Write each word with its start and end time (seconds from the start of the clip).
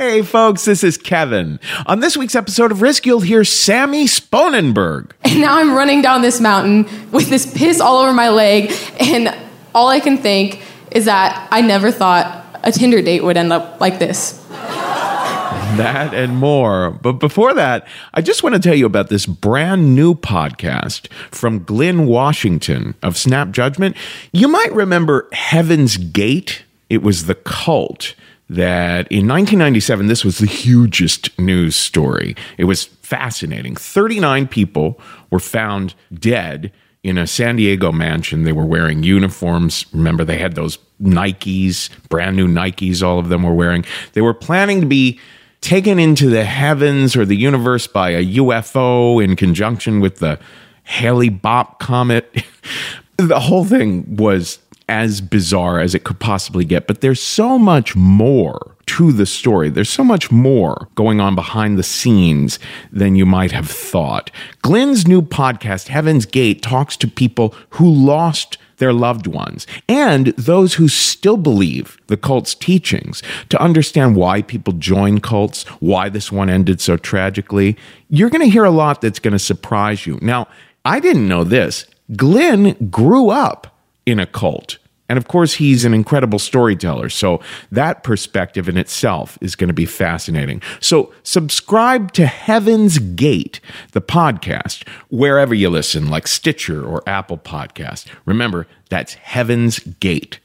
Hey, 0.00 0.22
folks, 0.22 0.64
this 0.64 0.84
is 0.84 0.96
Kevin. 0.96 1.58
On 1.86 1.98
this 1.98 2.16
week's 2.16 2.36
episode 2.36 2.70
of 2.70 2.82
Risk, 2.82 3.04
you'll 3.04 3.18
hear 3.18 3.42
Sammy 3.42 4.06
Sponenburg. 4.06 5.10
And 5.24 5.40
now 5.40 5.58
I'm 5.58 5.74
running 5.74 6.02
down 6.02 6.22
this 6.22 6.40
mountain 6.40 6.84
with 7.10 7.28
this 7.28 7.52
piss 7.52 7.80
all 7.80 7.98
over 7.98 8.12
my 8.12 8.28
leg, 8.28 8.72
and 9.00 9.36
all 9.74 9.88
I 9.88 9.98
can 9.98 10.16
think 10.16 10.62
is 10.92 11.06
that 11.06 11.48
I 11.50 11.62
never 11.62 11.90
thought 11.90 12.60
a 12.62 12.70
Tinder 12.70 13.02
date 13.02 13.24
would 13.24 13.36
end 13.36 13.52
up 13.52 13.80
like 13.80 13.98
this. 13.98 14.34
That 14.50 16.14
and 16.14 16.36
more. 16.36 16.92
But 16.92 17.14
before 17.14 17.52
that, 17.54 17.84
I 18.14 18.22
just 18.22 18.44
want 18.44 18.54
to 18.54 18.60
tell 18.60 18.76
you 18.76 18.86
about 18.86 19.08
this 19.08 19.26
brand 19.26 19.96
new 19.96 20.14
podcast 20.14 21.12
from 21.32 21.64
Glynn 21.64 22.06
Washington 22.06 22.94
of 23.02 23.16
Snap 23.16 23.50
Judgment. 23.50 23.96
You 24.32 24.46
might 24.46 24.72
remember 24.72 25.28
Heaven's 25.32 25.96
Gate, 25.96 26.62
it 26.88 27.02
was 27.02 27.26
the 27.26 27.34
cult 27.34 28.14
that 28.48 29.06
in 29.10 29.28
1997, 29.28 30.06
this 30.06 30.24
was 30.24 30.38
the 30.38 30.46
hugest 30.46 31.38
news 31.38 31.76
story. 31.76 32.34
It 32.56 32.64
was 32.64 32.84
fascinating. 32.84 33.76
39 33.76 34.48
people 34.48 35.00
were 35.30 35.38
found 35.38 35.94
dead 36.14 36.72
in 37.02 37.18
a 37.18 37.26
San 37.26 37.56
Diego 37.56 37.92
mansion. 37.92 38.44
They 38.44 38.52
were 38.52 38.66
wearing 38.66 39.02
uniforms. 39.02 39.86
Remember, 39.92 40.24
they 40.24 40.38
had 40.38 40.54
those 40.54 40.78
Nikes, 41.00 41.90
brand 42.08 42.36
new 42.36 42.48
Nikes, 42.48 43.02
all 43.02 43.18
of 43.18 43.28
them 43.28 43.42
were 43.42 43.54
wearing. 43.54 43.84
They 44.14 44.20
were 44.20 44.34
planning 44.34 44.80
to 44.80 44.86
be 44.86 45.20
taken 45.60 45.98
into 45.98 46.28
the 46.28 46.44
heavens 46.44 47.16
or 47.16 47.24
the 47.24 47.36
universe 47.36 47.86
by 47.86 48.10
a 48.10 48.24
UFO 48.36 49.22
in 49.22 49.36
conjunction 49.36 50.00
with 50.00 50.18
the 50.18 50.38
Hale-Bopp 50.84 51.78
comet. 51.78 52.44
the 53.16 53.40
whole 53.40 53.64
thing 53.64 54.16
was 54.16 54.58
as 54.88 55.20
bizarre 55.20 55.80
as 55.80 55.94
it 55.94 56.04
could 56.04 56.18
possibly 56.18 56.64
get, 56.64 56.86
but 56.86 57.00
there's 57.00 57.22
so 57.22 57.58
much 57.58 57.94
more 57.94 58.76
to 58.86 59.12
the 59.12 59.26
story. 59.26 59.68
There's 59.68 59.90
so 59.90 60.02
much 60.02 60.30
more 60.30 60.88
going 60.94 61.20
on 61.20 61.34
behind 61.34 61.78
the 61.78 61.82
scenes 61.82 62.58
than 62.90 63.16
you 63.16 63.26
might 63.26 63.52
have 63.52 63.70
thought. 63.70 64.30
Glynn's 64.62 65.06
new 65.06 65.20
podcast, 65.20 65.88
Heaven's 65.88 66.24
Gate, 66.24 66.62
talks 66.62 66.96
to 66.98 67.06
people 67.06 67.54
who 67.70 67.86
lost 67.86 68.56
their 68.78 68.92
loved 68.92 69.26
ones 69.26 69.66
and 69.88 70.28
those 70.28 70.74
who 70.74 70.88
still 70.88 71.36
believe 71.36 71.98
the 72.06 72.16
cult's 72.16 72.54
teachings 72.54 73.22
to 73.50 73.60
understand 73.60 74.16
why 74.16 74.40
people 74.40 74.72
join 74.72 75.20
cults, 75.20 75.64
why 75.80 76.08
this 76.08 76.32
one 76.32 76.48
ended 76.48 76.80
so 76.80 76.96
tragically. 76.96 77.76
You're 78.08 78.30
going 78.30 78.44
to 78.44 78.50
hear 78.50 78.64
a 78.64 78.70
lot 78.70 79.00
that's 79.00 79.18
going 79.18 79.32
to 79.32 79.38
surprise 79.38 80.06
you. 80.06 80.18
Now, 80.22 80.48
I 80.84 81.00
didn't 81.00 81.28
know 81.28 81.44
this. 81.44 81.86
Glynn 82.16 82.88
grew 82.90 83.28
up 83.28 83.78
in 84.06 84.18
a 84.18 84.26
cult. 84.26 84.78
And 85.08 85.16
of 85.16 85.26
course, 85.26 85.54
he's 85.54 85.84
an 85.84 85.94
incredible 85.94 86.38
storyteller. 86.38 87.08
So 87.08 87.40
that 87.72 88.02
perspective 88.02 88.68
in 88.68 88.76
itself 88.76 89.38
is 89.40 89.56
going 89.56 89.68
to 89.68 89.74
be 89.74 89.86
fascinating. 89.86 90.62
So 90.80 91.12
subscribe 91.22 92.12
to 92.12 92.26
Heaven's 92.26 92.98
Gate, 92.98 93.60
the 93.92 94.02
podcast, 94.02 94.86
wherever 95.08 95.54
you 95.54 95.70
listen, 95.70 96.08
like 96.08 96.26
Stitcher 96.26 96.84
or 96.84 97.02
Apple 97.08 97.38
Podcast. 97.38 98.06
Remember, 98.26 98.66
that's 98.90 99.14
Heaven's 99.14 99.78
Gate. 99.78 100.40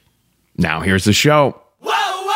Now 0.56 0.80
here's 0.80 1.04
the 1.04 1.12
show. 1.12 1.60
Hello, 1.80 2.28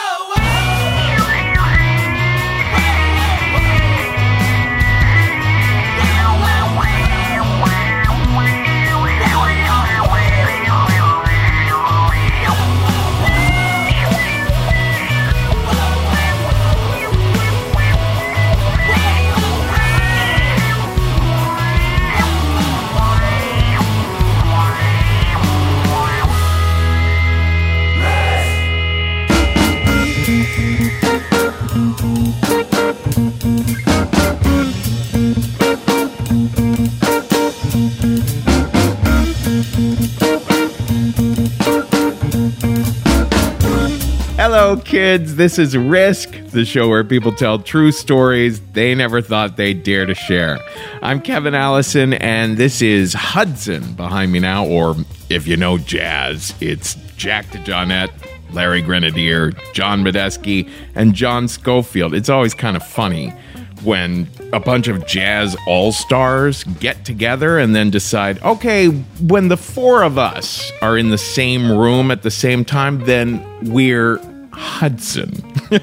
kids. 44.98 45.36
This 45.36 45.60
is 45.60 45.76
Risk, 45.76 46.28
the 46.50 46.64
show 46.64 46.88
where 46.88 47.04
people 47.04 47.31
tell 47.31 47.60
true 47.60 47.92
stories 47.92 48.60
they 48.72 48.97
never 48.97 49.22
thought 49.22 49.56
they'd 49.56 49.84
dare 49.84 50.06
to 50.06 50.14
share. 50.16 50.59
I'm 51.03 51.20
Kevin 51.20 51.54
Allison, 51.54 52.14
and 52.14 52.56
this 52.56 52.82
is 52.82 53.12
Hudson 53.12 53.92
behind 53.92 54.32
me 54.32 54.41
now, 54.41 54.66
or 54.66 54.97
if 55.31 55.47
you 55.47 55.56
know 55.56 55.78
jazz, 55.78 56.53
it's 56.60 56.97
Jack 57.16 57.47
DeJohnette, 57.47 58.10
Larry 58.53 58.82
Grenadier, 58.82 59.53
John 59.72 60.03
Medeski, 60.03 60.69
and 60.97 61.15
John 61.15 61.47
Scofield. 61.47 62.12
It's 62.12 62.28
always 62.28 62.53
kind 62.53 62.76
of 62.76 62.84
funny 62.84 63.32
when 63.84 64.28
a 64.53 64.59
bunch 64.59 64.88
of 64.88 65.06
jazz 65.06 65.56
all 65.69 65.92
stars 65.92 66.65
get 66.80 67.04
together 67.04 67.60
and 67.60 67.72
then 67.72 67.91
decide, 67.91 68.42
okay, 68.42 68.88
when 68.88 69.47
the 69.47 69.56
four 69.56 70.03
of 70.03 70.19
us 70.19 70.72
are 70.82 70.98
in 70.98 71.10
the 71.10 71.19
same 71.19 71.70
room 71.70 72.10
at 72.10 72.22
the 72.22 72.32
same 72.32 72.65
time, 72.65 73.04
then 73.04 73.44
we're 73.70 74.20
Hudson. 74.58 75.32
All 75.72 75.78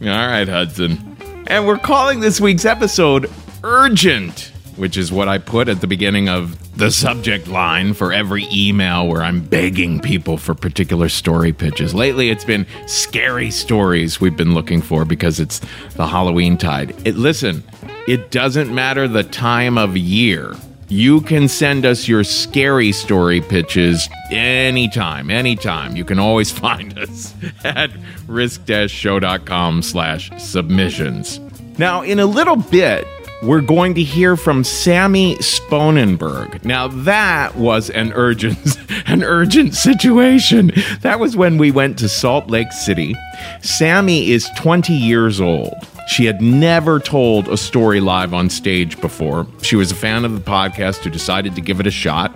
right, 0.00 0.48
Hudson. 0.48 1.16
And 1.46 1.66
we're 1.66 1.78
calling 1.78 2.20
this 2.20 2.40
week's 2.40 2.64
episode 2.64 3.30
Urgent, 3.62 4.52
which 4.76 4.96
is 4.96 5.12
what 5.12 5.28
I 5.28 5.38
put 5.38 5.68
at 5.68 5.80
the 5.80 5.86
beginning 5.86 6.28
of 6.28 6.56
the 6.76 6.90
subject 6.90 7.46
line 7.46 7.92
for 7.94 8.12
every 8.12 8.46
email 8.52 9.06
where 9.06 9.22
I'm 9.22 9.40
begging 9.40 10.00
people 10.00 10.36
for 10.36 10.54
particular 10.54 11.08
story 11.08 11.52
pitches. 11.52 11.94
Lately, 11.94 12.30
it's 12.30 12.44
been 12.44 12.66
scary 12.86 13.50
stories 13.50 14.20
we've 14.20 14.36
been 14.36 14.54
looking 14.54 14.80
for 14.80 15.04
because 15.04 15.38
it's 15.38 15.60
the 15.96 16.06
Halloween 16.06 16.56
tide. 16.56 16.94
It, 17.06 17.16
listen, 17.16 17.62
it 18.08 18.30
doesn't 18.30 18.74
matter 18.74 19.06
the 19.06 19.24
time 19.24 19.78
of 19.78 19.96
year. 19.96 20.54
You 20.90 21.20
can 21.20 21.46
send 21.46 21.86
us 21.86 22.08
your 22.08 22.24
scary 22.24 22.90
story 22.90 23.40
pitches 23.40 24.08
anytime, 24.32 25.30
anytime. 25.30 25.94
You 25.94 26.04
can 26.04 26.18
always 26.18 26.50
find 26.64 26.98
us 26.98 27.32
at 27.62 27.92
risk-show.com 28.26 29.82
slash 29.82 30.30
submissions. 30.36 31.38
Now, 31.78 32.02
in 32.02 32.18
a 32.18 32.26
little 32.26 32.56
bit, 32.56 33.06
we're 33.44 33.60
going 33.60 33.94
to 33.94 34.02
hear 34.02 34.36
from 34.36 34.64
Sammy 34.64 35.36
Sponenburg. 35.36 36.64
Now 36.64 36.88
that 36.88 37.54
was 37.54 37.88
an 37.88 38.12
urgent 38.14 38.58
an 39.06 39.22
urgent 39.22 39.74
situation. 39.74 40.72
That 41.02 41.20
was 41.20 41.36
when 41.36 41.56
we 41.56 41.70
went 41.70 41.98
to 42.00 42.08
Salt 42.08 42.48
Lake 42.48 42.72
City. 42.72 43.16
Sammy 43.62 44.30
is 44.30 44.50
20 44.58 44.92
years 44.92 45.40
old. 45.40 45.72
She 46.10 46.24
had 46.24 46.42
never 46.42 46.98
told 46.98 47.46
a 47.46 47.56
story 47.56 48.00
live 48.00 48.34
on 48.34 48.50
stage 48.50 49.00
before. 49.00 49.46
She 49.62 49.76
was 49.76 49.92
a 49.92 49.94
fan 49.94 50.24
of 50.24 50.34
the 50.34 50.40
podcast 50.40 51.04
who 51.04 51.10
decided 51.10 51.54
to 51.54 51.60
give 51.60 51.78
it 51.78 51.86
a 51.86 51.90
shot. 51.92 52.34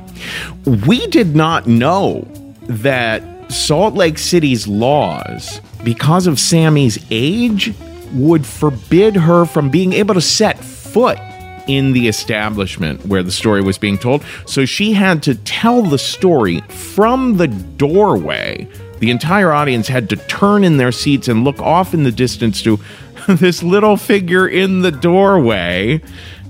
We 0.86 1.08
did 1.08 1.34
not 1.34 1.66
know 1.66 2.20
that 2.68 3.50
Salt 3.50 3.94
Lake 3.94 4.18
City's 4.18 4.68
laws, 4.68 5.60
because 5.82 6.28
of 6.28 6.38
Sammy's 6.38 7.04
age, 7.10 7.74
would 8.12 8.46
forbid 8.46 9.16
her 9.16 9.44
from 9.44 9.70
being 9.70 9.92
able 9.92 10.14
to 10.14 10.20
set 10.20 10.56
foot 10.62 11.18
in 11.66 11.94
the 11.94 12.06
establishment 12.06 13.04
where 13.06 13.24
the 13.24 13.32
story 13.32 13.60
was 13.60 13.76
being 13.76 13.98
told. 13.98 14.24
So 14.46 14.64
she 14.64 14.92
had 14.92 15.20
to 15.24 15.34
tell 15.34 15.82
the 15.82 15.98
story 15.98 16.60
from 16.68 17.38
the 17.38 17.48
doorway. 17.48 18.68
The 19.00 19.10
entire 19.10 19.52
audience 19.52 19.88
had 19.88 20.08
to 20.10 20.16
turn 20.16 20.62
in 20.62 20.76
their 20.76 20.92
seats 20.92 21.26
and 21.26 21.42
look 21.42 21.58
off 21.60 21.92
in 21.92 22.04
the 22.04 22.12
distance 22.12 22.62
to 22.62 22.78
this 23.28 23.62
little 23.62 23.96
figure 23.96 24.46
in 24.46 24.82
the 24.82 24.90
doorway 24.90 26.02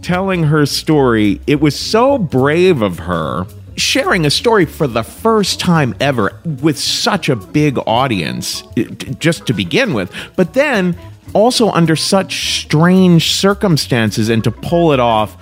telling 0.03 0.45
her 0.45 0.67
story. 0.67 1.41
It 1.47 1.61
was 1.61 1.79
so 1.79 2.19
brave 2.19 2.83
of 2.83 3.01
her 3.01 3.47
sharing 3.77 4.25
a 4.25 4.31
story 4.31 4.65
for 4.65 4.87
the 4.87 5.03
first 5.03 5.59
time 5.61 5.95
ever 6.01 6.41
with 6.45 6.79
such 6.79 7.29
a 7.29 7.37
big 7.37 7.79
audience, 7.87 8.63
just 9.19 9.47
to 9.47 9.53
begin 9.53 9.95
with. 9.95 10.13
But 10.37 10.55
then 10.55 10.97
also 11.33 11.71
under 11.71 11.97
such 11.97 12.63
strange 12.63 13.33
circumstances 13.33 14.29
and 14.29 14.45
to 14.45 14.51
pull 14.51 14.93
it 14.93 15.01
off 15.01 15.37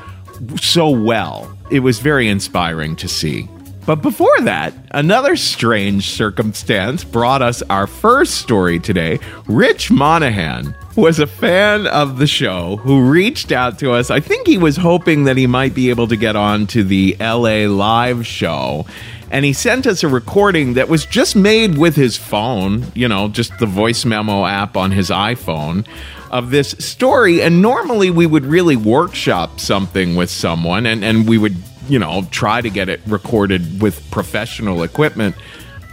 so 0.60 0.88
well. 0.88 1.56
It 1.70 1.80
was 1.80 1.98
very 1.98 2.28
inspiring 2.28 2.96
to 2.96 3.08
see. 3.08 3.48
But 3.84 3.96
before 3.96 4.40
that, 4.42 4.72
another 4.92 5.34
strange 5.34 6.10
circumstance 6.10 7.02
brought 7.02 7.42
us 7.42 7.62
our 7.62 7.86
first 7.86 8.34
story 8.34 8.78
today. 8.78 9.18
Rich 9.46 9.90
Monahan 9.90 10.76
was 10.96 11.18
a 11.18 11.26
fan 11.26 11.86
of 11.86 12.18
the 12.18 12.26
show 12.26 12.76
who 12.76 13.10
reached 13.10 13.50
out 13.50 13.78
to 13.78 13.92
us. 13.92 14.10
I 14.10 14.20
think 14.20 14.46
he 14.46 14.58
was 14.58 14.76
hoping 14.76 15.24
that 15.24 15.36
he 15.36 15.46
might 15.46 15.74
be 15.74 15.90
able 15.90 16.08
to 16.08 16.16
get 16.16 16.36
on 16.36 16.66
to 16.68 16.84
the 16.84 17.16
LA 17.18 17.66
live 17.66 18.26
show 18.26 18.86
And 19.32 19.46
he 19.46 19.54
sent 19.54 19.86
us 19.86 20.02
a 20.04 20.08
recording 20.08 20.74
that 20.74 20.90
was 20.90 21.06
just 21.06 21.34
made 21.34 21.78
with 21.78 21.96
his 21.96 22.18
phone, 22.18 22.84
you 22.94 23.08
know, 23.08 23.28
just 23.28 23.58
the 23.58 23.64
voice 23.64 24.04
memo 24.04 24.44
app 24.44 24.76
on 24.76 24.90
his 24.90 25.08
iPhone 25.08 25.86
of 26.30 26.50
this 26.50 26.72
story. 26.72 27.40
And 27.40 27.62
normally 27.62 28.10
we 28.10 28.26
would 28.26 28.44
really 28.44 28.76
workshop 28.76 29.58
something 29.58 30.16
with 30.16 30.28
someone 30.28 30.84
and, 30.84 31.02
and 31.02 31.26
we 31.26 31.38
would, 31.38 31.56
you 31.88 31.98
know, 31.98 32.26
try 32.30 32.60
to 32.60 32.68
get 32.68 32.90
it 32.90 33.00
recorded 33.06 33.80
with 33.80 34.10
professional 34.10 34.82
equipment. 34.82 35.34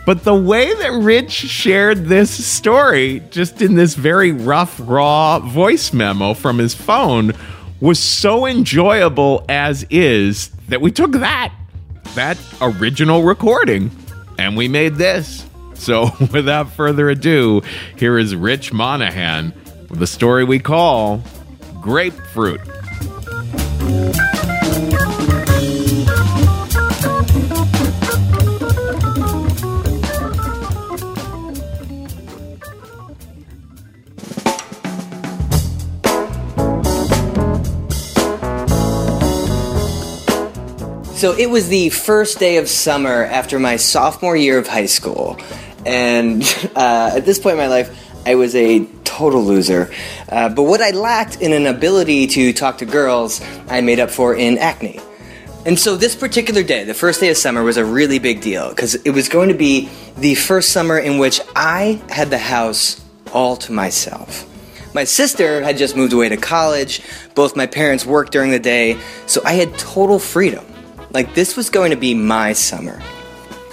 But 0.06 0.24
the 0.24 0.34
way 0.34 0.74
that 0.74 0.92
Rich 0.92 1.32
shared 1.32 2.06
this 2.06 2.46
story, 2.46 3.22
just 3.30 3.62
in 3.62 3.76
this 3.76 3.96
very 3.96 4.32
rough, 4.32 4.80
raw 4.84 5.40
voice 5.40 5.94
memo 5.94 6.34
from 6.34 6.58
his 6.58 6.74
phone, 6.74 7.34
was 7.80 8.00
so 8.00 8.46
enjoyable 8.46 9.46
as 9.48 9.86
is 9.90 10.50
that 10.68 10.82
we 10.82 10.92
took 10.92 11.12
that, 11.14 11.54
that 12.16 12.38
original 12.62 13.24
recording, 13.24 13.92
and 14.38 14.58
we 14.58 14.68
made 14.68 14.96
this. 14.96 15.46
So 15.76 16.10
without 16.32 16.72
further 16.72 17.10
ado, 17.10 17.62
here 17.98 18.18
is 18.18 18.36
Rich 18.36 18.74
Monahan 18.74 19.54
with 19.90 20.02
a 20.02 20.08
story 20.08 20.44
we 20.44 20.60
call 20.60 21.22
Grapefruit. 21.82 22.62
So 41.20 41.34
it 41.34 41.50
was 41.50 41.68
the 41.68 41.90
first 41.90 42.40
day 42.40 42.56
of 42.60 42.70
summer 42.70 43.26
after 43.26 43.60
my 43.60 43.76
sophomore 43.76 44.38
year 44.38 44.58
of 44.58 44.70
high 44.70 44.86
school. 44.86 45.38
And 45.86 46.42
uh, 46.78 47.12
at 47.14 47.26
this 47.26 47.40
point 47.40 47.56
in 47.56 47.58
my 47.58 47.68
life, 47.68 47.94
I 48.26 48.36
was 48.36 48.56
a 48.56 48.86
total 49.04 49.44
loser. 49.44 49.92
Uh, 50.30 50.48
but 50.48 50.64
what 50.64 50.80
I 50.80 50.92
lacked 50.92 51.42
in 51.42 51.52
an 51.52 51.68
ability 51.68 52.28
to 52.28 52.54
talk 52.54 52.78
to 52.78 52.86
girls, 52.86 53.42
I 53.68 53.82
made 53.82 54.00
up 54.00 54.12
for 54.12 54.34
in 54.34 54.58
acne. 54.60 55.02
And 55.66 55.78
so 55.78 55.98
this 55.98 56.16
particular 56.16 56.64
day, 56.64 56.86
the 56.86 56.94
first 56.94 57.20
day 57.20 57.30
of 57.30 57.36
summer, 57.36 57.64
was 57.64 57.76
a 57.76 57.84
really 57.84 58.20
big 58.20 58.40
deal 58.40 58.70
because 58.70 58.96
it 58.96 59.12
was 59.12 59.28
going 59.28 59.50
to 59.50 59.56
be 59.56 59.90
the 60.16 60.36
first 60.36 60.70
summer 60.70 60.98
in 60.98 61.18
which 61.18 61.42
I 61.54 62.02
had 62.08 62.30
the 62.30 62.38
house 62.38 63.04
all 63.34 63.58
to 63.58 63.74
myself. 63.74 64.46
My 64.96 65.04
sister 65.04 65.62
had 65.64 65.78
just 65.78 65.98
moved 65.98 66.14
away 66.14 66.30
to 66.30 66.38
college, 66.38 67.02
both 67.36 67.58
my 67.58 67.68
parents 67.68 68.06
worked 68.06 68.32
during 68.32 68.52
the 68.52 68.60
day, 68.60 68.98
so 69.26 69.42
I 69.44 69.56
had 69.56 69.78
total 69.78 70.18
freedom. 70.18 70.66
Like, 71.12 71.34
this 71.34 71.56
was 71.58 71.70
going 71.70 71.92
to 71.92 71.98
be 71.98 72.14
my 72.14 72.54
summer. 72.54 73.02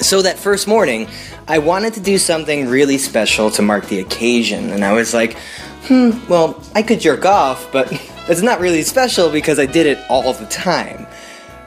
So, 0.00 0.22
that 0.22 0.38
first 0.38 0.66
morning, 0.66 1.08
I 1.48 1.58
wanted 1.58 1.94
to 1.94 2.00
do 2.00 2.18
something 2.18 2.68
really 2.68 2.98
special 2.98 3.50
to 3.52 3.62
mark 3.62 3.86
the 3.86 4.00
occasion, 4.00 4.70
and 4.70 4.84
I 4.84 4.92
was 4.92 5.14
like, 5.14 5.38
hmm, 5.86 6.10
well, 6.28 6.62
I 6.74 6.82
could 6.82 7.00
jerk 7.00 7.24
off, 7.24 7.70
but 7.72 7.88
it's 8.28 8.42
not 8.42 8.60
really 8.60 8.82
special 8.82 9.30
because 9.30 9.58
I 9.58 9.66
did 9.66 9.86
it 9.86 9.98
all 10.08 10.32
the 10.32 10.46
time. 10.46 11.06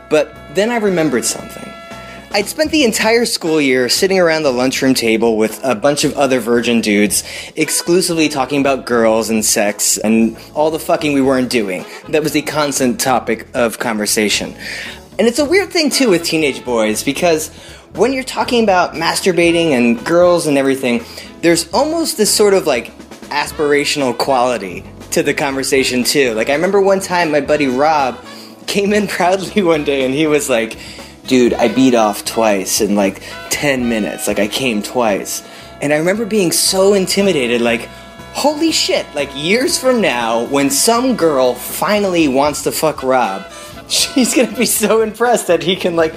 But 0.10 0.34
then 0.56 0.72
I 0.72 0.78
remembered 0.78 1.26
something. 1.26 1.72
I'd 2.32 2.46
spent 2.46 2.70
the 2.70 2.84
entire 2.84 3.26
school 3.26 3.60
year 3.60 3.90
sitting 3.90 4.20
around 4.20 4.44
the 4.44 4.52
lunchroom 4.52 4.94
table 4.94 5.36
with 5.36 5.60
a 5.64 5.74
bunch 5.74 6.04
of 6.04 6.16
other 6.16 6.40
virgin 6.40 6.80
dudes, 6.80 7.24
exclusively 7.56 8.30
talking 8.30 8.62
about 8.62 8.86
girls 8.86 9.32
and 9.32 9.44
sex 9.44 9.98
and 9.98 10.38
all 10.54 10.70
the 10.70 10.78
fucking 10.78 11.14
we 11.14 11.22
weren't 11.22 11.50
doing. 11.50 11.86
That 12.10 12.22
was 12.22 12.34
the 12.34 12.44
constant 12.44 13.00
topic 13.00 13.48
of 13.56 13.80
conversation. 13.80 14.56
And 15.20 15.28
it's 15.28 15.40
a 15.40 15.44
weird 15.44 15.70
thing 15.70 15.90
too 15.90 16.10
with 16.12 16.24
teenage 16.24 16.64
boys 16.64 17.04
because 17.04 17.50
when 17.94 18.14
you're 18.14 18.24
talking 18.24 18.64
about 18.64 18.94
masturbating 18.94 19.72
and 19.72 20.04
girls 20.06 20.48
and 20.48 20.58
everything, 20.58 21.04
there's 21.42 21.70
almost 21.74 22.16
this 22.16 22.34
sort 22.34 22.54
of 22.54 22.66
like 22.66 22.98
aspirational 23.28 24.18
quality 24.18 24.82
to 25.12 25.22
the 25.22 25.34
conversation 25.34 26.06
too. 26.06 26.34
Like 26.36 26.50
I 26.50 26.54
remember 26.54 26.80
one 26.80 27.02
time 27.02 27.32
my 27.32 27.42
buddy 27.42 27.68
Rob 27.68 28.18
came 28.66 28.94
in 28.94 29.08
proudly 29.10 29.62
one 29.62 29.84
day 29.84 30.06
and 30.06 30.14
he 30.14 30.26
was 30.26 30.50
like, 30.50 30.78
"Dude, 31.28 31.54
I 31.54 31.68
beat 31.68 31.96
off 31.96 32.24
twice 32.24 32.80
in 32.80 32.96
like 32.96 33.22
10 33.50 33.90
minutes. 33.90 34.26
Like 34.26 34.40
I 34.40 34.48
came 34.48 34.82
twice." 34.82 35.44
And 35.82 35.92
I 35.92 35.98
remember 35.98 36.26
being 36.26 36.54
so 36.54 36.94
intimidated 36.94 37.60
like 37.60 37.90
Holy 38.34 38.72
shit, 38.72 39.06
like 39.16 39.30
years 39.36 39.78
from 39.78 40.02
now, 40.02 40.46
when 40.46 40.70
some 40.70 41.18
girl 41.18 41.56
finally 41.56 42.28
wants 42.28 42.64
to 42.64 42.72
fuck 42.72 43.04
Rob, 43.04 43.42
she's 43.90 44.34
gonna 44.34 44.56
be 44.56 44.66
so 44.66 45.02
impressed 45.02 45.48
that 45.48 45.64
he 45.64 45.76
can 45.76 45.96
like 45.96 46.14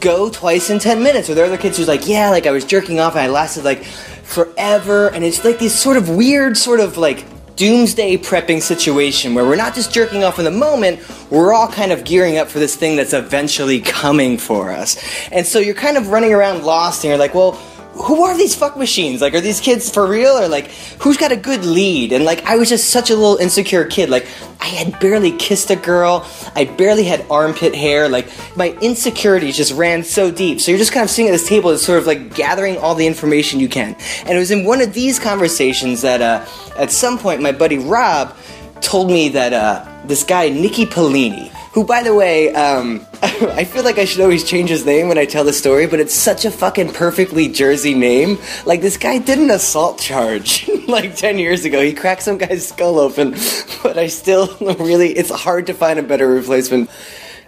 go 0.00 0.30
twice 0.30 0.70
in 0.70 0.78
10 0.78 1.02
minutes. 1.02 1.28
Or 1.30 1.34
there 1.34 1.44
are 1.44 1.48
other 1.48 1.58
kids 1.58 1.76
who's 1.76 1.88
like 1.88 2.06
yeah 2.08 2.30
like 2.30 2.46
i 2.46 2.50
was 2.50 2.64
jerking 2.64 3.00
off 3.00 3.12
and 3.14 3.20
i 3.20 3.28
lasted 3.28 3.64
like 3.64 3.84
forever. 3.84 5.08
And 5.08 5.24
it's 5.24 5.44
like 5.44 5.58
this 5.58 5.78
sort 5.78 5.96
of 5.96 6.08
weird 6.08 6.56
sort 6.56 6.80
of 6.80 6.96
like 6.96 7.24
doomsday 7.56 8.16
prepping 8.16 8.62
situation 8.62 9.34
where 9.34 9.44
we're 9.44 9.56
not 9.56 9.74
just 9.74 9.92
jerking 9.92 10.24
off 10.24 10.38
in 10.38 10.46
the 10.46 10.50
moment 10.50 10.98
we're 11.30 11.52
all 11.52 11.68
kind 11.68 11.92
of 11.92 12.04
gearing 12.04 12.38
up 12.38 12.48
for 12.48 12.58
this 12.58 12.74
thing 12.74 12.96
that's 12.96 13.12
eventually 13.12 13.80
coming 13.80 14.38
for 14.38 14.70
us. 14.70 14.96
And 15.30 15.46
so 15.46 15.58
you're 15.58 15.74
kind 15.74 15.96
of 15.98 16.08
running 16.08 16.32
around 16.32 16.64
lost 16.64 17.04
and 17.04 17.10
you're 17.10 17.18
like 17.18 17.34
well 17.34 17.60
who 18.02 18.24
are 18.24 18.36
these 18.36 18.54
fuck 18.54 18.76
machines? 18.76 19.20
Like, 19.20 19.34
are 19.34 19.40
these 19.40 19.60
kids 19.60 19.90
for 19.90 20.06
real? 20.06 20.32
Or, 20.32 20.48
like, 20.48 20.70
who's 21.00 21.16
got 21.16 21.32
a 21.32 21.36
good 21.36 21.64
lead? 21.64 22.12
And, 22.12 22.24
like, 22.24 22.44
I 22.44 22.56
was 22.56 22.68
just 22.68 22.90
such 22.90 23.10
a 23.10 23.14
little 23.14 23.36
insecure 23.36 23.84
kid. 23.84 24.10
Like, 24.10 24.26
I 24.60 24.66
had 24.66 25.00
barely 25.00 25.32
kissed 25.32 25.70
a 25.70 25.76
girl. 25.76 26.26
I 26.54 26.64
barely 26.64 27.04
had 27.04 27.24
armpit 27.30 27.74
hair. 27.74 28.08
Like, 28.08 28.28
my 28.56 28.76
insecurities 28.80 29.56
just 29.56 29.72
ran 29.72 30.04
so 30.04 30.30
deep. 30.30 30.60
So 30.60 30.70
you're 30.70 30.78
just 30.78 30.92
kind 30.92 31.04
of 31.04 31.10
sitting 31.10 31.28
at 31.28 31.32
this 31.32 31.48
table, 31.48 31.70
it's 31.70 31.82
sort 31.82 31.98
of 31.98 32.06
like 32.06 32.34
gathering 32.34 32.76
all 32.76 32.94
the 32.94 33.06
information 33.06 33.60
you 33.60 33.68
can. 33.68 33.96
And 34.20 34.30
it 34.30 34.38
was 34.38 34.50
in 34.50 34.64
one 34.64 34.80
of 34.80 34.92
these 34.92 35.18
conversations 35.18 36.02
that, 36.02 36.20
uh, 36.20 36.46
at 36.76 36.90
some 36.90 37.18
point, 37.18 37.42
my 37.42 37.52
buddy 37.52 37.78
Rob 37.78 38.36
told 38.80 39.08
me 39.08 39.28
that, 39.30 39.52
uh, 39.52 39.86
this 40.06 40.24
guy, 40.24 40.48
Nicky 40.48 40.86
Pellini, 40.86 41.48
who, 41.72 41.84
by 41.84 42.02
the 42.02 42.14
way, 42.14 42.52
um, 42.54 43.06
I 43.22 43.64
feel 43.64 43.84
like 43.84 43.98
I 43.98 44.04
should 44.04 44.20
always 44.20 44.42
change 44.42 44.70
his 44.70 44.84
name 44.84 45.08
when 45.08 45.18
I 45.18 45.24
tell 45.24 45.44
the 45.44 45.52
story, 45.52 45.86
but 45.86 46.00
it's 46.00 46.14
such 46.14 46.44
a 46.44 46.50
fucking 46.50 46.92
perfectly 46.92 47.48
Jersey 47.48 47.94
name. 47.94 48.38
Like, 48.66 48.80
this 48.80 48.96
guy 48.96 49.18
did 49.18 49.38
an 49.38 49.50
assault 49.50 50.00
charge 50.00 50.68
like 50.88 51.14
10 51.14 51.38
years 51.38 51.64
ago. 51.64 51.80
He 51.80 51.92
cracked 51.94 52.22
some 52.22 52.38
guy's 52.38 52.66
skull 52.66 52.98
open, 52.98 53.32
but 53.82 53.98
I 53.98 54.08
still 54.08 54.56
really, 54.58 55.10
it's 55.10 55.30
hard 55.30 55.66
to 55.66 55.74
find 55.74 55.98
a 55.98 56.02
better 56.02 56.26
replacement. 56.26 56.90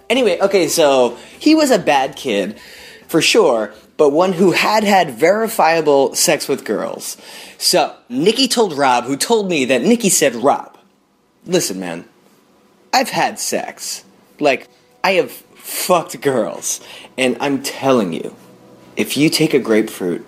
Anyway, 0.09 0.39
okay, 0.39 0.67
so 0.67 1.17
he 1.39 1.55
was 1.55 1.71
a 1.71 1.79
bad 1.79 2.15
kid, 2.15 2.59
for 3.07 3.21
sure, 3.21 3.73
but 3.97 4.09
one 4.09 4.33
who 4.33 4.51
had 4.51 4.83
had 4.83 5.11
verifiable 5.11 6.15
sex 6.15 6.47
with 6.47 6.65
girls. 6.65 7.17
So, 7.57 7.95
Nicky 8.09 8.47
told 8.47 8.73
Rob, 8.73 9.05
who 9.05 9.17
told 9.17 9.49
me 9.49 9.65
that 9.65 9.81
Nicky 9.81 10.09
said, 10.09 10.35
Rob, 10.35 10.72
listen, 11.45 11.79
man, 11.79 12.05
I've 12.91 13.09
had 13.09 13.39
sex. 13.39 14.03
Like, 14.39 14.67
I 15.03 15.13
have 15.13 15.31
fucked 15.31 16.19
girls. 16.21 16.79
And 17.17 17.37
I'm 17.39 17.63
telling 17.63 18.13
you, 18.13 18.35
if 18.95 19.17
you 19.17 19.29
take 19.29 19.53
a 19.53 19.59
grapefruit, 19.59 20.25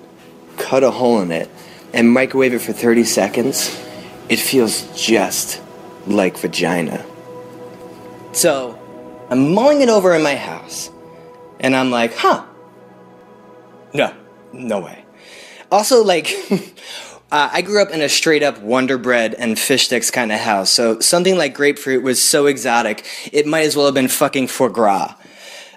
cut 0.57 0.83
a 0.83 0.91
hole 0.91 1.21
in 1.21 1.31
it, 1.31 1.49
and 1.93 2.09
microwave 2.11 2.53
it 2.53 2.59
for 2.59 2.73
30 2.73 3.03
seconds, 3.03 3.81
it 4.29 4.39
feels 4.39 4.81
just 4.99 5.61
like 6.07 6.37
vagina. 6.37 7.05
So, 8.33 8.79
I'm 9.29 9.53
mulling 9.53 9.81
it 9.81 9.89
over 9.89 10.13
in 10.13 10.23
my 10.23 10.35
house, 10.35 10.89
and 11.59 11.75
I'm 11.75 11.89
like, 11.89 12.15
huh. 12.15 12.45
No, 13.93 14.13
no 14.51 14.79
way. 14.79 15.05
Also, 15.71 16.03
like, 16.03 16.27
Uh, 17.31 17.49
I 17.51 17.61
grew 17.61 17.81
up 17.81 17.89
in 17.89 18.01
a 18.01 18.09
straight 18.09 18.43
up 18.43 18.59
Wonder 18.59 18.97
Bread 18.97 19.33
and 19.33 19.57
fish 19.57 19.85
sticks 19.85 20.11
kind 20.11 20.31
of 20.31 20.39
house, 20.39 20.69
so 20.69 20.99
something 20.99 21.37
like 21.37 21.55
grapefruit 21.55 22.03
was 22.03 22.21
so 22.21 22.45
exotic, 22.45 23.05
it 23.31 23.47
might 23.47 23.65
as 23.65 23.75
well 23.75 23.85
have 23.85 23.95
been 23.95 24.07
fucking 24.07 24.47
foie 24.47 24.69
gras. 24.69 25.15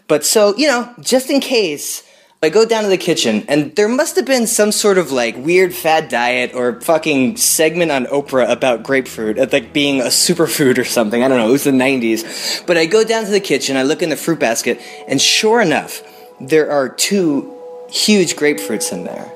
But 0.09 0.27
so, 0.27 0.55
you 0.57 0.69
know, 0.69 0.93
just 1.01 1.31
in 1.31 1.41
case, 1.41 2.03
I 2.43 2.51
go 2.51 2.67
down 2.67 2.83
to 2.83 2.89
the 2.89 2.99
kitchen, 2.99 3.45
and 3.49 3.75
there 3.77 3.89
must 3.89 4.15
have 4.17 4.27
been 4.27 4.47
some 4.47 4.73
sort 4.73 4.99
of 4.99 5.11
like 5.11 5.37
weird 5.39 5.75
fad 5.75 6.09
diet 6.09 6.55
or 6.55 6.81
fucking 6.83 7.39
segment 7.39 7.91
on 7.91 8.05
Oprah 8.07 8.51
about 8.51 8.83
grapefruit, 8.83 9.39
like 9.51 9.73
being 9.73 10.01
a 10.01 10.05
superfood 10.05 10.77
or 10.79 10.85
something. 10.85 11.25
I 11.25 11.29
don't 11.29 11.39
know, 11.39 11.49
it 11.49 11.53
was 11.53 11.65
the 11.65 11.71
90s. 11.71 12.67
But 12.67 12.77
I 12.77 12.85
go 12.85 13.05
down 13.05 13.25
to 13.25 13.31
the 13.31 13.41
kitchen, 13.41 13.77
I 13.77 13.85
look 13.85 14.03
in 14.03 14.11
the 14.11 14.17
fruit 14.17 14.39
basket, 14.39 14.81
and 15.09 15.21
sure 15.21 15.63
enough, 15.63 16.03
there 16.41 16.71
are 16.71 16.91
two 16.91 17.55
huge 17.89 18.37
grapefruits 18.37 18.93
in 18.93 19.05
there. 19.05 19.33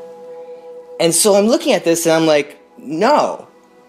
And 1.00 1.14
so 1.14 1.34
I'm 1.34 1.46
looking 1.46 1.72
at 1.72 1.84
this 1.84 2.06
and 2.06 2.14
I'm 2.14 2.26
like, 2.26 2.60
no, 2.78 3.48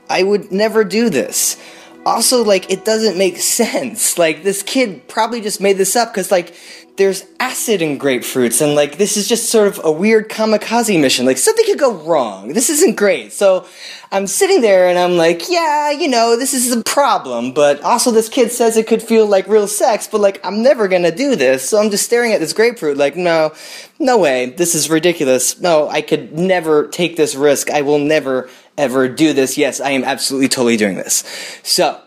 I 0.10 0.24
would 0.24 0.51
never 0.51 0.83
do 0.83 1.10
this. 1.10 1.57
Also 2.05 2.43
like 2.43 2.72
it 2.72 2.86
doesn't 2.86 3.17
make 3.17 3.38
sense. 3.60 4.17
Like 4.17 4.43
this 4.43 4.63
kid 4.63 5.07
probably 5.07 5.41
just 5.41 5.62
made 5.62 5.77
this 5.77 5.95
up 5.95 6.12
because 6.12 6.31
like 6.31 6.55
there's 6.95 7.25
acid 7.39 7.81
in 7.81 7.98
grapefruits 7.98 8.62
and 8.62 8.75
like 8.75 9.00
this 9.00 9.17
is 9.17 9.27
just 9.27 9.50
sort 9.50 9.67
of 9.67 9.81
a 9.83 9.91
weird 9.91 10.29
kamikaze 10.29 11.00
mission. 11.00 11.25
Like 11.25 11.38
something 11.39 11.65
could 11.65 11.79
go 11.79 11.93
wrong. 11.93 12.53
This 12.53 12.69
isn't 12.69 12.95
great. 12.98 13.33
So 13.33 13.65
I'm 14.12 14.27
sitting 14.27 14.62
there 14.62 14.88
and 14.88 15.00
I'm 15.00 15.17
like, 15.17 15.50
yeah, 15.50 15.89
you 15.89 16.07
know, 16.07 16.38
this 16.38 16.53
is 16.53 16.72
a 16.72 16.83
problem, 16.83 17.51
but 17.51 17.81
also 17.81 18.12
this 18.12 18.29
kid 18.29 18.51
says 18.51 18.77
it 18.77 18.86
could 18.86 19.01
feel 19.01 19.25
like 19.25 19.48
real 19.48 19.67
sex, 19.67 20.07
but 20.07 20.22
like 20.22 20.39
I'm 20.45 20.62
never 20.62 20.88
gonna 20.88 21.15
do 21.15 21.36
this. 21.36 21.67
So 21.67 21.79
I'm 21.81 21.89
just 21.89 22.05
staring 22.05 22.31
at 22.31 22.39
this 22.39 22.53
grapefruit 22.53 22.95
like, 22.95 23.15
no, 23.15 23.53
no 23.98 24.19
way. 24.19 24.48
This 24.48 24.75
is 24.75 24.88
ridiculous. 24.88 25.60
No, 25.60 25.89
I 25.89 26.03
could 26.03 26.38
never 26.38 26.88
take 26.88 27.15
this 27.15 27.33
risk. 27.33 27.72
I 27.72 27.81
will 27.81 28.00
never 28.00 28.50
ever 28.77 29.08
do 29.08 29.34
this. 29.34 29.58
Yes, 29.58 29.80
I 29.80 29.92
am 29.92 30.03
absolutely 30.03 30.50
totally 30.50 30.77
doing 30.77 30.96
this. 30.96 31.24
So 31.63 32.01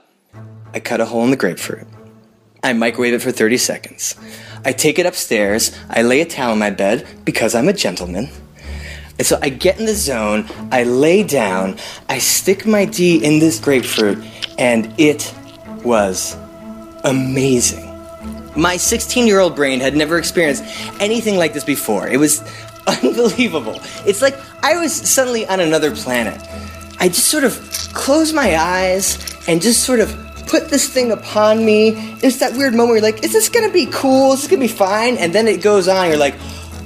I 0.72 0.80
cut 0.80 1.00
a 1.00 1.06
hole 1.06 1.24
in 1.24 1.30
the 1.30 1.36
grapefruit. 1.36 1.86
I 2.62 2.72
microwave 2.72 3.14
it 3.14 3.22
for 3.22 3.30
30 3.30 3.58
seconds. 3.58 4.16
I 4.64 4.72
take 4.72 4.98
it 4.98 5.06
upstairs. 5.06 5.76
I 5.88 6.02
lay 6.02 6.20
a 6.20 6.26
towel 6.26 6.52
on 6.52 6.58
my 6.58 6.70
bed 6.70 7.06
because 7.24 7.54
I'm 7.54 7.68
a 7.68 7.72
gentleman. 7.72 8.28
And 9.18 9.26
so 9.26 9.38
I 9.40 9.48
get 9.48 9.78
in 9.78 9.86
the 9.86 9.94
zone, 9.94 10.46
I 10.70 10.82
lay 10.84 11.22
down, 11.22 11.78
I 12.08 12.18
stick 12.18 12.66
my 12.66 12.84
D 12.84 13.24
in 13.24 13.38
this 13.38 13.58
grapefruit, 13.58 14.22
and 14.58 14.92
it 14.98 15.34
was 15.84 16.36
amazing. 17.04 17.84
My 18.56 18.76
16 18.76 19.26
year 19.26 19.38
old 19.38 19.54
brain 19.54 19.80
had 19.80 19.96
never 19.96 20.18
experienced 20.18 20.64
anything 21.00 21.36
like 21.36 21.54
this 21.54 21.64
before. 21.64 22.08
It 22.08 22.18
was 22.18 22.42
unbelievable. 23.02 23.80
It's 24.06 24.22
like 24.22 24.38
I 24.62 24.76
was 24.76 24.92
suddenly 24.92 25.46
on 25.46 25.60
another 25.60 25.94
planet. 25.94 26.40
I 26.98 27.08
just 27.08 27.26
sort 27.26 27.44
of 27.44 27.58
closed 27.92 28.34
my 28.34 28.56
eyes 28.56 29.18
and 29.48 29.60
just 29.60 29.84
sort 29.84 30.00
of 30.00 30.14
put 30.46 30.68
this 30.68 30.88
thing 30.88 31.12
upon 31.12 31.64
me. 31.64 31.88
It's 32.22 32.38
that 32.38 32.52
weird 32.56 32.72
moment 32.72 32.88
where 32.88 32.96
you're 32.98 33.12
like, 33.12 33.24
is 33.24 33.32
this 33.32 33.48
gonna 33.48 33.72
be 33.72 33.86
cool? 33.86 34.32
Is 34.32 34.42
this 34.42 34.50
gonna 34.50 34.60
be 34.60 34.68
fine? 34.68 35.16
And 35.18 35.32
then 35.32 35.48
it 35.48 35.62
goes 35.62 35.88
on, 35.88 36.08
you're 36.08 36.16
like, 36.16 36.36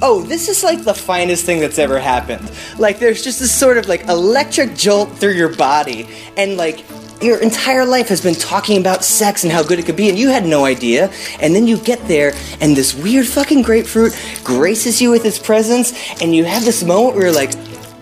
oh, 0.01 0.23
this 0.23 0.49
is 0.49 0.63
like 0.63 0.83
the 0.83 0.93
finest 0.93 1.45
thing 1.45 1.59
that's 1.59 1.77
ever 1.77 1.99
happened. 1.99 2.51
Like 2.77 2.99
there's 2.99 3.23
just 3.23 3.39
this 3.39 3.53
sort 3.53 3.77
of 3.77 3.87
like 3.87 4.07
electric 4.07 4.75
jolt 4.75 5.17
through 5.17 5.33
your 5.33 5.55
body, 5.55 6.07
and 6.37 6.57
like 6.57 6.83
your 7.21 7.37
entire 7.37 7.85
life 7.85 8.09
has 8.09 8.21
been 8.21 8.35
talking 8.35 8.79
about 8.79 9.03
sex 9.03 9.43
and 9.43 9.51
how 9.51 9.63
good 9.63 9.79
it 9.79 9.85
could 9.85 9.95
be, 9.95 10.09
and 10.09 10.17
you 10.17 10.29
had 10.29 10.45
no 10.45 10.65
idea. 10.65 11.11
And 11.39 11.55
then 11.55 11.67
you 11.67 11.77
get 11.77 11.99
there, 12.07 12.33
and 12.59 12.75
this 12.75 12.93
weird 12.93 13.27
fucking 13.27 13.61
grapefruit 13.61 14.17
graces 14.43 15.01
you 15.01 15.11
with 15.11 15.25
its 15.25 15.39
presence, 15.39 15.93
and 16.21 16.35
you 16.35 16.45
have 16.45 16.65
this 16.65 16.83
moment 16.83 17.15
where 17.15 17.25
you're 17.25 17.33
like, 17.33 17.51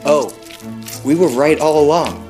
oh, 0.05 0.33
we 1.03 1.15
were 1.15 1.29
right 1.29 1.59
all 1.59 1.83
along. 1.83 2.25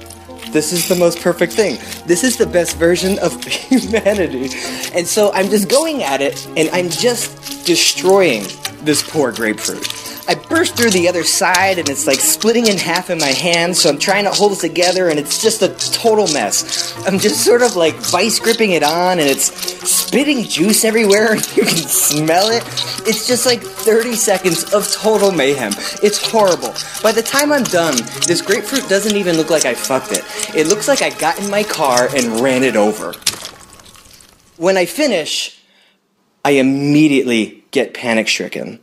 This 0.52 0.74
is 0.74 0.88
the 0.90 0.96
most 0.96 1.22
perfect 1.22 1.54
thing. 1.54 1.78
This 2.08 2.24
is 2.24 2.38
the 2.38 2.48
best 2.48 2.78
version 2.78 3.20
of 3.20 3.44
humanity. 3.46 4.50
And 4.96 5.06
so 5.06 5.32
I'm 5.34 5.50
just 5.50 5.70
going 5.70 6.02
at 6.04 6.22
it, 6.22 6.48
and 6.58 6.70
I'm 6.72 6.90
just 6.90 7.66
destroying 7.66 8.44
this 8.82 9.04
poor 9.08 9.32
grapefruit. 9.32 10.09
I 10.30 10.36
burst 10.36 10.78
through 10.78 10.92
the 10.92 11.08
other 11.08 11.24
side 11.24 11.80
and 11.80 11.90
it's 11.90 12.06
like 12.06 12.20
splitting 12.20 12.68
in 12.68 12.78
half 12.78 13.10
in 13.10 13.18
my 13.18 13.32
hand, 13.32 13.76
so 13.76 13.90
I'm 13.90 13.98
trying 13.98 14.26
to 14.26 14.30
hold 14.30 14.52
it 14.52 14.60
together 14.60 15.10
and 15.10 15.18
it's 15.18 15.42
just 15.42 15.64
a 15.64 15.70
total 15.92 16.28
mess. 16.28 16.96
I'm 17.08 17.18
just 17.18 17.44
sort 17.44 17.64
of 17.64 17.76
like 17.76 17.96
vice 17.96 18.38
gripping 18.38 18.74
it 18.74 18.84
on 18.84 19.18
and 19.18 19.28
it's 19.28 19.52
spitting 19.90 20.44
juice 20.44 20.86
everywhere 20.86 21.32
and 21.32 21.58
you 21.58 21.64
can 21.64 21.78
smell 21.78 22.52
it. 22.52 22.62
It's 23.08 23.26
just 23.26 23.48
like 23.48 23.60
30 23.60 24.14
seconds 24.14 24.72
of 24.72 24.88
total 24.92 25.32
mayhem. 25.32 25.72
It's 26.04 26.24
horrible. 26.32 26.76
By 27.02 27.12
the 27.12 27.24
time 27.24 27.52
I'm 27.52 27.64
done, 27.64 27.96
this 28.28 28.44
grapefruit 28.44 28.88
doesn't 28.88 29.16
even 29.16 29.36
look 29.36 29.50
like 29.50 29.66
I 29.66 29.74
fucked 29.74 30.12
it. 30.12 30.24
It 30.56 30.68
looks 30.68 30.88
like 30.88 31.02
I 31.02 31.10
got 31.10 31.40
in 31.40 31.50
my 31.50 31.64
car 31.64 32.08
and 32.16 32.40
ran 32.40 32.64
it 32.64 32.76
over. 32.76 33.14
When 34.58 34.78
I 34.78 34.86
finish, 34.86 35.60
I 36.46 36.52
immediately 36.52 37.64
get 37.72 37.96
panic 37.96 38.28
stricken. 38.28 38.80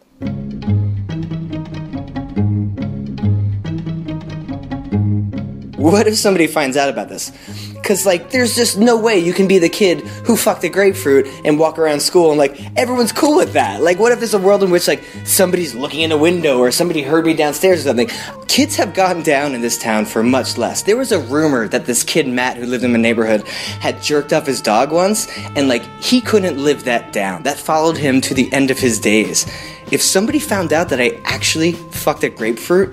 What 5.86 6.08
if 6.08 6.16
somebody 6.16 6.48
finds 6.48 6.76
out 6.76 6.88
about 6.88 7.08
this? 7.08 7.30
Because, 7.72 8.04
like, 8.04 8.30
there's 8.30 8.56
just 8.56 8.76
no 8.76 8.96
way 8.96 9.20
you 9.20 9.32
can 9.32 9.46
be 9.46 9.58
the 9.58 9.68
kid 9.68 10.00
who 10.00 10.36
fucked 10.36 10.64
a 10.64 10.68
grapefruit 10.68 11.28
and 11.44 11.60
walk 11.60 11.78
around 11.78 12.00
school 12.00 12.30
and, 12.30 12.38
like, 12.38 12.60
everyone's 12.76 13.12
cool 13.12 13.36
with 13.36 13.52
that. 13.52 13.80
Like, 13.80 14.00
what 14.00 14.10
if 14.10 14.18
there's 14.18 14.34
a 14.34 14.38
world 14.40 14.64
in 14.64 14.72
which, 14.72 14.88
like, 14.88 15.04
somebody's 15.24 15.76
looking 15.76 16.00
in 16.00 16.10
a 16.10 16.16
window 16.16 16.58
or 16.58 16.72
somebody 16.72 17.02
heard 17.02 17.24
me 17.24 17.34
downstairs 17.34 17.82
or 17.82 17.90
something? 17.90 18.10
Kids 18.48 18.74
have 18.74 18.94
gotten 18.94 19.22
down 19.22 19.54
in 19.54 19.60
this 19.60 19.78
town 19.78 20.06
for 20.06 20.24
much 20.24 20.58
less. 20.58 20.82
There 20.82 20.96
was 20.96 21.12
a 21.12 21.20
rumor 21.20 21.68
that 21.68 21.86
this 21.86 22.02
kid, 22.02 22.26
Matt, 22.26 22.56
who 22.56 22.66
lived 22.66 22.82
in 22.82 22.90
my 22.90 22.98
neighborhood, 22.98 23.46
had 23.78 24.02
jerked 24.02 24.32
off 24.32 24.44
his 24.44 24.60
dog 24.60 24.90
once, 24.90 25.28
and, 25.54 25.68
like, 25.68 25.84
he 26.02 26.20
couldn't 26.20 26.58
live 26.58 26.82
that 26.82 27.12
down. 27.12 27.44
That 27.44 27.58
followed 27.58 27.96
him 27.96 28.20
to 28.22 28.34
the 28.34 28.52
end 28.52 28.72
of 28.72 28.80
his 28.80 28.98
days. 28.98 29.46
If 29.92 30.02
somebody 30.02 30.40
found 30.40 30.72
out 30.72 30.88
that 30.88 31.00
I 31.00 31.20
actually 31.22 31.74
fucked 31.74 32.24
a 32.24 32.28
grapefruit, 32.28 32.92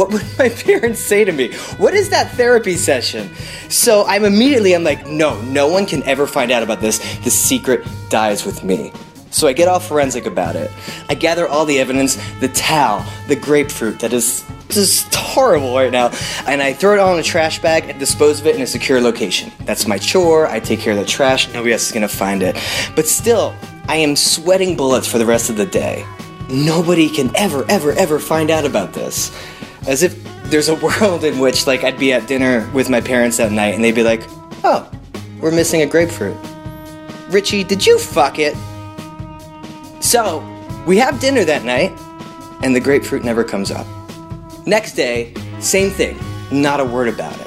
what 0.00 0.12
would 0.12 0.24
my 0.38 0.48
parents 0.48 1.00
say 1.00 1.24
to 1.24 1.32
me? 1.32 1.52
What 1.76 1.92
is 1.92 2.08
that 2.08 2.30
therapy 2.32 2.76
session? 2.76 3.30
So 3.68 4.06
I'm 4.06 4.24
immediately, 4.24 4.74
I'm 4.74 4.82
like, 4.82 5.06
no, 5.06 5.40
no 5.42 5.68
one 5.68 5.84
can 5.84 6.02
ever 6.04 6.26
find 6.26 6.50
out 6.50 6.62
about 6.62 6.80
this. 6.80 6.98
The 7.18 7.30
secret 7.30 7.86
dies 8.08 8.46
with 8.46 8.64
me. 8.64 8.92
So 9.30 9.46
I 9.46 9.52
get 9.52 9.68
all 9.68 9.78
forensic 9.78 10.24
about 10.24 10.56
it. 10.56 10.70
I 11.08 11.14
gather 11.14 11.46
all 11.46 11.66
the 11.66 11.78
evidence, 11.78 12.16
the 12.40 12.48
towel, 12.48 13.04
the 13.28 13.36
grapefruit 13.36 14.00
that 14.00 14.12
is 14.12 14.44
just 14.70 15.14
horrible 15.14 15.74
right 15.74 15.92
now, 15.92 16.12
and 16.46 16.62
I 16.62 16.72
throw 16.72 16.94
it 16.94 16.98
all 16.98 17.12
in 17.14 17.20
a 17.20 17.24
trash 17.24 17.60
bag 17.60 17.88
and 17.88 17.98
dispose 17.98 18.40
of 18.40 18.46
it 18.46 18.56
in 18.56 18.62
a 18.62 18.66
secure 18.66 19.00
location. 19.00 19.52
That's 19.66 19.86
my 19.86 19.98
chore. 19.98 20.46
I 20.46 20.60
take 20.60 20.80
care 20.80 20.94
of 20.94 20.98
the 20.98 21.04
trash. 21.04 21.52
Nobody 21.52 21.72
else 21.72 21.86
is 21.86 21.92
gonna 21.92 22.08
find 22.08 22.42
it. 22.42 22.56
But 22.96 23.06
still, 23.06 23.54
I 23.88 23.96
am 23.96 24.16
sweating 24.16 24.76
bullets 24.76 25.06
for 25.06 25.18
the 25.18 25.26
rest 25.26 25.50
of 25.50 25.56
the 25.56 25.66
day. 25.66 26.06
Nobody 26.48 27.08
can 27.08 27.34
ever, 27.36 27.64
ever, 27.68 27.92
ever 27.92 28.18
find 28.18 28.50
out 28.50 28.64
about 28.64 28.92
this 28.92 29.30
as 29.86 30.02
if 30.02 30.22
there's 30.44 30.68
a 30.68 30.74
world 31.00 31.24
in 31.24 31.38
which 31.38 31.66
like 31.66 31.84
I'd 31.84 31.98
be 31.98 32.12
at 32.12 32.26
dinner 32.26 32.68
with 32.72 32.90
my 32.90 33.00
parents 33.00 33.36
that 33.38 33.52
night 33.52 33.74
and 33.74 33.84
they'd 33.84 33.94
be 33.94 34.02
like, 34.02 34.22
"Oh, 34.64 34.90
we're 35.40 35.52
missing 35.52 35.82
a 35.82 35.86
grapefruit." 35.86 36.36
Richie, 37.30 37.62
did 37.62 37.86
you 37.86 37.98
fuck 37.98 38.38
it? 38.38 38.56
So, 40.02 40.44
we 40.86 40.96
have 40.96 41.20
dinner 41.20 41.44
that 41.44 41.64
night 41.64 41.92
and 42.62 42.74
the 42.74 42.80
grapefruit 42.80 43.24
never 43.24 43.44
comes 43.44 43.70
up. 43.70 43.86
Next 44.66 44.94
day, 44.94 45.32
same 45.60 45.90
thing, 45.90 46.18
not 46.50 46.80
a 46.80 46.84
word 46.84 47.08
about 47.08 47.38
it. 47.40 47.46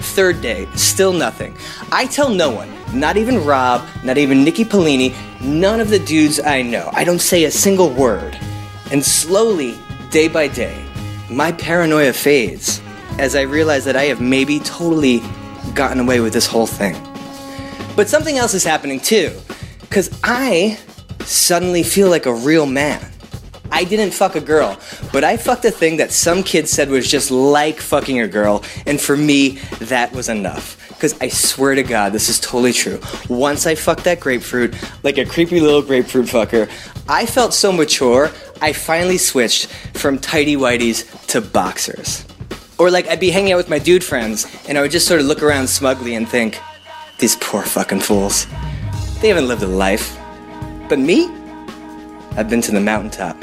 Third 0.00 0.40
day, 0.40 0.66
still 0.74 1.12
nothing. 1.12 1.56
I 1.92 2.06
tell 2.06 2.30
no 2.30 2.50
one, 2.50 2.70
not 2.98 3.16
even 3.16 3.44
Rob, 3.44 3.86
not 4.02 4.16
even 4.16 4.44
Nikki 4.44 4.64
Polini, 4.64 5.14
none 5.40 5.80
of 5.80 5.90
the 5.90 5.98
dudes 5.98 6.40
I 6.40 6.62
know. 6.62 6.90
I 6.94 7.04
don't 7.04 7.20
say 7.20 7.44
a 7.44 7.50
single 7.50 7.90
word. 7.90 8.38
And 8.90 9.04
slowly, 9.04 9.78
day 10.10 10.28
by 10.28 10.48
day, 10.48 10.87
my 11.30 11.52
paranoia 11.52 12.12
fades 12.12 12.80
as 13.18 13.36
I 13.36 13.42
realize 13.42 13.84
that 13.84 13.96
I 13.96 14.04
have 14.04 14.20
maybe 14.20 14.60
totally 14.60 15.22
gotten 15.74 16.00
away 16.00 16.20
with 16.20 16.32
this 16.32 16.46
whole 16.46 16.66
thing. 16.66 16.96
But 17.96 18.08
something 18.08 18.38
else 18.38 18.54
is 18.54 18.64
happening 18.64 19.00
too, 19.00 19.32
because 19.80 20.08
I 20.22 20.78
suddenly 21.20 21.82
feel 21.82 22.08
like 22.08 22.26
a 22.26 22.34
real 22.34 22.64
man. 22.64 23.04
I 23.70 23.84
didn't 23.84 24.12
fuck 24.12 24.34
a 24.34 24.40
girl, 24.40 24.78
but 25.12 25.24
I 25.24 25.36
fucked 25.36 25.64
a 25.66 25.70
thing 25.70 25.98
that 25.98 26.10
some 26.10 26.42
kids 26.42 26.70
said 26.70 26.88
was 26.88 27.10
just 27.10 27.30
like 27.30 27.80
fucking 27.80 28.20
a 28.20 28.28
girl, 28.28 28.64
and 28.86 28.98
for 29.00 29.16
me, 29.16 29.58
that 29.80 30.12
was 30.12 30.28
enough. 30.28 30.76
Because 30.88 31.20
I 31.20 31.28
swear 31.28 31.74
to 31.74 31.82
God, 31.82 32.12
this 32.12 32.28
is 32.28 32.40
totally 32.40 32.72
true. 32.72 32.98
Once 33.28 33.66
I 33.66 33.74
fucked 33.74 34.04
that 34.04 34.20
grapefruit, 34.20 34.74
like 35.02 35.18
a 35.18 35.24
creepy 35.24 35.60
little 35.60 35.82
grapefruit 35.82 36.26
fucker, 36.26 36.68
I 37.08 37.26
felt 37.26 37.52
so 37.54 37.70
mature, 37.70 38.30
I 38.60 38.72
finally 38.72 39.18
switched 39.18 39.66
from 39.94 40.18
tidy 40.18 40.56
whities 40.56 41.26
to 41.28 41.40
boxers. 41.40 42.24
Or 42.78 42.90
like 42.90 43.08
I'd 43.08 43.20
be 43.20 43.30
hanging 43.30 43.52
out 43.52 43.56
with 43.56 43.68
my 43.68 43.78
dude 43.78 44.04
friends, 44.04 44.46
and 44.68 44.78
I 44.78 44.82
would 44.82 44.90
just 44.90 45.06
sort 45.06 45.20
of 45.20 45.26
look 45.26 45.42
around 45.42 45.68
smugly 45.68 46.14
and 46.14 46.28
think, 46.28 46.60
these 47.18 47.36
poor 47.36 47.62
fucking 47.62 48.00
fools. 48.00 48.46
They 49.20 49.28
haven't 49.28 49.48
lived 49.48 49.62
a 49.62 49.66
life. 49.66 50.16
But 50.88 50.98
me? 50.98 51.28
I've 52.36 52.48
been 52.48 52.60
to 52.62 52.72
the 52.72 52.80
mountaintop. 52.80 53.36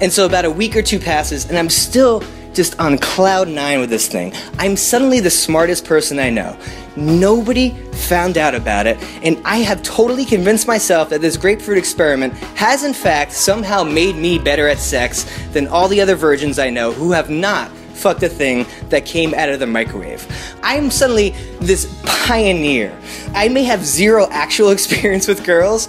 And 0.00 0.12
so 0.12 0.26
about 0.26 0.44
a 0.44 0.50
week 0.50 0.76
or 0.76 0.82
two 0.82 0.98
passes, 0.98 1.46
and 1.48 1.58
I'm 1.58 1.70
still 1.70 2.22
just 2.54 2.78
on 2.80 2.96
cloud 2.98 3.48
nine 3.48 3.80
with 3.80 3.90
this 3.90 4.08
thing. 4.08 4.32
I'm 4.58 4.76
suddenly 4.76 5.20
the 5.20 5.30
smartest 5.30 5.84
person 5.84 6.18
I 6.18 6.30
know. 6.30 6.58
Nobody 6.96 7.70
found 7.92 8.38
out 8.38 8.54
about 8.54 8.86
it, 8.86 8.98
and 9.22 9.40
I 9.44 9.58
have 9.58 9.82
totally 9.82 10.24
convinced 10.24 10.66
myself 10.66 11.10
that 11.10 11.20
this 11.20 11.36
grapefruit 11.36 11.78
experiment 11.78 12.32
has, 12.56 12.84
in 12.84 12.94
fact, 12.94 13.32
somehow 13.32 13.84
made 13.84 14.16
me 14.16 14.38
better 14.38 14.68
at 14.68 14.78
sex 14.78 15.26
than 15.52 15.68
all 15.68 15.88
the 15.88 16.00
other 16.00 16.16
virgins 16.16 16.58
I 16.58 16.70
know 16.70 16.92
who 16.92 17.12
have 17.12 17.28
not 17.28 17.70
fucked 17.96 18.22
a 18.22 18.28
thing 18.28 18.66
that 18.88 19.04
came 19.04 19.34
out 19.34 19.48
of 19.48 19.58
the 19.58 19.66
microwave. 19.66 20.26
I'm 20.62 20.90
suddenly 20.90 21.30
this 21.60 22.00
pioneer. 22.04 22.96
I 23.34 23.48
may 23.48 23.64
have 23.64 23.84
zero 23.84 24.28
actual 24.30 24.70
experience 24.76 25.26
with 25.26 25.44
girls, 25.44 25.88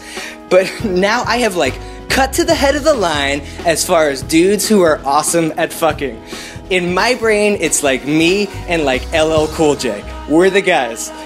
but 0.49 0.71
now 0.83 1.23
I 1.23 1.37
have 1.37 1.55
like 1.55 1.79
cut 2.09 2.33
to 2.33 2.43
the 2.43 2.55
head 2.55 2.75
of 2.75 2.83
the 2.83 2.93
line 2.93 3.41
as 3.65 3.85
far 3.85 4.09
as 4.09 4.21
dudes 4.23 4.67
who 4.67 4.81
are 4.81 4.99
awesome 5.05 5.53
at 5.57 5.71
fucking. 5.71 6.21
In 6.69 6.93
my 6.93 7.15
brain, 7.15 7.57
it's 7.59 7.83
like 7.83 8.05
me 8.05 8.47
and 8.67 8.83
like 8.83 9.01
LL 9.13 9.45
Cool 9.47 9.75
J. 9.75 10.03
We're 10.29 10.49
the 10.49 10.61
guys. 10.61 11.11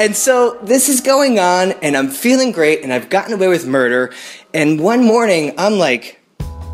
And 0.00 0.16
so 0.16 0.58
this 0.62 0.88
is 0.88 1.02
going 1.02 1.38
on, 1.38 1.72
and 1.82 1.94
I'm 1.94 2.08
feeling 2.08 2.52
great, 2.52 2.82
and 2.82 2.90
I've 2.90 3.10
gotten 3.10 3.34
away 3.34 3.48
with 3.48 3.66
murder. 3.66 4.14
And 4.54 4.80
one 4.80 5.04
morning, 5.04 5.52
I'm 5.58 5.74
like, 5.74 6.18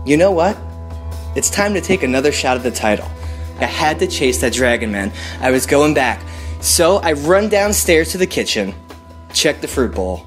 you 0.05 0.17
know 0.17 0.31
what? 0.31 0.57
It's 1.35 1.51
time 1.51 1.75
to 1.75 1.81
take 1.81 2.05
another 2.05 2.31
shot 2.31 2.57
at 2.57 2.63
the 2.63 2.71
title. 2.71 3.11
I 3.59 3.65
had 3.65 3.99
to 3.99 4.07
chase 4.07 4.41
that 4.43 4.53
dragon 4.53 4.93
man. 4.93 5.11
I 5.41 5.51
was 5.51 5.67
going 5.67 5.93
back. 5.93 6.23
So 6.61 6.99
I 6.99 7.15
run 7.15 7.49
downstairs 7.49 8.13
to 8.13 8.19
the 8.19 8.29
kitchen, 8.29 8.73
check 9.33 9.61
the 9.61 9.67
fruit 9.67 9.93
bowl, 9.93 10.25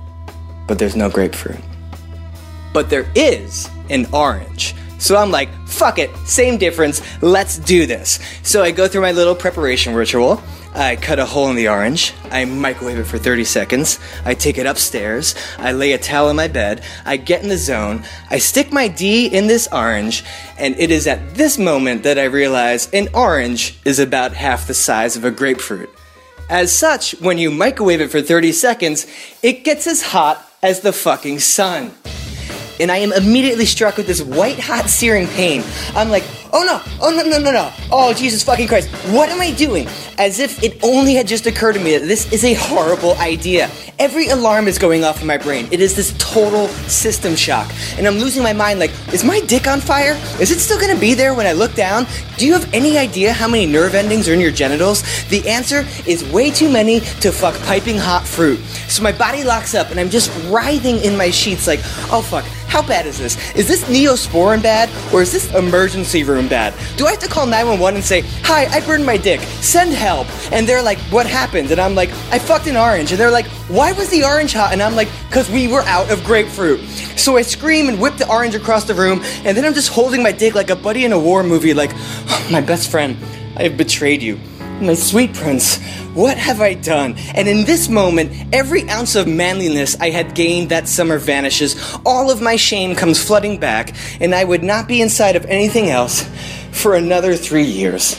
but 0.68 0.78
there's 0.78 0.98
no 0.98 1.10
grapefruit. 1.10 1.60
But 2.74 2.90
there 2.90 3.10
is 3.16 3.70
an 3.90 4.08
orange. 4.14 4.76
So 5.00 5.16
I'm 5.16 5.32
like, 5.32 5.50
fuck 5.66 5.98
it, 5.98 6.14
same 6.28 6.58
difference, 6.58 7.02
let's 7.22 7.58
do 7.58 7.86
this. 7.86 8.20
So 8.44 8.62
I 8.62 8.72
go 8.72 8.88
through 8.88 9.02
my 9.02 9.14
little 9.14 9.34
preparation 9.34 9.96
ritual. 9.96 10.44
I 10.76 10.98
cut 10.98 11.20
a 11.20 11.26
hole 11.26 11.50
in 11.50 11.56
the 11.56 11.70
orange. 11.70 12.14
I 12.30 12.46
microwave 12.46 13.00
it 13.00 13.06
for 13.06 13.18
30 13.18 13.44
seconds. 13.46 13.98
I 14.24 14.36
take 14.36 14.58
it 14.58 14.68
upstairs. 14.68 15.36
I 15.58 15.72
lay 15.72 15.94
a 15.94 15.98
towel 15.98 16.30
in 16.30 16.36
my 16.36 16.48
bed. 16.48 16.84
I 17.06 17.18
get 17.18 17.42
in 17.42 17.50
the 17.50 17.58
zone. 17.58 18.04
I 18.30 18.38
stick 18.38 18.72
my 18.72 18.88
D 18.88 19.26
in 19.28 19.48
this 19.48 19.68
orange. 19.72 20.24
And 20.60 20.78
it 20.78 20.92
is 20.92 21.08
at 21.08 21.34
this 21.34 21.58
moment 21.58 22.04
that 22.04 22.20
I 22.20 22.26
realize 22.26 22.90
an 22.92 23.08
orange 23.14 23.80
is 23.84 24.00
about 24.00 24.34
half 24.34 24.68
the 24.68 24.74
size 24.74 25.16
of 25.16 25.26
a 25.26 25.32
grapefruit. 25.32 25.90
As 26.50 26.78
such, 26.78 27.12
when 27.20 27.38
you 27.38 27.50
microwave 27.52 28.02
it 28.02 28.12
for 28.12 28.22
30 28.22 28.52
seconds, 28.52 29.08
it 29.42 29.64
gets 29.64 29.88
as 29.88 30.02
hot 30.04 30.46
as 30.62 30.82
the 30.82 30.94
fucking 30.94 31.40
sun 31.40 31.94
and 32.80 32.92
I 32.92 32.98
am 32.98 33.12
immediately 33.14 33.66
struck 33.66 33.98
with 33.98 34.08
this 34.08 34.22
white 34.22 34.60
hot 34.60 34.90
searing 34.90 35.28
pain. 35.28 35.64
I'm 35.96 36.10
like, 36.10 36.24
oh 36.52 36.64
no, 36.64 36.82
oh 37.02 37.12
no, 37.12 37.24
no, 37.24 37.40
no, 37.40 37.52
no, 37.52 37.72
oh 37.92 38.14
Jesus 38.14 38.44
fucking 38.44 38.68
Christ, 38.68 38.90
what 39.12 39.30
am 39.30 39.42
I 39.42 39.52
doing? 39.52 39.88
As 40.18 40.40
if 40.40 40.62
it 40.64 40.84
only 40.84 41.14
had 41.14 41.28
just 41.28 41.46
occurred 41.46 41.74
to 41.74 41.80
me 41.80 41.98
that 41.98 42.06
this 42.06 42.32
is 42.32 42.44
a 42.44 42.54
horrible 42.54 43.14
idea. 43.18 43.70
Every 44.00 44.30
alarm 44.30 44.68
is 44.68 44.78
going 44.78 45.04
off 45.04 45.22
in 45.22 45.28
my 45.28 45.38
brain. 45.38 45.68
It 45.72 45.82
is 45.82 45.96
this 45.96 46.16
total 46.18 46.68
system 46.88 47.36
shock. 47.36 47.70
And 47.98 48.08
I'm 48.08 48.18
losing 48.18 48.42
my 48.42 48.54
mind 48.54 48.80
like, 48.80 48.92
is 49.14 49.26
my 49.26 49.42
dick 49.42 49.68
on 49.68 49.82
fire? 49.82 50.14
Is 50.40 50.52
it 50.52 50.60
still 50.60 50.80
gonna 50.80 51.00
be 51.00 51.14
there 51.14 51.34
when 51.34 51.46
I 51.46 51.52
look 51.52 51.74
down? 51.76 52.06
Do 52.38 52.48
you 52.48 52.54
have 52.54 52.74
any 52.74 52.98
idea 52.98 53.34
how 53.34 53.48
many 53.48 53.66
nerve 53.66 53.96
endings 53.96 54.30
are 54.30 54.34
in 54.34 54.40
your 54.40 54.52
genitals? 54.52 55.04
The 55.28 55.48
answer 55.48 55.86
is 56.08 56.24
way 56.32 56.50
too 56.50 56.70
many 56.70 57.02
to 57.22 57.32
fuck 57.32 57.60
piping 57.64 57.98
hot 57.98 58.26
fruit. 58.26 58.60
So 58.88 59.04
my 59.04 59.12
body 59.12 59.44
locks 59.44 59.76
up 59.76 59.92
and 59.92 60.00
I'm 60.00 60.10
just 60.10 60.32
writhing 60.50 61.00
in 61.00 61.18
my 61.18 61.30
sheets 61.30 61.68
like, 61.68 61.82
oh 62.12 62.22
fuck, 62.22 62.46
how 62.70 62.82
bad 62.82 63.06
is 63.06 63.18
this? 63.18 63.36
Is 63.56 63.68
this 63.68 63.84
neosporin 63.86 64.62
bad 64.62 64.90
or 65.14 65.22
is 65.22 65.32
this 65.32 65.54
emergency 65.54 66.24
room 66.24 66.39
bad? 66.48 66.74
Do 66.98 67.08
I 67.08 67.12
have 67.12 67.20
to 67.20 67.28
call 67.28 67.46
911 67.46 67.96
and 67.96 68.04
say, 68.04 68.22
hi, 68.44 68.66
I 68.66 68.86
burned 68.86 69.06
my 69.06 69.18
dick, 69.18 69.42
send 69.62 69.92
help? 69.94 70.28
And 70.54 70.68
they're 70.68 70.82
like, 70.82 71.00
what 71.12 71.26
happened? 71.26 71.72
And 71.72 71.82
I'm 71.82 71.96
like, 71.96 72.10
I 72.32 72.40
fucked 72.40 72.68
an 72.68 72.78
orange. 72.78 73.12
And 73.12 73.20
they're 73.20 73.32
like, 73.32 73.48
why 73.68 73.92
was 73.94 74.10
the 74.10 74.24
orange 74.24 74.54
hot? 74.54 74.74
And 74.74 74.82
I'm 74.82 74.96
like, 74.96 75.10
because 75.28 75.50
we 75.50 75.68
were 75.68 75.82
out 75.82 76.12
of 76.12 76.24
grapefruit. 76.24 76.80
So 77.18 77.38
I 77.38 77.42
scream 77.42 77.90
and 77.90 78.00
whip 78.00 78.18
the 78.18 78.30
orange 78.30 78.56
across 78.56 78.86
the 78.86 78.96
room, 78.96 79.22
and 79.44 79.58
then 79.58 79.66
I'm 79.66 79.74
just 79.74 79.90
holding 79.90 80.24
my 80.24 80.32
dick 80.32 80.56
like 80.56 80.70
a 80.70 80.76
buddy 80.76 81.06
in 81.06 81.12
a 81.12 81.20
war 81.20 81.44
movie, 81.44 81.74
like, 81.74 81.92
oh, 81.94 82.48
my 82.52 82.62
best 82.62 82.90
friend, 82.90 83.18
I 83.58 83.64
have 83.64 83.78
betrayed 83.78 84.22
you. 84.22 84.40
My 84.82 84.94
sweet 84.94 85.34
prince, 85.34 85.78
what 86.14 86.38
have 86.38 86.62
I 86.62 86.74
done? 86.74 87.16
And 87.36 87.50
in 87.50 87.66
this 87.66 87.90
moment, 87.90 88.32
every 88.54 88.90
ounce 88.90 89.16
of 89.16 89.28
manliness 89.28 90.00
I 90.00 90.10
had 90.10 90.34
gained 90.36 90.70
that 90.70 90.88
summer 90.88 91.18
vanishes. 91.18 91.76
All 92.06 92.32
of 92.32 92.42
my 92.42 92.56
shame 92.56 92.96
comes 92.96 93.22
flooding 93.22 93.60
back, 93.60 93.94
and 94.22 94.34
I 94.34 94.46
would 94.46 94.64
not 94.64 94.88
be 94.88 95.02
inside 95.02 95.36
of 95.36 95.46
anything 95.46 95.90
else 95.90 96.24
for 96.72 96.96
another 96.96 97.36
three 97.36 97.64
years. 97.64 98.16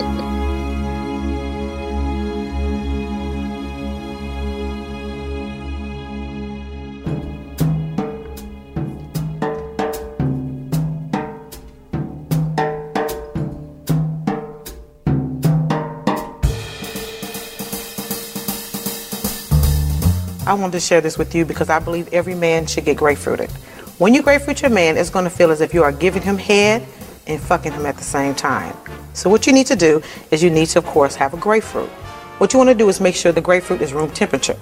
I 20.50 20.54
wanted 20.54 20.72
to 20.72 20.80
share 20.80 21.00
this 21.00 21.16
with 21.16 21.32
you 21.32 21.44
because 21.44 21.68
I 21.70 21.78
believe 21.78 22.12
every 22.12 22.34
man 22.34 22.66
should 22.66 22.84
get 22.84 22.96
grapefruited. 22.96 23.48
When 23.98 24.14
you 24.14 24.20
grapefruit 24.20 24.62
your 24.62 24.72
man, 24.72 24.96
it's 24.96 25.08
going 25.08 25.22
to 25.22 25.30
feel 25.30 25.52
as 25.52 25.60
if 25.60 25.72
you 25.72 25.84
are 25.84 25.92
giving 25.92 26.22
him 26.22 26.38
head 26.38 26.84
and 27.28 27.40
fucking 27.40 27.70
him 27.70 27.86
at 27.86 27.96
the 27.96 28.02
same 28.02 28.34
time. 28.34 28.76
So 29.12 29.30
what 29.30 29.46
you 29.46 29.52
need 29.52 29.68
to 29.68 29.76
do 29.76 30.02
is 30.32 30.42
you 30.42 30.50
need 30.50 30.66
to, 30.70 30.80
of 30.80 30.86
course, 30.86 31.14
have 31.14 31.34
a 31.34 31.36
grapefruit. 31.36 31.88
What 32.38 32.52
you 32.52 32.58
want 32.58 32.68
to 32.68 32.74
do 32.74 32.88
is 32.88 33.00
make 33.00 33.14
sure 33.14 33.30
the 33.30 33.40
grapefruit 33.40 33.80
is 33.80 33.92
room 33.92 34.10
temperature. 34.10 34.56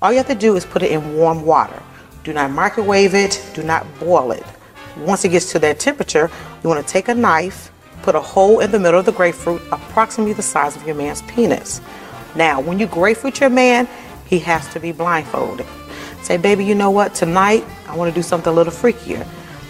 All 0.00 0.12
you 0.12 0.18
have 0.18 0.28
to 0.28 0.36
do 0.36 0.54
is 0.54 0.64
put 0.64 0.84
it 0.84 0.92
in 0.92 1.16
warm 1.16 1.44
water. 1.44 1.82
Do 2.22 2.32
not 2.32 2.52
microwave 2.52 3.16
it. 3.16 3.44
Do 3.52 3.64
not 3.64 3.84
boil 3.98 4.30
it. 4.30 4.44
Once 4.96 5.24
it 5.24 5.30
gets 5.30 5.50
to 5.50 5.58
that 5.58 5.80
temperature, 5.80 6.30
you 6.62 6.68
want 6.68 6.86
to 6.86 6.92
take 6.92 7.08
a 7.08 7.14
knife, 7.16 7.72
put 8.02 8.14
a 8.14 8.20
hole 8.20 8.60
in 8.60 8.70
the 8.70 8.78
middle 8.78 9.00
of 9.00 9.06
the 9.06 9.12
grapefruit, 9.12 9.60
approximately 9.72 10.34
the 10.34 10.42
size 10.42 10.76
of 10.76 10.86
your 10.86 10.94
man's 10.94 11.22
penis. 11.22 11.80
Now, 12.36 12.60
when 12.60 12.78
you 12.78 12.86
grapefruit 12.86 13.40
your 13.40 13.50
man, 13.50 13.88
he 14.32 14.38
has 14.38 14.66
to 14.72 14.80
be 14.80 14.92
blindfolded. 14.92 15.66
Say, 16.22 16.38
baby, 16.38 16.64
you 16.64 16.74
know 16.74 16.90
what? 16.90 17.14
Tonight, 17.14 17.66
I 17.86 17.94
want 17.94 18.08
to 18.10 18.14
do 18.18 18.22
something 18.22 18.50
a 18.50 18.56
little 18.56 18.72
freakier. 18.72 19.28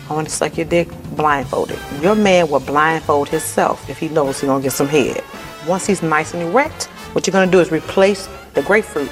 I 0.09 0.15
want 0.15 0.29
to 0.29 0.33
suck 0.33 0.57
your 0.57 0.67
dick 0.67 0.89
blindfolded. 1.17 1.81
Your 2.01 2.15
man 2.15 2.49
will 2.49 2.61
blindfold 2.61 3.29
himself 3.29 3.91
if 3.91 3.99
he 3.99 4.09
knows 4.09 4.41
he's 4.41 4.47
to 4.63 4.67
get 4.67 4.73
some 4.73 4.87
head. 4.87 5.25
Once 5.67 5.85
he's 5.85 6.01
nice 6.01 6.33
and 6.33 6.45
erect, 6.45 6.85
what 7.13 7.27
you're 7.27 7.33
to 7.51 7.51
do 7.51 7.59
is 7.59 7.73
replace 7.73 8.29
the 8.55 8.63
grapefruit 8.63 9.11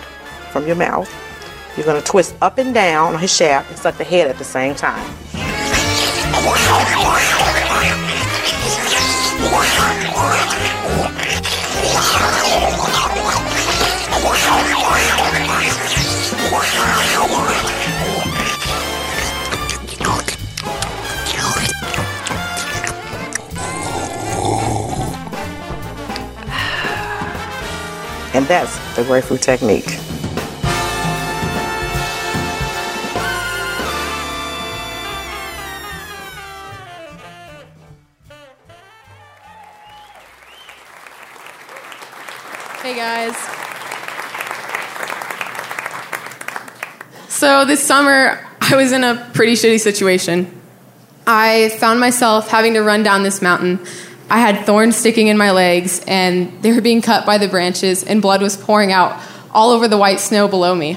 from 0.52 0.68
your 0.68 0.76
mouth. 0.76 1.12
You're 1.76 1.84
to 2.00 2.06
twist 2.08 2.36
up 2.40 2.58
and 2.58 2.72
down 2.72 3.14
on 3.14 3.20
his 3.20 3.34
shaft 3.34 3.70
and 3.70 3.78
suck 3.78 3.96
the 3.96 4.04
head 4.04 4.28
at 4.28 4.38
the 4.38 4.44
same 4.44 4.76
time. 4.76 5.04
And 28.32 28.46
that's 28.46 28.76
the 28.96 29.04
grapefruit 29.04 29.42
technique. 29.42 29.99
So 47.61 47.66
this 47.66 47.87
summer, 47.87 48.42
I 48.62 48.75
was 48.75 48.90
in 48.90 49.05
a 49.05 49.31
pretty 49.35 49.53
shitty 49.53 49.81
situation. 49.81 50.51
I 51.27 51.68
found 51.79 52.01
myself 52.01 52.49
having 52.49 52.73
to 52.73 52.81
run 52.81 53.03
down 53.03 53.23
this 53.23 53.42
mountain. 53.42 53.81
I 54.31 54.38
had 54.38 54.64
thorns 54.64 54.96
sticking 54.96 55.27
in 55.27 55.37
my 55.37 55.51
legs, 55.51 56.03
and 56.07 56.62
they 56.62 56.73
were 56.73 56.81
being 56.81 57.03
cut 57.03 57.27
by 57.27 57.37
the 57.37 57.49
branches, 57.49 58.03
and 58.03 58.23
blood 58.23 58.40
was 58.40 58.57
pouring 58.57 58.92
out 58.92 59.23
all 59.53 59.73
over 59.73 59.88
the 59.88 59.99
white 59.99 60.20
snow 60.20 60.49
below 60.49 60.75
me. 60.75 60.96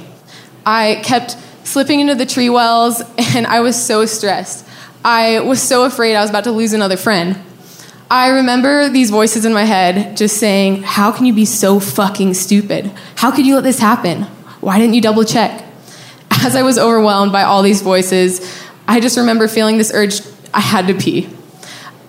I 0.66 1.02
kept 1.04 1.36
slipping 1.66 2.00
into 2.00 2.16
the 2.16 2.26
tree 2.26 2.50
wells, 2.50 3.02
and 3.36 3.46
I 3.46 3.60
was 3.60 3.76
so 3.76 4.06
stressed. 4.06 4.66
I 5.04 5.42
was 5.42 5.62
so 5.62 5.84
afraid 5.84 6.16
I 6.16 6.22
was 6.22 6.30
about 6.30 6.46
to 6.46 6.54
lose 6.54 6.72
another 6.72 6.96
friend. 6.96 7.42
I 8.10 8.30
remember 8.30 8.88
these 8.88 9.10
voices 9.10 9.44
in 9.44 9.54
my 9.54 9.66
head 9.66 10.16
just 10.16 10.38
saying, 10.38 10.84
How 10.84 11.12
can 11.12 11.26
you 11.26 11.34
be 11.34 11.44
so 11.44 11.82
fucking 11.82 12.36
stupid? 12.36 12.90
How 13.18 13.32
could 13.32 13.46
you 13.46 13.56
let 13.56 13.66
this 13.66 13.80
happen? 13.80 14.22
Why 14.62 14.80
didn't 14.80 14.94
you 14.94 15.02
double 15.02 15.26
check? 15.26 15.64
As 16.44 16.58
I 16.58 16.62
was 16.62 16.78
overwhelmed 16.78 17.32
by 17.32 17.44
all 17.44 17.64
these 17.64 17.82
voices, 17.82 18.42
I 18.86 19.00
just 19.00 19.18
remember 19.18 19.48
feeling 19.48 19.78
this 19.78 19.94
urge 19.94 20.20
I 20.54 20.60
had 20.60 20.88
to 20.88 20.94
pee. 20.94 21.30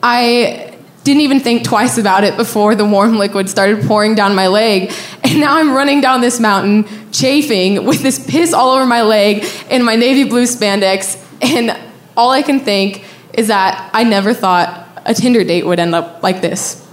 I 0.03 0.77
didn't 1.05 1.21
even 1.21 1.39
think 1.39 1.63
twice 1.63 1.99
about 1.99 2.25
it 2.25 2.37
before 2.37 2.75
the 2.75 2.85
warm 2.85 3.17
liquid 3.19 3.49
started 3.49 3.87
pouring 3.87 4.17
down 4.17 4.35
my 4.35 4.49
leg. 4.49 4.93
And 5.23 5.39
now 5.39 5.57
I'm 5.57 5.73
running 5.73 6.01
down 6.01 6.21
this 6.21 6.41
mountain, 6.41 6.85
chafing 7.13 7.87
with 7.87 8.03
this 8.03 8.19
piss 8.27 8.53
all 8.53 8.71
over 8.75 8.87
my 8.87 9.03
leg 9.03 9.47
and 9.71 9.85
my 9.85 9.95
navy 9.95 10.29
blue 10.29 10.45
spandex. 10.45 11.17
And 11.41 11.79
all 12.17 12.33
I 12.33 12.43
can 12.43 12.59
think 12.59 13.05
is 13.35 13.49
that 13.49 13.91
I 13.95 14.03
never 14.03 14.35
thought 14.35 14.89
a 15.07 15.15
Tinder 15.15 15.45
date 15.45 15.65
would 15.65 15.79
end 15.79 15.95
up 15.95 16.25
like 16.25 16.41
this. 16.41 16.83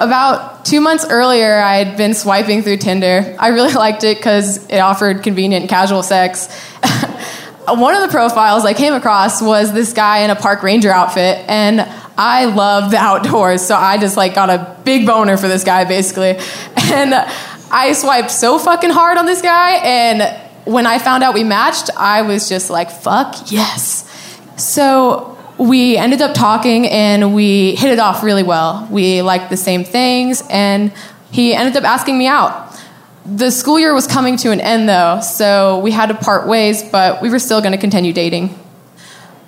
About 0.00 0.55
two 0.66 0.80
months 0.80 1.06
earlier, 1.08 1.56
I 1.56 1.76
had 1.76 1.96
been 1.96 2.12
swiping 2.12 2.62
through 2.62 2.78
Tinder. 2.78 3.36
I 3.38 3.48
really 3.48 3.72
liked 3.84 4.04
it 4.04 4.18
because 4.18 4.66
it 4.66 4.78
offered 4.78 5.22
convenient 5.22 5.70
casual 5.70 6.02
sex. 6.02 6.48
one 7.68 7.94
of 7.94 8.02
the 8.02 8.08
profiles 8.08 8.64
I 8.64 8.74
came 8.74 8.92
across 8.92 9.40
was 9.40 9.72
this 9.72 9.92
guy 9.92 10.18
in 10.18 10.30
a 10.30 10.36
park 10.36 10.62
ranger 10.62 10.90
outfit, 10.90 11.44
and 11.48 11.80
I 12.18 12.46
love 12.46 12.90
the 12.90 12.96
outdoors, 13.10 13.62
so 13.62 13.76
I 13.76 13.98
just 13.98 14.16
like 14.16 14.34
got 14.34 14.50
a 14.50 14.76
big 14.84 15.06
boner 15.06 15.36
for 15.36 15.48
this 15.48 15.64
guy 15.64 15.84
basically, 15.84 16.36
and 16.76 17.14
I 17.70 17.92
swiped 17.92 18.30
so 18.30 18.58
fucking 18.58 18.90
hard 18.90 19.18
on 19.18 19.26
this 19.26 19.42
guy, 19.42 19.76
and 19.76 20.42
when 20.64 20.86
I 20.86 20.98
found 20.98 21.22
out 21.22 21.34
we 21.34 21.44
matched, 21.44 21.90
I 21.96 22.22
was 22.22 22.48
just 22.48 22.70
like, 22.70 22.90
fuck 22.90 23.52
yes. 23.52 24.02
So 24.56 25.35
we 25.58 25.96
ended 25.96 26.20
up 26.20 26.34
talking 26.34 26.86
and 26.86 27.34
we 27.34 27.74
hit 27.76 27.90
it 27.90 27.98
off 27.98 28.22
really 28.22 28.42
well. 28.42 28.86
We 28.90 29.22
liked 29.22 29.50
the 29.50 29.56
same 29.56 29.84
things, 29.84 30.42
and 30.50 30.92
he 31.30 31.54
ended 31.54 31.76
up 31.76 31.84
asking 31.84 32.18
me 32.18 32.26
out. 32.26 32.64
The 33.24 33.50
school 33.50 33.78
year 33.78 33.92
was 33.92 34.06
coming 34.06 34.36
to 34.38 34.52
an 34.52 34.60
end 34.60 34.88
though, 34.88 35.20
so 35.20 35.80
we 35.80 35.90
had 35.90 36.06
to 36.06 36.14
part 36.14 36.46
ways, 36.46 36.82
but 36.82 37.22
we 37.22 37.30
were 37.30 37.38
still 37.38 37.60
going 37.60 37.72
to 37.72 37.78
continue 37.78 38.12
dating. 38.12 38.56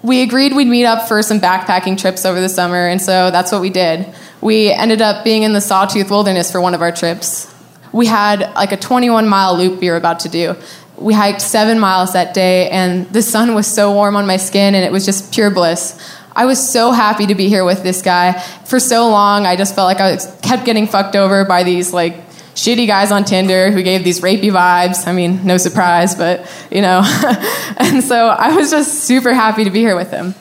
We 0.03 0.23
agreed 0.23 0.55
we'd 0.55 0.67
meet 0.69 0.85
up 0.85 1.09
for 1.09 1.23
some 1.23 1.41
backpacking 1.41 1.99
trips 1.99 2.25
over 2.25 2.41
the 2.41 2.49
summer, 2.49 2.89
and 2.89 3.01
so 3.01 3.31
that's 3.31 3.53
what 3.53 3.61
we 3.61 3.71
did. 3.71 4.13
We 4.41 4.73
ended 4.73 5.03
up 5.03 5.25
being 5.25 5.43
in 5.43 5.53
the 5.53 5.61
Sawtooth 5.61 6.11
Wilderness 6.11 6.51
for 6.51 6.61
one 6.61 6.75
of 6.75 6.83
our 6.83 6.93
trips. 6.93 7.53
We 7.93 8.07
had 8.07 8.41
like 8.55 8.73
a 8.73 8.77
21 8.77 9.29
mile 9.29 9.57
loop 9.57 9.81
we 9.81 9.91
were 9.91 9.97
about 9.97 10.21
to 10.21 10.29
do. 10.29 10.57
We 11.01 11.15
hiked 11.15 11.41
seven 11.41 11.79
miles 11.79 12.13
that 12.13 12.35
day, 12.35 12.69
and 12.71 13.09
the 13.13 13.23
sun 13.23 13.55
was 13.55 13.67
so 13.67 13.93
warm 13.93 14.17
on 14.17 14.27
my 14.27 14.37
skin, 14.37 14.75
and 14.75 14.85
it 14.85 14.93
was 14.93 15.05
just 15.05 15.33
pure 15.33 15.51
bliss. 15.51 15.99
I 16.39 16.45
was 16.45 16.59
so 16.71 16.93
happy 16.93 17.27
to 17.27 17.35
be 17.35 17.49
here 17.49 17.65
with 17.65 17.83
this 17.83 18.01
guy. 18.01 18.33
For 18.65 18.79
so 18.79 19.09
long, 19.09 19.47
I 19.47 19.57
just 19.57 19.75
felt 19.75 19.87
like 19.87 20.01
I 20.01 20.17
kept 20.41 20.65
getting 20.65 20.87
fucked 20.87 21.17
over 21.17 21.45
by 21.45 21.65
these 21.65 21.93
like 21.93 22.29
shitty 22.55 22.87
guys 22.87 23.13
on 23.13 23.25
Tinder 23.25 23.71
who 23.71 23.83
gave 23.83 24.05
these 24.05 24.21
rapey 24.21 24.53
vibes. 24.53 25.07
I 25.07 25.13
mean, 25.13 25.45
no 25.45 25.57
surprise, 25.57 26.15
but 26.15 26.49
you 26.71 26.81
know. 26.81 27.03
and 27.77 28.05
so 28.05 28.29
I 28.29 28.55
was 28.55 28.71
just 28.71 29.05
super 29.05 29.33
happy 29.33 29.65
to 29.65 29.71
be 29.71 29.81
here 29.81 29.97
with 29.97 30.11
him. 30.11 30.35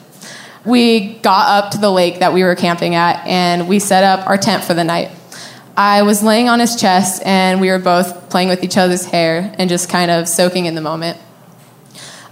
We 0.66 1.20
got 1.20 1.64
up 1.64 1.72
to 1.72 1.78
the 1.78 1.92
lake 1.92 2.20
that 2.20 2.34
we 2.34 2.44
were 2.44 2.56
camping 2.56 2.94
at 2.94 3.26
and 3.26 3.68
we 3.68 3.80
set 3.80 4.04
up 4.04 4.28
our 4.28 4.38
tent 4.38 4.64
for 4.64 4.74
the 4.74 4.84
night. 4.84 5.12
I 5.78 6.02
was 6.02 6.24
laying 6.24 6.50
on 6.50 6.60
his 6.60 6.76
chest 6.76 7.22
and 7.24 7.62
we 7.62 7.70
were 7.70 7.78
both 7.78 8.32
playing 8.32 8.50
with 8.50 8.64
each 8.64 8.78
other's 8.78 9.06
hair 9.06 9.54
and 9.60 9.70
just 9.70 9.90
kind 9.90 10.10
of 10.10 10.28
soaking 10.28 10.66
in 10.66 10.74
the 10.74 10.82
moment. 10.82 11.20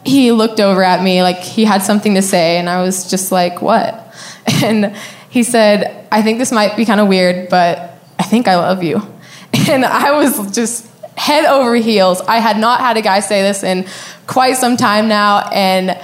He 0.03 0.31
looked 0.31 0.59
over 0.59 0.83
at 0.83 1.03
me 1.03 1.21
like 1.21 1.37
he 1.37 1.63
had 1.63 1.83
something 1.83 2.15
to 2.15 2.23
say, 2.23 2.57
and 2.57 2.67
I 2.67 2.81
was 2.81 3.09
just 3.09 3.31
like, 3.31 3.61
What? 3.61 4.01
And 4.63 4.95
he 5.29 5.43
said, 5.43 6.07
I 6.11 6.21
think 6.21 6.39
this 6.39 6.51
might 6.51 6.75
be 6.75 6.85
kind 6.85 6.99
of 6.99 7.07
weird, 7.07 7.49
but 7.49 7.99
I 8.17 8.23
think 8.23 8.47
I 8.47 8.55
love 8.55 8.83
you. 8.83 9.01
And 9.69 9.85
I 9.85 10.11
was 10.11 10.53
just 10.53 10.85
head 11.17 11.45
over 11.45 11.75
heels. 11.75 12.21
I 12.21 12.39
had 12.39 12.57
not 12.57 12.81
had 12.81 12.97
a 12.97 13.01
guy 13.01 13.19
say 13.21 13.41
this 13.41 13.63
in 13.63 13.87
quite 14.27 14.57
some 14.57 14.75
time 14.75 15.07
now. 15.07 15.47
And 15.49 15.97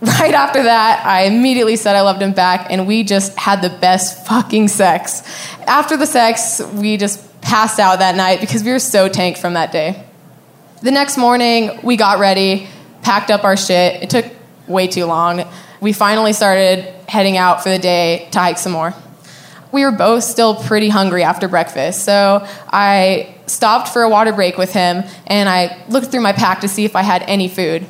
right 0.00 0.34
after 0.34 0.62
that, 0.62 1.04
I 1.06 1.22
immediately 1.24 1.76
said 1.76 1.96
I 1.96 2.02
loved 2.02 2.22
him 2.22 2.32
back. 2.32 2.70
And 2.70 2.86
we 2.86 3.02
just 3.02 3.36
had 3.36 3.62
the 3.62 3.70
best 3.70 4.26
fucking 4.26 4.68
sex. 4.68 5.22
After 5.66 5.96
the 5.96 6.06
sex, 6.06 6.60
we 6.74 6.96
just 6.96 7.40
passed 7.40 7.78
out 7.78 7.98
that 8.00 8.16
night 8.16 8.40
because 8.40 8.62
we 8.62 8.72
were 8.72 8.78
so 8.78 9.08
tanked 9.08 9.38
from 9.38 9.54
that 9.54 9.72
day. 9.72 10.04
The 10.82 10.90
next 10.90 11.16
morning, 11.16 11.80
we 11.82 11.96
got 11.96 12.18
ready, 12.18 12.68
packed 13.02 13.30
up 13.30 13.44
our 13.44 13.56
shit. 13.56 14.02
It 14.02 14.10
took 14.10 14.26
way 14.66 14.86
too 14.86 15.06
long. 15.06 15.44
We 15.80 15.92
finally 15.92 16.32
started 16.32 16.84
heading 17.08 17.36
out 17.36 17.62
for 17.62 17.70
the 17.70 17.78
day 17.78 18.28
to 18.32 18.38
hike 18.38 18.58
some 18.58 18.72
more 18.72 18.94
we 19.76 19.84
were 19.84 19.92
both 19.92 20.24
still 20.24 20.54
pretty 20.54 20.88
hungry 20.88 21.22
after 21.22 21.48
breakfast. 21.48 22.04
So 22.04 22.46
I 22.68 23.34
stopped 23.46 23.88
for 23.88 24.02
a 24.02 24.08
water 24.08 24.32
break 24.32 24.56
with 24.56 24.72
him 24.72 25.04
and 25.26 25.48
I 25.48 25.84
looked 25.88 26.06
through 26.06 26.22
my 26.22 26.32
pack 26.32 26.60
to 26.60 26.68
see 26.68 26.86
if 26.86 26.96
I 26.96 27.02
had 27.02 27.22
any 27.26 27.46
food. 27.46 27.86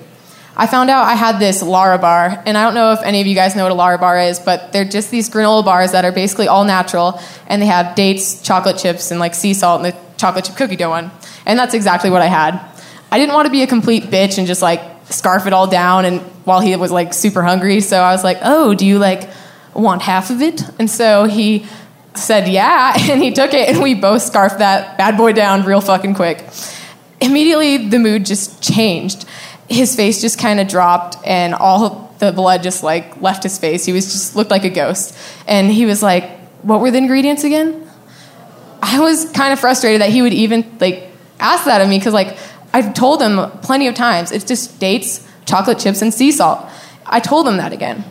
I 0.56 0.66
found 0.66 0.88
out 0.88 1.04
I 1.04 1.14
had 1.14 1.38
this 1.38 1.62
Larabar, 1.62 2.42
and 2.46 2.56
I 2.56 2.64
don't 2.64 2.74
know 2.74 2.92
if 2.92 3.02
any 3.02 3.20
of 3.20 3.26
you 3.26 3.34
guys 3.34 3.54
know 3.54 3.64
what 3.64 3.72
a 3.72 3.74
Larabar 3.74 4.30
is, 4.30 4.38
but 4.38 4.72
they're 4.72 4.84
just 4.84 5.10
these 5.10 5.28
granola 5.28 5.64
bars 5.64 5.92
that 5.92 6.04
are 6.04 6.12
basically 6.12 6.48
all 6.48 6.64
natural, 6.64 7.20
and 7.46 7.60
they 7.60 7.66
have 7.66 7.94
dates, 7.94 8.40
chocolate 8.42 8.78
chips, 8.78 9.10
and 9.10 9.20
like 9.20 9.34
sea 9.34 9.54
salt 9.54 9.84
and 9.84 9.92
the 9.92 9.98
chocolate 10.16 10.46
chip 10.46 10.56
cookie 10.56 10.76
dough 10.76 10.90
one. 10.90 11.10
And 11.44 11.58
that's 11.58 11.74
exactly 11.74 12.10
what 12.10 12.22
I 12.22 12.26
had. 12.26 12.60
I 13.12 13.18
didn't 13.18 13.34
want 13.34 13.46
to 13.46 13.52
be 13.52 13.62
a 13.62 13.66
complete 13.66 14.04
bitch 14.04 14.38
and 14.38 14.46
just 14.46 14.62
like 14.62 14.80
scarf 15.10 15.46
it 15.46 15.52
all 15.52 15.68
down 15.68 16.04
and 16.04 16.20
while 16.44 16.60
he 16.60 16.74
was 16.74 16.90
like 16.90 17.12
super 17.12 17.42
hungry, 17.42 17.80
so 17.80 18.00
I 18.00 18.12
was 18.12 18.24
like, 18.24 18.38
"Oh, 18.42 18.74
do 18.74 18.86
you 18.86 18.98
like 18.98 19.28
want 19.74 20.02
half 20.02 20.30
of 20.30 20.42
it? 20.42 20.62
And 20.78 20.90
so 20.90 21.24
he 21.24 21.66
said, 22.14 22.48
yeah, 22.48 22.94
and 23.10 23.22
he 23.22 23.32
took 23.32 23.54
it, 23.54 23.68
and 23.68 23.82
we 23.82 23.94
both 23.94 24.22
scarfed 24.22 24.58
that 24.58 24.98
bad 24.98 25.16
boy 25.16 25.32
down 25.32 25.64
real 25.64 25.80
fucking 25.80 26.14
quick. 26.14 26.44
Immediately, 27.20 27.88
the 27.88 27.98
mood 27.98 28.26
just 28.26 28.62
changed. 28.62 29.26
His 29.68 29.96
face 29.96 30.20
just 30.20 30.38
kind 30.38 30.60
of 30.60 30.68
dropped, 30.68 31.16
and 31.26 31.54
all 31.54 32.14
the 32.18 32.32
blood 32.32 32.62
just 32.62 32.82
like 32.82 33.20
left 33.20 33.42
his 33.42 33.58
face. 33.58 33.84
He 33.84 33.92
was 33.92 34.06
just 34.06 34.36
looked 34.36 34.50
like 34.50 34.64
a 34.64 34.70
ghost. 34.70 35.16
And 35.46 35.70
he 35.70 35.86
was 35.86 36.02
like, 36.02 36.28
What 36.62 36.80
were 36.80 36.90
the 36.90 36.98
ingredients 36.98 37.44
again? 37.44 37.88
I 38.82 39.00
was 39.00 39.30
kind 39.32 39.52
of 39.52 39.60
frustrated 39.60 40.00
that 40.00 40.10
he 40.10 40.22
would 40.22 40.32
even 40.32 40.78
like 40.80 41.10
ask 41.40 41.64
that 41.64 41.80
of 41.80 41.88
me 41.88 41.98
because 41.98 42.14
like 42.14 42.36
I've 42.72 42.94
told 42.94 43.22
him 43.22 43.50
plenty 43.62 43.86
of 43.88 43.94
times 43.94 44.32
it's 44.32 44.44
just 44.44 44.78
dates, 44.78 45.26
chocolate 45.46 45.78
chips, 45.78 46.02
and 46.02 46.12
sea 46.12 46.30
salt. 46.30 46.66
I 47.04 47.20
told 47.20 47.48
him 47.48 47.56
that 47.58 47.72
again. 47.72 48.04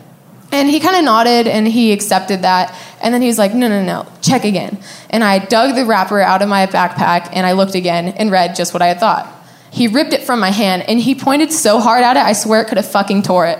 And 0.52 0.70
he 0.70 0.80
kind 0.80 0.96
of 0.96 1.04
nodded 1.04 1.48
and 1.48 1.66
he 1.66 1.92
accepted 1.92 2.42
that. 2.42 2.74
And 3.02 3.12
then 3.12 3.20
he 3.20 3.28
was 3.28 3.38
like, 3.38 3.52
no, 3.52 3.68
no, 3.68 3.82
no, 3.82 4.06
check 4.22 4.44
again. 4.44 4.78
And 5.10 5.24
I 5.24 5.44
dug 5.44 5.74
the 5.74 5.84
wrapper 5.84 6.20
out 6.20 6.40
of 6.40 6.48
my 6.48 6.66
backpack 6.66 7.30
and 7.32 7.46
I 7.46 7.52
looked 7.52 7.74
again 7.74 8.08
and 8.08 8.30
read 8.30 8.54
just 8.54 8.72
what 8.72 8.82
I 8.82 8.86
had 8.86 9.00
thought. 9.00 9.32
He 9.76 9.88
ripped 9.88 10.14
it 10.14 10.22
from 10.22 10.40
my 10.40 10.50
hand 10.50 10.84
and 10.88 10.98
he 10.98 11.14
pointed 11.14 11.52
so 11.52 11.80
hard 11.80 12.02
at 12.02 12.16
it, 12.16 12.22
I 12.24 12.32
swear 12.32 12.62
it 12.62 12.68
could 12.68 12.78
have 12.78 12.90
fucking 12.90 13.24
tore 13.24 13.46
it. 13.46 13.58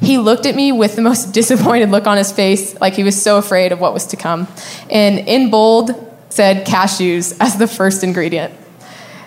He 0.00 0.16
looked 0.16 0.46
at 0.46 0.54
me 0.54 0.72
with 0.72 0.96
the 0.96 1.02
most 1.02 1.32
disappointed 1.34 1.90
look 1.90 2.06
on 2.06 2.16
his 2.16 2.32
face, 2.32 2.80
like 2.80 2.94
he 2.94 3.04
was 3.04 3.20
so 3.20 3.36
afraid 3.36 3.70
of 3.70 3.78
what 3.78 3.92
was 3.92 4.06
to 4.06 4.16
come. 4.16 4.48
And 4.90 5.18
in 5.18 5.50
bold 5.50 5.90
said 6.30 6.66
cashews 6.66 7.36
as 7.38 7.58
the 7.58 7.66
first 7.66 8.02
ingredient. 8.02 8.54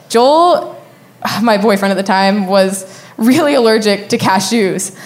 Joel, 0.10 0.84
my 1.44 1.60
boyfriend 1.60 1.92
at 1.92 1.96
the 1.96 2.04
time, 2.04 2.48
was 2.48 2.92
really 3.18 3.54
allergic 3.54 4.10
to 4.10 4.18
cashews. 4.18 4.98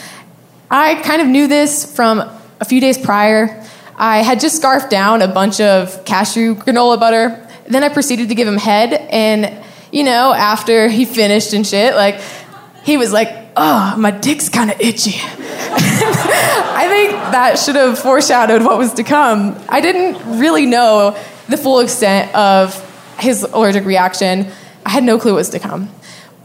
I 0.72 0.96
kind 1.04 1.22
of 1.22 1.28
knew 1.28 1.48
this 1.48 1.94
from 1.94 2.20
a 2.62 2.66
few 2.66 2.80
days 2.80 2.98
prior. 2.98 3.62
I 3.98 4.20
had 4.20 4.40
just 4.40 4.56
scarfed 4.56 4.90
down 4.90 5.22
a 5.22 5.28
bunch 5.28 5.60
of 5.60 6.06
cashew 6.06 6.56
granola 6.56 6.98
butter. 6.98 7.46
Then 7.68 7.84
I 7.84 7.90
proceeded 7.90 8.30
to 8.30 8.36
give 8.36 8.48
him 8.48 8.58
head, 8.58 8.94
and 8.94 9.65
you 9.96 10.04
know, 10.04 10.34
after 10.34 10.90
he 10.90 11.06
finished 11.06 11.54
and 11.54 11.66
shit, 11.66 11.96
like 11.96 12.20
he 12.84 12.98
was 12.98 13.14
like, 13.14 13.30
"Oh, 13.56 13.96
my 13.98 14.12
dick's 14.12 14.50
kind 14.50 14.70
of 14.70 14.82
itchy." 14.82 15.16
I 15.22 16.86
think 16.90 17.12
that 17.32 17.58
should 17.58 17.78
have 17.78 17.98
foreshadowed 17.98 18.62
what 18.62 18.78
was 18.78 18.94
to 18.96 19.04
come. 19.04 19.58
I 19.70 19.80
didn't 19.80 20.38
really 20.38 20.66
know 20.66 21.18
the 21.48 21.56
full 21.56 21.80
extent 21.80 22.36
of 22.36 22.76
his 23.18 23.44
allergic 23.44 23.86
reaction. 23.86 24.48
I 24.86 24.90
had 24.90 25.06
no 25.06 25.18
clue 25.18 25.32
what 25.32 25.38
was 25.38 25.50
to 25.52 25.60
come. 25.60 25.90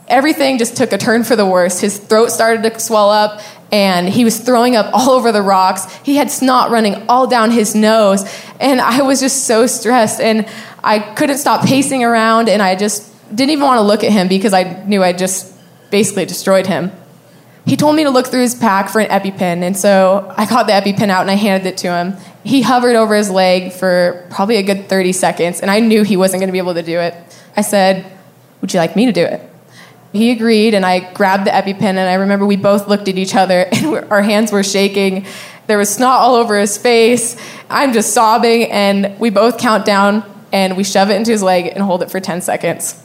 Everything 0.07 0.57
just 0.57 0.77
took 0.77 0.93
a 0.93 0.99
turn 0.99 1.25
for 1.25 1.35
the 1.35 1.45
worse. 1.45 1.81
His 1.81 1.99
throat 1.99 2.29
started 2.29 2.63
to 2.63 2.79
swell 2.79 3.11
up, 3.11 3.41
and 3.73 4.09
he 4.09 4.25
was 4.25 4.39
throwing 4.39 4.77
up 4.77 4.95
all 4.95 5.11
over 5.11 5.33
the 5.33 5.43
rocks. 5.43 5.93
He 6.05 6.15
had 6.15 6.31
snot 6.31 6.71
running 6.71 6.95
all 7.09 7.27
down 7.27 7.51
his 7.51 7.75
nose, 7.75 8.23
and 8.61 8.81
I 8.81 9.03
was 9.03 9.19
just 9.19 9.47
so 9.47 9.67
stressed, 9.67 10.21
and 10.21 10.47
I 10.85 11.01
couldn't 11.01 11.39
stop 11.39 11.67
pacing 11.67 12.05
around, 12.05 12.49
and 12.49 12.63
I 12.63 12.77
just 12.77 13.11
didn't 13.31 13.51
even 13.51 13.65
want 13.65 13.79
to 13.79 13.83
look 13.83 14.05
at 14.05 14.13
him 14.13 14.29
because 14.29 14.53
I 14.53 14.85
knew 14.85 15.03
I 15.03 15.13
just 15.13 15.55
basically 15.91 16.27
destroyed 16.27 16.67
him. 16.67 16.93
He 17.67 17.77
told 17.77 17.95
me 17.95 18.05
to 18.05 18.11
look 18.11 18.27
through 18.27 18.43
his 18.43 18.55
pack 18.55 18.89
for 18.89 19.01
an 19.01 19.09
EpiPen, 19.09 19.63
and 19.63 19.77
so 19.77 20.33
I 20.37 20.47
got 20.47 20.67
the 20.67 20.73
EpiPen 20.73 21.09
out 21.09 21.23
and 21.23 21.31
I 21.31 21.35
handed 21.35 21.69
it 21.69 21.77
to 21.79 21.93
him. 21.93 22.17
He 22.43 22.63
hovered 22.63 22.97
over 22.97 23.15
his 23.15 23.31
leg 23.31 23.73
for 23.73 24.27
probably 24.31 24.57
a 24.57 24.63
good 24.63 24.89
30 24.89 25.13
seconds, 25.13 25.61
and 25.61 25.71
I 25.71 25.81
knew 25.81 26.03
he 26.03 26.17
wasn't 26.17 26.41
going 26.41 26.49
to 26.49 26.53
be 26.53 26.59
able 26.59 26.75
to 26.75 26.83
do 26.83 26.99
it. 26.99 27.15
I 27.57 27.63
said, 27.63 28.11
Would 28.61 28.73
you 28.73 28.81
like 28.81 28.97
me 28.97 29.07
to 29.07 29.13
do 29.13 29.25
it? 29.25 29.49
He 30.13 30.33
agreed, 30.33 30.75
and 30.75 30.85
I 30.85 31.13
grabbed 31.13 31.47
the 31.47 31.51
EpiPen, 31.51 31.83
and 31.83 32.01
I 32.01 32.15
remember 32.15 32.47
we 32.47 32.57
both 32.57 32.89
looked 32.89 33.09
at 33.09 33.19
each 33.19 33.35
other, 33.35 33.67
and 33.73 34.11
our 34.11 34.23
hands 34.23 34.51
were 34.53 34.65
shaking. 34.65 35.27
There 35.67 35.79
was 35.79 35.95
snot 35.95 36.19
all 36.21 36.35
over 36.35 36.59
his 36.59 36.77
face. 36.79 37.37
I'm 37.69 37.93
just 37.93 38.13
sobbing, 38.13 38.73
and 38.73 39.19
we 39.21 39.31
both 39.31 39.59
count 39.59 39.85
down, 39.85 40.25
and 40.51 40.77
we 40.77 40.83
shove 40.83 41.11
it 41.11 41.15
into 41.15 41.31
his 41.31 41.43
leg 41.43 41.67
and 41.67 41.83
hold 41.83 42.03
it 42.03 42.11
for 42.11 42.19
10 42.19 42.41
seconds. 42.41 43.01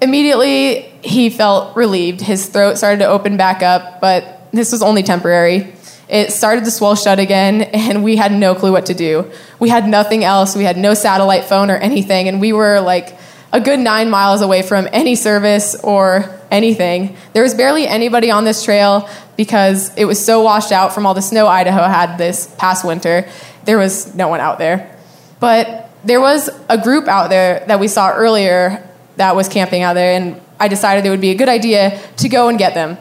Immediately, 0.00 0.82
he 1.02 1.30
felt 1.30 1.76
relieved. 1.76 2.20
His 2.20 2.48
throat 2.48 2.76
started 2.76 2.98
to 2.98 3.06
open 3.06 3.36
back 3.36 3.62
up, 3.62 4.00
but 4.00 4.48
this 4.52 4.72
was 4.72 4.82
only 4.82 5.02
temporary. 5.02 5.72
It 6.08 6.32
started 6.32 6.64
to 6.64 6.70
swell 6.70 6.94
shut 6.94 7.18
again, 7.18 7.62
and 7.72 8.04
we 8.04 8.16
had 8.16 8.32
no 8.32 8.54
clue 8.54 8.72
what 8.72 8.86
to 8.86 8.94
do. 8.94 9.30
We 9.58 9.68
had 9.68 9.88
nothing 9.88 10.24
else. 10.24 10.54
We 10.54 10.64
had 10.64 10.76
no 10.76 10.94
satellite 10.94 11.44
phone 11.44 11.70
or 11.70 11.76
anything, 11.76 12.28
and 12.28 12.40
we 12.40 12.52
were 12.52 12.80
like 12.80 13.16
a 13.52 13.60
good 13.60 13.78
nine 13.78 14.10
miles 14.10 14.42
away 14.42 14.62
from 14.62 14.88
any 14.92 15.14
service 15.14 15.74
or 15.82 16.40
anything. 16.50 17.16
There 17.32 17.42
was 17.42 17.54
barely 17.54 17.86
anybody 17.86 18.30
on 18.30 18.44
this 18.44 18.62
trail 18.62 19.08
because 19.36 19.96
it 19.96 20.04
was 20.04 20.22
so 20.22 20.42
washed 20.42 20.72
out 20.72 20.94
from 20.94 21.06
all 21.06 21.14
the 21.14 21.22
snow 21.22 21.46
Idaho 21.46 21.84
had 21.84 22.18
this 22.18 22.54
past 22.58 22.84
winter. 22.84 23.28
There 23.64 23.78
was 23.78 24.14
no 24.14 24.28
one 24.28 24.40
out 24.40 24.58
there. 24.58 24.94
But 25.40 25.90
there 26.04 26.20
was 26.20 26.50
a 26.68 26.78
group 26.78 27.08
out 27.08 27.30
there 27.30 27.64
that 27.66 27.80
we 27.80 27.88
saw 27.88 28.12
earlier 28.12 28.85
that 29.16 29.34
was 29.34 29.48
camping 29.48 29.82
out 29.82 29.94
there, 29.94 30.14
and 30.14 30.40
I 30.58 30.68
decided 30.68 31.06
it 31.06 31.10
would 31.10 31.20
be 31.20 31.30
a 31.30 31.36
good 31.36 31.48
idea 31.48 32.00
to 32.18 32.28
go 32.28 32.48
and 32.48 32.58
get 32.58 32.74
them. 32.74 32.98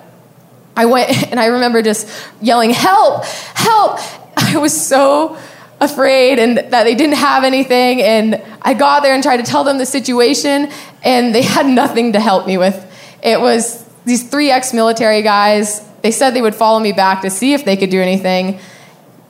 I 0.75 0.85
went 0.85 1.09
and 1.31 1.39
I 1.39 1.47
remember 1.47 1.81
just 1.81 2.07
yelling, 2.41 2.71
Help! 2.71 3.25
Help! 3.25 3.99
I 4.37 4.57
was 4.57 4.79
so 4.79 5.37
afraid 5.79 6.39
and 6.39 6.57
that 6.57 6.83
they 6.83 6.95
didn't 6.95 7.17
have 7.17 7.43
anything. 7.43 8.01
And 8.01 8.41
I 8.61 8.73
got 8.73 9.03
there 9.03 9.13
and 9.13 9.23
tried 9.23 9.37
to 9.37 9.43
tell 9.43 9.63
them 9.63 9.77
the 9.77 9.85
situation, 9.85 10.69
and 11.03 11.33
they 11.33 11.41
had 11.41 11.65
nothing 11.65 12.13
to 12.13 12.19
help 12.19 12.47
me 12.47 12.57
with. 12.57 12.81
It 13.23 13.39
was 13.39 13.83
these 14.05 14.27
three 14.29 14.51
ex 14.51 14.73
military 14.73 15.21
guys. 15.21 15.81
They 16.01 16.11
said 16.11 16.31
they 16.31 16.41
would 16.41 16.55
follow 16.55 16.79
me 16.79 16.91
back 16.91 17.21
to 17.21 17.29
see 17.29 17.53
if 17.53 17.65
they 17.65 17.77
could 17.77 17.89
do 17.89 18.01
anything. 18.01 18.59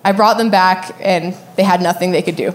I 0.03 0.11
brought 0.11 0.37
them 0.37 0.51
back, 0.51 0.95
and 0.99 1.35
they 1.55 1.63
had 1.63 1.81
nothing 1.81 2.11
they 2.11 2.21
could 2.21 2.35
do. 2.35 2.53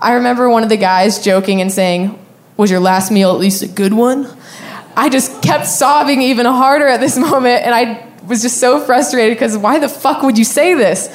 I 0.00 0.14
remember 0.14 0.48
one 0.48 0.62
of 0.62 0.68
the 0.68 0.76
guys 0.76 1.22
joking 1.22 1.60
and 1.60 1.72
saying, 1.72 2.18
Was 2.56 2.70
your 2.70 2.80
last 2.80 3.10
meal 3.10 3.30
at 3.30 3.38
least 3.38 3.62
a 3.62 3.68
good 3.68 3.92
one? 3.92 4.28
I 4.96 5.10
just 5.10 5.42
kept 5.42 5.66
sobbing 5.66 6.22
even 6.22 6.46
harder 6.46 6.86
at 6.86 7.00
this 7.00 7.16
moment, 7.30 7.64
and 7.64 7.74
I 7.74 8.06
was 8.26 8.42
just 8.42 8.58
so 8.58 8.80
frustrated 8.80 9.36
because 9.36 9.56
why 9.56 9.78
the 9.78 9.88
fuck 9.88 10.22
would 10.22 10.38
you 10.38 10.44
say 10.44 10.74
this? 10.74 11.08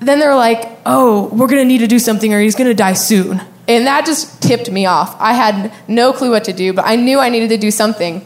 Then 0.00 0.18
they're 0.18 0.34
like, 0.34 0.64
oh, 0.84 1.28
we're 1.32 1.46
gonna 1.46 1.64
need 1.64 1.78
to 1.78 1.86
do 1.86 1.98
something 1.98 2.32
or 2.34 2.40
he's 2.40 2.54
gonna 2.54 2.74
die 2.74 2.94
soon. 2.94 3.40
And 3.68 3.86
that 3.86 4.06
just 4.06 4.42
tipped 4.42 4.70
me 4.70 4.86
off. 4.86 5.16
I 5.18 5.32
had 5.32 5.72
no 5.88 6.12
clue 6.12 6.30
what 6.30 6.44
to 6.44 6.52
do, 6.52 6.72
but 6.72 6.84
I 6.86 6.96
knew 6.96 7.18
I 7.18 7.28
needed 7.28 7.48
to 7.50 7.56
do 7.56 7.70
something. 7.70 8.24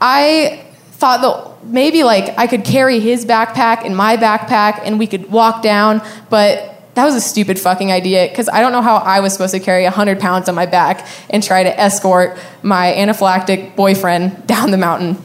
I 0.00 0.64
thought 0.92 1.22
that 1.22 1.66
maybe 1.66 2.02
like 2.02 2.36
I 2.38 2.46
could 2.46 2.64
carry 2.64 3.00
his 3.00 3.24
backpack 3.24 3.84
in 3.84 3.94
my 3.94 4.16
backpack 4.16 4.80
and 4.84 4.98
we 4.98 5.06
could 5.06 5.30
walk 5.30 5.62
down, 5.62 6.02
but 6.28 6.73
that 6.94 7.04
was 7.04 7.14
a 7.14 7.20
stupid 7.20 7.58
fucking 7.58 7.90
idea 7.90 8.28
because 8.28 8.48
I 8.48 8.60
don't 8.60 8.72
know 8.72 8.82
how 8.82 8.96
I 8.96 9.20
was 9.20 9.32
supposed 9.32 9.54
to 9.54 9.60
carry 9.60 9.84
100 9.84 10.20
pounds 10.20 10.48
on 10.48 10.54
my 10.54 10.66
back 10.66 11.06
and 11.30 11.42
try 11.42 11.62
to 11.62 11.80
escort 11.80 12.38
my 12.62 12.92
anaphylactic 12.92 13.76
boyfriend 13.76 14.46
down 14.46 14.70
the 14.70 14.78
mountain. 14.78 15.22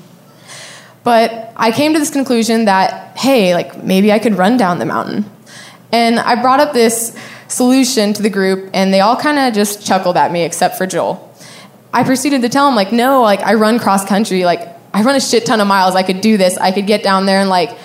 But 1.03 1.53
I 1.55 1.71
came 1.71 1.93
to 1.93 1.99
this 1.99 2.09
conclusion 2.09 2.65
that, 2.65 3.17
hey, 3.17 3.53
like 3.53 3.83
maybe 3.83 4.11
I 4.11 4.19
could 4.19 4.37
run 4.37 4.57
down 4.57 4.79
the 4.79 4.85
mountain. 4.85 5.25
And 5.91 6.19
I 6.19 6.41
brought 6.41 6.59
up 6.59 6.73
this 6.73 7.17
solution 7.47 8.13
to 8.13 8.21
the 8.21 8.29
group, 8.29 8.69
and 8.75 8.93
they 8.93 8.99
all 8.99 9.15
kind 9.15 9.39
of 9.39 9.55
just 9.55 9.83
chuckled 9.83 10.17
at 10.17 10.31
me, 10.31 10.43
except 10.43 10.77
for 10.77 10.85
Joel. 10.85 11.25
I 11.91 12.03
proceeded 12.03 12.43
to 12.43 12.49
tell 12.49 12.67
him, 12.67 12.75
like, 12.75 12.91
no, 12.91 13.23
like, 13.23 13.39
I 13.39 13.55
run 13.55 13.79
cross 13.79 14.05
country. 14.05 14.45
Like, 14.45 14.67
I 14.93 15.03
run 15.03 15.15
a 15.15 15.19
shit 15.19 15.45
ton 15.45 15.61
of 15.61 15.67
miles. 15.67 15.95
I 15.95 16.03
could 16.03 16.21
do 16.21 16.37
this. 16.37 16.57
I 16.57 16.71
could 16.71 16.87
get 16.87 17.03
down 17.03 17.25
there 17.25 17.41
in 17.41 17.49
like 17.49 17.77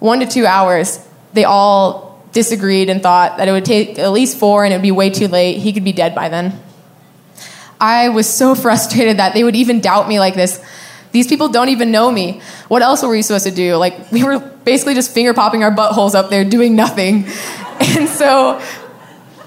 one 0.00 0.20
to 0.20 0.26
two 0.26 0.46
hours. 0.46 1.04
They 1.32 1.44
all 1.44 2.11
disagreed 2.32 2.88
and 2.88 3.02
thought 3.02 3.36
that 3.36 3.48
it 3.48 3.52
would 3.52 3.64
take 3.64 3.98
at 3.98 4.10
least 4.10 4.38
four 4.38 4.64
and 4.64 4.72
it 4.72 4.76
would 4.76 4.82
be 4.82 4.90
way 4.90 5.10
too 5.10 5.28
late. 5.28 5.58
He 5.58 5.72
could 5.72 5.84
be 5.84 5.92
dead 5.92 6.14
by 6.14 6.28
then. 6.28 6.58
I 7.80 8.08
was 8.08 8.28
so 8.28 8.54
frustrated 8.64 9.18
that 9.18 9.34
they 9.34 9.44
would 9.44 9.56
even 9.56 9.80
doubt 9.80 10.08
me 10.08 10.18
like 10.18 10.34
this. 10.34 10.62
These 11.12 11.26
people 11.26 11.48
don't 11.48 11.68
even 11.68 11.90
know 11.90 12.10
me. 12.10 12.40
What 12.68 12.80
else 12.80 13.02
were 13.02 13.10
we 13.10 13.20
supposed 13.20 13.44
to 13.44 13.50
do? 13.50 13.76
Like, 13.76 14.10
we 14.10 14.24
were 14.24 14.38
basically 14.38 14.94
just 14.94 15.12
finger 15.12 15.34
popping 15.34 15.62
our 15.62 15.70
buttholes 15.70 16.14
up 16.14 16.30
there 16.30 16.44
doing 16.44 16.74
nothing. 16.76 17.26
And 17.84 18.08
so 18.08 18.62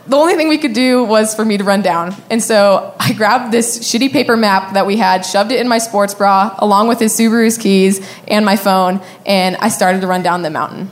the 0.08 0.16
only 0.16 0.36
thing 0.36 0.50
we 0.50 0.58
could 0.58 0.74
do 0.74 1.04
was 1.04 1.34
for 1.34 1.44
me 1.44 1.58
to 1.58 1.64
run 1.64 1.82
down. 1.82 2.14
And 2.30 2.44
so 2.44 2.94
I 3.00 3.14
grabbed 3.14 3.52
this 3.52 3.80
shitty 3.80 4.12
paper 4.12 4.38
map 4.38 4.74
that 4.74 4.86
we 4.86 4.98
had, 4.98 5.26
shoved 5.26 5.52
it 5.52 5.60
in 5.60 5.68
my 5.68 5.80
sports 5.80 6.14
bra, 6.14 6.54
along 6.60 6.90
with 6.90 7.00
his 7.00 7.18
Subaru's 7.18 7.58
keys 7.58 8.06
and 8.28 8.46
my 8.46 8.56
phone, 8.56 9.02
and 9.26 9.56
I 9.56 9.70
started 9.70 10.02
to 10.02 10.08
run 10.08 10.22
down 10.22 10.44
the 10.44 10.52
mountain. 10.52 10.92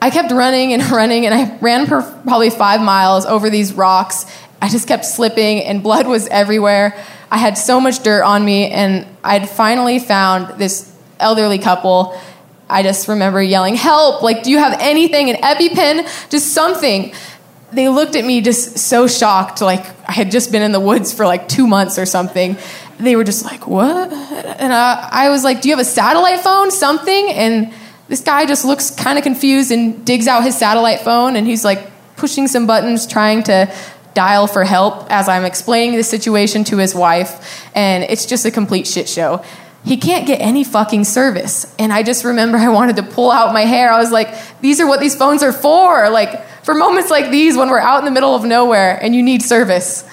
I 0.00 0.10
kept 0.10 0.32
running 0.32 0.72
and 0.72 0.82
running, 0.90 1.26
and 1.26 1.34
I 1.34 1.56
ran 1.58 1.86
for 1.86 2.02
probably 2.24 2.50
five 2.50 2.80
miles 2.80 3.26
over 3.26 3.50
these 3.50 3.72
rocks. 3.72 4.26
I 4.60 4.68
just 4.68 4.88
kept 4.88 5.04
slipping, 5.04 5.62
and 5.64 5.82
blood 5.82 6.06
was 6.06 6.28
everywhere. 6.28 6.96
I 7.30 7.38
had 7.38 7.58
so 7.58 7.80
much 7.80 8.02
dirt 8.02 8.22
on 8.22 8.44
me, 8.44 8.70
and 8.70 9.06
I'd 9.24 9.48
finally 9.48 9.98
found 9.98 10.58
this 10.58 10.92
elderly 11.18 11.58
couple. 11.58 12.18
I 12.68 12.82
just 12.82 13.08
remember 13.08 13.42
yelling, 13.42 13.76
Help! 13.76 14.22
Like, 14.22 14.42
do 14.42 14.50
you 14.50 14.58
have 14.58 14.76
anything? 14.80 15.30
An 15.30 15.36
EpiPen? 15.36 16.30
Just 16.30 16.52
something. 16.52 17.12
They 17.72 17.88
looked 17.88 18.16
at 18.16 18.24
me 18.24 18.40
just 18.42 18.78
so 18.78 19.06
shocked, 19.06 19.60
like 19.60 19.84
I 20.08 20.12
had 20.12 20.30
just 20.30 20.52
been 20.52 20.62
in 20.62 20.72
the 20.72 20.80
woods 20.80 21.12
for 21.12 21.26
like 21.26 21.48
two 21.48 21.66
months 21.66 21.98
or 21.98 22.06
something. 22.06 22.56
They 22.98 23.16
were 23.16 23.24
just 23.24 23.44
like, 23.44 23.66
What? 23.66 24.12
And 24.12 24.72
I, 24.72 25.08
I 25.10 25.28
was 25.30 25.44
like, 25.44 25.60
Do 25.60 25.68
you 25.68 25.76
have 25.76 25.84
a 25.84 25.88
satellite 25.88 26.40
phone? 26.40 26.70
Something? 26.70 27.30
And 27.32 27.72
this 28.08 28.20
guy 28.20 28.46
just 28.46 28.64
looks 28.64 28.90
kind 28.90 29.18
of 29.18 29.24
confused 29.24 29.70
and 29.70 30.04
digs 30.04 30.26
out 30.26 30.44
his 30.44 30.56
satellite 30.56 31.00
phone, 31.00 31.36
and 31.36 31.46
he's 31.46 31.64
like 31.64 31.90
pushing 32.16 32.48
some 32.48 32.66
buttons, 32.66 33.06
trying 33.06 33.42
to 33.44 33.72
dial 34.14 34.46
for 34.46 34.64
help 34.64 35.06
as 35.10 35.28
I'm 35.28 35.44
explaining 35.44 35.96
the 35.96 36.02
situation 36.02 36.64
to 36.64 36.78
his 36.78 36.94
wife, 36.94 37.68
and 37.74 38.04
it's 38.04 38.26
just 38.26 38.44
a 38.46 38.50
complete 38.50 38.86
shit 38.86 39.08
show. 39.08 39.44
He 39.84 39.96
can't 39.96 40.26
get 40.26 40.40
any 40.40 40.64
fucking 40.64 41.04
service. 41.04 41.72
And 41.78 41.92
I 41.92 42.02
just 42.02 42.24
remember 42.24 42.58
I 42.58 42.68
wanted 42.68 42.96
to 42.96 43.04
pull 43.04 43.30
out 43.30 43.52
my 43.52 43.62
hair. 43.62 43.92
I 43.92 44.00
was 44.00 44.10
like, 44.10 44.34
these 44.60 44.80
are 44.80 44.86
what 44.86 44.98
these 44.98 45.14
phones 45.14 45.44
are 45.44 45.52
for. 45.52 46.10
Like, 46.10 46.44
for 46.64 46.74
moments 46.74 47.10
like 47.10 47.30
these 47.30 47.56
when 47.56 47.70
we're 47.70 47.78
out 47.78 48.00
in 48.00 48.04
the 48.04 48.10
middle 48.10 48.34
of 48.34 48.44
nowhere 48.44 48.98
and 49.00 49.14
you 49.14 49.22
need 49.22 49.42
service. 49.42 50.04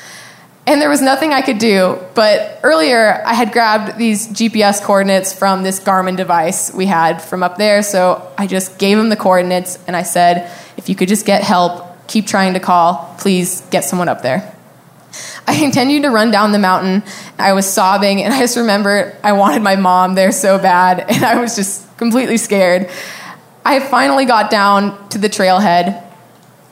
And 0.66 0.82
there 0.82 0.90
was 0.90 1.02
nothing 1.02 1.34
I 1.34 1.42
could 1.42 1.58
do. 1.58 2.00
But 2.14 2.60
earlier, 2.64 3.22
I 3.26 3.34
had 3.34 3.52
grabbed 3.52 3.98
these 3.98 4.28
GPS 4.30 4.82
coordinates 4.82 5.34
from 5.34 5.64
this 5.64 5.80
Garmin 5.80 6.16
device 6.16 6.74
we 6.74 6.86
had 6.86 7.22
from 7.22 7.44
up 7.44 7.58
there. 7.58 7.84
So 7.84 8.32
I 8.38 8.48
just 8.48 8.78
gave 8.80 8.98
him 8.98 9.10
the 9.10 9.18
coordinates 9.18 9.78
and 9.88 9.96
I 9.96 10.04
said, 10.04 10.50
if 10.78 10.88
you 10.88 10.96
could 10.96 11.10
just 11.10 11.26
get 11.26 11.44
help, 11.44 12.08
keep 12.08 12.28
trying 12.28 12.54
to 12.54 12.60
call. 12.60 13.14
Please 13.20 13.62
get 13.72 13.84
someone 13.84 14.08
up 14.08 14.22
there. 14.22 14.54
I 15.48 15.58
continued 15.58 16.04
to 16.04 16.10
run 16.10 16.32
down 16.32 16.52
the 16.52 16.60
mountain. 16.60 17.04
I 17.38 17.54
was 17.54 17.72
sobbing, 17.72 18.24
and 18.24 18.34
I 18.34 18.40
just 18.40 18.58
remember 18.58 19.16
I 19.24 19.34
wanted 19.34 19.62
my 19.62 19.76
mom 19.76 20.16
there 20.16 20.32
so 20.32 20.58
bad, 20.58 21.00
and 21.10 21.24
I 21.24 21.40
was 21.40 21.56
just 21.56 21.98
completely 21.98 22.38
scared. 22.38 22.90
I 23.66 23.80
finally 23.80 24.26
got 24.26 24.50
down 24.50 25.10
to 25.10 25.18
the 25.18 25.30
trailhead, 25.30 26.04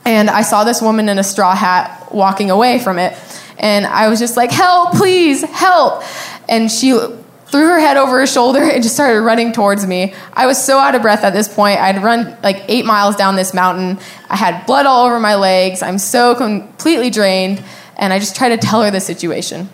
and 0.04 0.28
I 0.28 0.42
saw 0.42 0.64
this 0.64 0.82
woman 0.82 1.08
in 1.08 1.18
a 1.18 1.24
straw 1.24 1.54
hat 1.54 2.12
walking 2.12 2.50
away 2.50 2.78
from 2.78 2.98
it. 2.98 3.16
And 3.62 3.86
I 3.86 4.08
was 4.08 4.18
just 4.18 4.36
like, 4.36 4.50
Help, 4.50 4.92
please, 4.92 5.42
help. 5.42 6.02
And 6.48 6.70
she 6.70 6.90
threw 6.90 7.68
her 7.68 7.78
head 7.78 7.96
over 7.96 8.18
her 8.18 8.26
shoulder 8.26 8.62
and 8.62 8.82
just 8.82 8.94
started 8.94 9.20
running 9.20 9.52
towards 9.52 9.86
me. 9.86 10.14
I 10.32 10.46
was 10.46 10.62
so 10.62 10.78
out 10.78 10.94
of 10.94 11.02
breath 11.02 11.22
at 11.22 11.32
this 11.32 11.48
point. 11.48 11.78
I'd 11.78 12.02
run 12.02 12.36
like 12.42 12.64
eight 12.68 12.84
miles 12.84 13.14
down 13.14 13.36
this 13.36 13.54
mountain. 13.54 13.98
I 14.28 14.36
had 14.36 14.66
blood 14.66 14.86
all 14.86 15.06
over 15.06 15.20
my 15.20 15.34
legs. 15.34 15.82
I'm 15.82 15.98
so 15.98 16.34
completely 16.34 17.10
drained. 17.10 17.62
And 17.96 18.12
I 18.12 18.18
just 18.18 18.34
tried 18.34 18.48
to 18.48 18.56
tell 18.56 18.82
her 18.82 18.90
the 18.90 19.00
situation. 19.00 19.68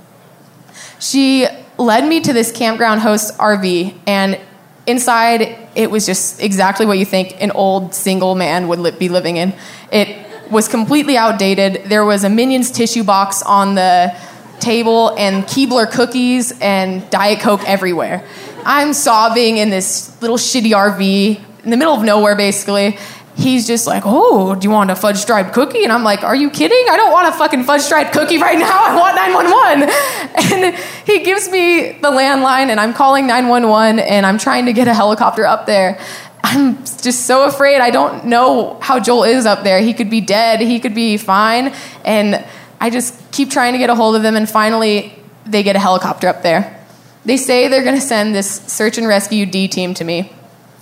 She 0.99 1.47
led 1.79 2.07
me 2.07 2.21
to 2.21 2.33
this 2.33 2.51
campground 2.51 3.01
host 3.01 3.39
RV, 3.39 3.97
and 4.07 4.39
inside 4.87 5.57
it 5.77 5.91
was 5.91 6.05
just 6.05 6.43
exactly 6.43 6.85
what 6.85 6.99
you 6.99 7.05
think 7.05 7.41
an 7.41 7.53
old 7.53 7.95
single 7.95 8.35
man 8.35 8.67
would 8.69 8.81
li- 8.81 8.91
be 8.91 9.09
living 9.09 9.37
in. 9.37 9.55
It 9.93 10.28
was 10.51 10.69
completely 10.69 11.17
outdated. 11.17 11.85
There 11.85 12.05
was 12.05 12.25
a 12.25 12.31
Minions 12.31 12.71
tissue 12.71 13.05
box 13.05 13.43
on 13.43 13.75
the 13.75 14.17
table 14.61 15.15
and 15.19 15.45
Keebler 15.45 15.91
cookies 15.91 16.59
and 16.61 17.09
Diet 17.11 17.41
Coke 17.41 17.63
everywhere. 17.67 18.27
I'm 18.65 18.93
sobbing 18.93 19.59
in 19.59 19.71
this 19.71 20.21
little 20.21 20.37
shitty 20.37 20.73
RV 20.73 21.65
in 21.65 21.71
the 21.71 21.77
middle 21.77 21.95
of 21.95 22.03
nowhere, 22.03 22.37
basically. 22.37 22.99
He's 23.37 23.69
just 23.69 23.87
like, 23.87 24.03
Oh, 24.05 24.57
do 24.57 24.67
you 24.67 24.71
want 24.71 24.91
a 24.91 24.97
fudge 24.97 25.17
striped 25.17 25.53
cookie? 25.53 25.85
And 25.85 25.93
I'm 25.93 26.03
like, 26.03 26.25
Are 26.25 26.35
you 26.35 26.51
kidding? 26.51 26.85
I 26.91 26.97
don't 26.97 27.13
want 27.13 27.29
a 27.29 27.39
fucking 27.39 27.65
fudge 27.65 27.83
striped 27.83 28.13
cookie 28.13 28.39
right 28.39 28.59
now. 28.59 28.85
I 28.85 28.97
want 28.97 29.15
911. 29.15 29.95
And 30.39 30.75
he 31.05 31.25
gives 31.25 31.49
me 31.49 31.93
the 31.93 32.11
landline, 32.11 32.69
and 32.69 32.79
I'm 32.79 32.95
calling 32.95 33.27
911, 33.27 33.99
and 33.99 34.25
I'm 34.25 34.39
trying 34.39 34.67
to 34.67 34.73
get 34.73 34.89
a 34.89 34.95
helicopter 34.95 35.45
up 35.45 35.67
there. 35.67 36.01
I'm 36.43 36.79
just 36.85 37.27
so 37.27 37.45
afraid. 37.45 37.81
I 37.81 37.91
don't 37.91 38.27
know 38.27 38.79
how 38.81 39.01
Joel 39.01 39.25
is 39.25 39.47
up 39.47 39.65
there. 39.65 39.81
He 39.81 39.93
could 39.93 40.11
be 40.11 40.21
dead, 40.21 40.61
he 40.61 40.81
could 40.81 40.95
be 40.95 41.17
fine. 41.17 41.75
And 42.05 42.45
I 42.81 42.91
just 42.91 43.31
keep 43.33 43.51
trying 43.51 43.73
to 43.73 43.79
get 43.79 43.91
a 43.91 43.95
hold 43.95 44.17
of 44.17 44.23
them, 44.23 44.37
and 44.37 44.49
finally, 44.49 45.15
they 45.45 45.63
get 45.63 45.77
a 45.77 45.79
helicopter 45.79 46.29
up 46.29 46.43
there. 46.43 46.77
They 47.25 47.37
say 47.37 47.69
they're 47.69 47.85
going 47.85 47.97
to 47.97 48.01
send 48.01 48.35
this 48.35 48.49
search 48.49 48.99
and 48.99 49.07
rescue 49.07 49.47
D 49.47 49.69
team 49.69 49.95
to 49.95 50.05
me. 50.05 50.33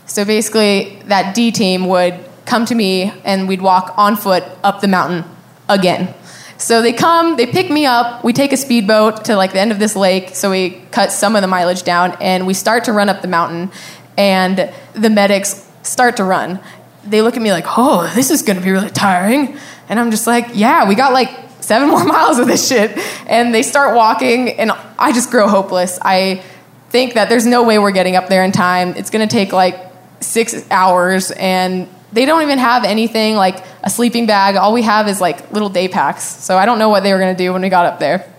So 0.07 0.25
basically, 0.25 1.03
that 1.07 1.35
D 1.35 1.51
team 1.51 1.89
would 1.89 2.15
come 2.45 2.65
to 2.67 2.75
me, 2.75 3.13
and 3.25 3.49
we'd 3.49 3.63
walk 3.63 3.95
on 3.97 4.17
foot 4.17 4.45
up 4.63 4.81
the 4.81 4.89
mountain 4.89 5.25
again. 5.69 6.15
So 6.59 6.81
they 6.81 6.93
come, 6.93 7.37
they 7.37 7.47
pick 7.47 7.71
me 7.71 7.85
up, 7.85 8.25
we 8.25 8.33
take 8.33 8.53
a 8.53 8.57
speedboat 8.57 9.27
to 9.27 9.37
like 9.37 9.53
the 9.53 9.61
end 9.61 9.73
of 9.73 9.79
this 9.79 9.95
lake, 9.95 10.35
so 10.35 10.51
we 10.51 10.71
cut 10.91 11.13
some 11.13 11.37
of 11.37 11.43
the 11.43 11.49
mileage 11.49 11.83
down, 11.83 12.17
and 12.21 12.47
we 12.47 12.55
start 12.55 12.85
to 12.85 12.93
run 12.93 13.09
up 13.09 13.21
the 13.21 13.29
mountain, 13.29 13.71
and 14.17 14.73
the 14.95 15.11
medics 15.11 15.71
start 15.83 16.17
to 16.17 16.25
run. 16.25 16.61
They 17.05 17.23
look 17.23 17.37
at 17.37 17.43
me 17.43 17.53
like, 17.53 17.67
oh, 17.77 18.11
this 18.15 18.31
is 18.31 18.43
gonna 18.43 18.61
be 18.61 18.71
really 18.71 18.91
tiring. 18.91 19.59
And 19.89 20.01
I'm 20.01 20.11
just 20.11 20.27
like, 20.27 20.49
yeah, 20.55 20.89
we 20.89 20.95
got 20.95 21.13
like 21.13 21.31
seven 21.61 21.89
more 21.91 22.05
miles 22.05 22.39
of 22.39 22.47
this 22.47 22.67
shit. 22.69 22.97
And 23.27 23.55
they 23.55 23.63
start 23.63 23.95
walking, 23.95 24.51
and 24.51 24.73
I 24.99 25.13
just 25.13 25.31
grow 25.31 25.49
hopeless. 25.49 25.99
I 26.03 26.43
think 26.91 27.15
that 27.15 27.29
there's 27.29 27.47
no 27.47 27.65
way 27.65 27.79
we're 27.79 27.91
getting 27.91 28.17
up 28.17 28.29
there 28.29 28.45
in 28.45 28.53
time. 28.53 28.91
It's 28.97 29.11
gonna 29.11 29.27
take 29.27 29.53
like 29.53 29.79
six 30.21 30.65
hours, 30.71 31.31
and 31.33 31.89
they 32.13 32.25
don't 32.25 32.43
even 32.43 32.59
have 32.59 32.85
anything 32.85 33.37
like 33.37 33.65
a 33.83 33.91
sleeping 33.91 34.27
bag. 34.27 34.57
All 34.57 34.73
we 34.73 34.83
have 34.83 35.09
is 35.09 35.21
like 35.21 35.53
little 35.53 35.69
day 35.69 35.89
packs. 35.89 36.25
So 36.25 36.57
I 36.57 36.67
don't 36.67 36.79
know 36.79 36.89
what 36.89 37.03
they 37.03 37.13
were 37.13 37.19
gonna 37.19 37.37
do 37.37 37.53
when 37.53 37.63
we 37.63 37.69
got 37.69 37.87
up 37.87 37.99
there. 37.99 38.33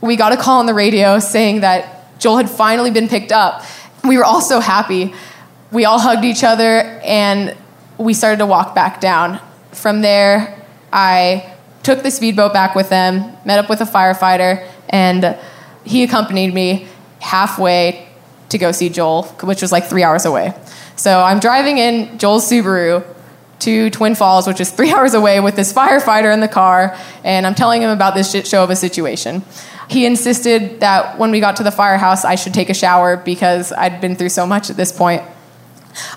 We 0.00 0.16
got 0.16 0.32
a 0.32 0.36
call 0.36 0.60
on 0.60 0.66
the 0.66 0.74
radio 0.74 1.18
saying 1.18 1.62
that 1.62 2.18
Joel 2.18 2.36
had 2.36 2.50
finally 2.50 2.90
been 2.90 3.08
picked 3.08 3.32
up. 3.32 3.64
We 4.04 4.18
were 4.18 4.24
all 4.24 4.40
so 4.40 4.60
happy. 4.60 5.14
We 5.72 5.84
all 5.84 5.98
hugged 5.98 6.24
each 6.24 6.44
other 6.44 6.80
and 7.02 7.56
we 7.98 8.14
started 8.14 8.38
to 8.38 8.46
walk 8.46 8.74
back 8.74 9.00
down. 9.00 9.40
From 9.72 10.02
there, 10.02 10.62
I 10.92 11.54
took 11.82 12.02
the 12.02 12.10
speedboat 12.10 12.52
back 12.52 12.74
with 12.74 12.88
them, 12.88 13.36
met 13.44 13.58
up 13.58 13.68
with 13.68 13.80
a 13.80 13.84
firefighter, 13.84 14.66
and 14.88 15.38
he 15.84 16.02
accompanied 16.02 16.54
me 16.54 16.86
halfway 17.20 18.08
to 18.48 18.58
go 18.58 18.72
see 18.72 18.88
Joel, 18.88 19.24
which 19.42 19.62
was 19.62 19.72
like 19.72 19.86
three 19.86 20.02
hours 20.02 20.24
away. 20.24 20.54
So 20.96 21.22
I'm 21.22 21.40
driving 21.40 21.78
in 21.78 22.18
Joel's 22.18 22.48
Subaru 22.48 23.04
to 23.60 23.90
Twin 23.90 24.14
Falls, 24.14 24.46
which 24.46 24.60
is 24.60 24.70
three 24.78 24.92
hours 24.92 25.14
away, 25.14 25.40
with 25.40 25.56
this 25.56 25.72
firefighter 25.72 26.32
in 26.32 26.40
the 26.40 26.48
car, 26.48 26.96
and 27.24 27.46
I'm 27.46 27.54
telling 27.54 27.82
him 27.82 27.90
about 27.90 28.14
this 28.14 28.30
shit 28.30 28.46
show 28.46 28.62
of 28.62 28.70
a 28.70 28.76
situation. 28.76 29.42
He 29.88 30.06
insisted 30.06 30.80
that 30.80 31.18
when 31.18 31.30
we 31.30 31.40
got 31.40 31.56
to 31.56 31.62
the 31.62 31.70
firehouse, 31.70 32.24
I 32.24 32.36
should 32.36 32.54
take 32.54 32.70
a 32.70 32.74
shower 32.74 33.16
because 33.16 33.72
I'd 33.72 34.00
been 34.00 34.16
through 34.16 34.30
so 34.30 34.46
much 34.46 34.70
at 34.70 34.76
this 34.76 34.92
point. 34.92 35.22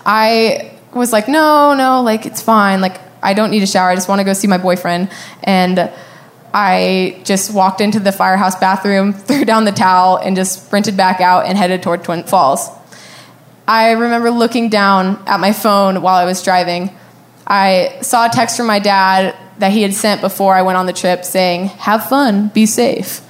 I 0.05 0.77
was 0.93 1.11
like, 1.11 1.27
no, 1.27 1.73
no, 1.73 2.01
like 2.01 2.25
it's 2.25 2.41
fine. 2.41 2.81
Like 2.81 2.99
I 3.21 3.33
don't 3.33 3.51
need 3.51 3.63
a 3.63 3.67
shower. 3.67 3.89
I 3.89 3.95
just 3.95 4.07
want 4.07 4.19
to 4.19 4.25
go 4.25 4.33
see 4.33 4.47
my 4.47 4.57
boyfriend. 4.57 5.09
And 5.43 5.91
I 6.53 7.21
just 7.23 7.53
walked 7.53 7.81
into 7.81 7.99
the 7.99 8.11
firehouse 8.11 8.55
bathroom, 8.55 9.13
threw 9.27 9.45
down 9.45 9.65
the 9.65 9.71
towel, 9.71 10.17
and 10.17 10.35
just 10.35 10.65
sprinted 10.65 10.97
back 10.97 11.21
out 11.21 11.45
and 11.45 11.57
headed 11.57 11.83
toward 11.83 12.03
Twin 12.03 12.23
Falls. 12.23 12.69
I 13.67 13.91
remember 13.91 14.31
looking 14.31 14.69
down 14.69 15.21
at 15.27 15.39
my 15.39 15.51
phone 15.51 16.01
while 16.01 16.15
I 16.15 16.25
was 16.25 16.41
driving. 16.41 16.95
I 17.45 17.97
saw 18.01 18.25
a 18.25 18.29
text 18.29 18.55
from 18.57 18.67
my 18.67 18.79
dad 18.79 19.35
that 19.59 19.71
he 19.71 19.81
had 19.81 19.93
sent 19.93 20.21
before 20.21 20.53
I 20.53 20.61
went 20.61 20.77
on 20.77 20.85
the 20.85 20.93
trip 20.93 21.25
saying, 21.25 21.67
Have 21.67 22.07
fun, 22.07 22.47
be 22.49 22.65
safe. 22.65 23.21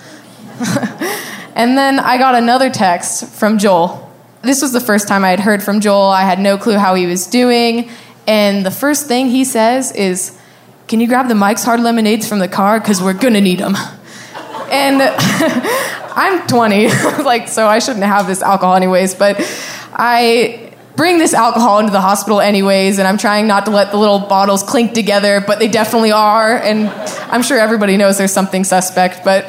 and 1.56 1.78
then 1.78 2.00
I 2.00 2.18
got 2.18 2.36
another 2.36 2.70
text 2.70 3.26
from 3.26 3.58
Joel. 3.58 4.12
This 4.42 4.62
was 4.62 4.72
the 4.72 4.80
first 4.80 5.08
time 5.08 5.24
I 5.24 5.30
had 5.30 5.40
heard 5.40 5.62
from 5.62 5.82
Joel. 5.82 6.10
I 6.10 6.24
had 6.24 6.40
no 6.40 6.58
clue 6.58 6.78
how 6.78 6.96
he 6.96 7.06
was 7.06 7.28
doing. 7.28 7.90
And 8.28 8.66
the 8.66 8.72
first 8.72 9.08
thing 9.08 9.30
he 9.30 9.46
says 9.46 9.92
is, 9.92 10.38
Can 10.88 11.00
you 11.00 11.08
grab 11.08 11.28
the 11.28 11.36
Mike's 11.36 11.64
Hard 11.64 11.80
Lemonades 11.80 12.28
from 12.28 12.40
the 12.40 12.48
car? 12.48 12.80
Because 12.80 13.02
we're 13.02 13.14
going 13.14 13.34
to 13.34 13.42
need 13.42 13.60
them. 13.60 13.76
And 14.70 15.02
I'm 16.18 16.46
20, 16.46 16.88
like, 17.24 17.48
so 17.48 17.68
I 17.68 17.80
shouldn't 17.80 18.04
have 18.04 18.28
this 18.28 18.42
alcohol 18.42 18.76
anyways, 18.76 19.16
but 19.16 19.38
I 19.94 20.74
bring 20.98 21.20
this 21.20 21.34
alcohol 21.34 21.80
into 21.80 21.92
the 21.92 22.02
hospital 22.02 22.42
anyways, 22.42 23.00
and 23.00 23.08
I'm 23.08 23.18
trying 23.18 23.48
not 23.48 23.66
to 23.66 23.72
let 23.72 23.92
the 23.92 23.98
little 23.98 24.20
bottles 24.20 24.64
clink 24.64 24.94
together, 24.94 25.42
but 25.46 25.60
they 25.60 25.70
definitely 25.70 26.12
are. 26.12 26.58
And 26.58 26.90
I'm 27.32 27.44
sure 27.44 27.58
everybody 27.58 27.96
knows 27.96 28.18
there's 28.18 28.34
something 28.34 28.64
suspect, 28.64 29.24
but 29.24 29.46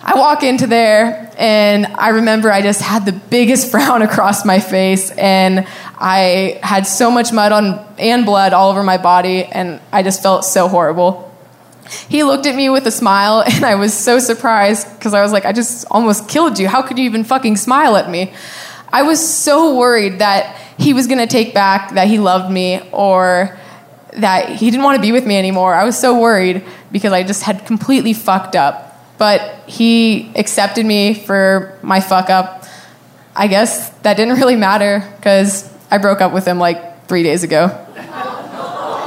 I 0.00 0.14
walk 0.14 0.42
into 0.42 0.66
there 0.66 1.32
and 1.38 1.86
I 1.86 2.10
remember 2.10 2.52
I 2.52 2.62
just 2.62 2.80
had 2.80 3.04
the 3.04 3.12
biggest 3.12 3.70
frown 3.70 4.02
across 4.02 4.44
my 4.44 4.60
face 4.60 5.10
and 5.10 5.66
I 5.96 6.60
had 6.62 6.86
so 6.86 7.10
much 7.10 7.32
mud 7.32 7.52
on 7.52 7.86
and 7.98 8.24
blood 8.24 8.52
all 8.52 8.70
over 8.70 8.82
my 8.82 8.98
body 8.98 9.44
and 9.44 9.80
I 9.92 10.02
just 10.02 10.22
felt 10.22 10.44
so 10.44 10.68
horrible. 10.68 11.24
He 12.08 12.22
looked 12.22 12.46
at 12.46 12.54
me 12.54 12.70
with 12.70 12.86
a 12.86 12.90
smile 12.90 13.42
and 13.46 13.64
I 13.64 13.74
was 13.74 13.92
so 13.92 14.18
surprised 14.18 14.92
because 14.98 15.14
I 15.14 15.22
was 15.22 15.32
like, 15.32 15.44
I 15.44 15.52
just 15.52 15.86
almost 15.90 16.28
killed 16.28 16.58
you. 16.58 16.68
How 16.68 16.82
could 16.82 16.98
you 16.98 17.04
even 17.04 17.24
fucking 17.24 17.56
smile 17.56 17.96
at 17.96 18.08
me? 18.08 18.32
I 18.90 19.02
was 19.02 19.26
so 19.26 19.76
worried 19.76 20.20
that 20.20 20.56
he 20.78 20.94
was 20.94 21.06
going 21.06 21.18
to 21.18 21.26
take 21.26 21.52
back 21.52 21.94
that 21.94 22.08
he 22.08 22.18
loved 22.18 22.50
me 22.50 22.80
or 22.92 23.58
that 24.14 24.48
he 24.48 24.70
didn't 24.70 24.84
want 24.84 24.96
to 24.96 25.02
be 25.02 25.12
with 25.12 25.26
me 25.26 25.36
anymore. 25.36 25.74
I 25.74 25.84
was 25.84 25.98
so 25.98 26.18
worried 26.18 26.64
because 26.90 27.12
I 27.12 27.22
just 27.22 27.42
had 27.42 27.66
completely 27.66 28.12
fucked 28.12 28.56
up. 28.56 28.87
But 29.18 29.68
he 29.68 30.32
accepted 30.36 30.86
me 30.86 31.14
for 31.14 31.76
my 31.82 32.00
fuck 32.00 32.30
up. 32.30 32.64
I 33.34 33.46
guess 33.48 33.90
that 34.00 34.16
didn't 34.16 34.36
really 34.36 34.56
matter 34.56 35.04
because 35.16 35.70
I 35.90 35.98
broke 35.98 36.20
up 36.20 36.32
with 36.32 36.46
him 36.46 36.58
like 36.58 37.06
three 37.06 37.22
days 37.22 37.42
ago. 37.42 37.68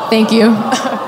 Thank 0.10 0.32
you. 0.32 0.52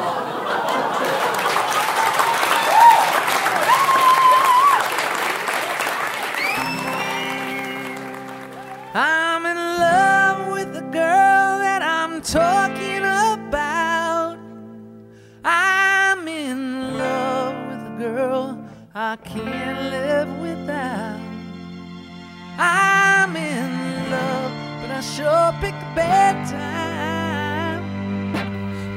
I 19.13 19.17
can't 19.17 19.91
live 19.91 20.39
without. 20.39 21.19
I'm 22.57 23.35
in 23.35 24.09
love, 24.09 24.51
but 24.81 24.89
I 24.89 25.01
sure 25.01 25.53
pick 25.61 25.75
a 25.75 25.93
bad 25.95 26.35
time 26.49 27.83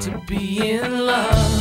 to 0.00 0.18
be 0.26 0.70
in 0.70 1.04
love. 1.04 1.55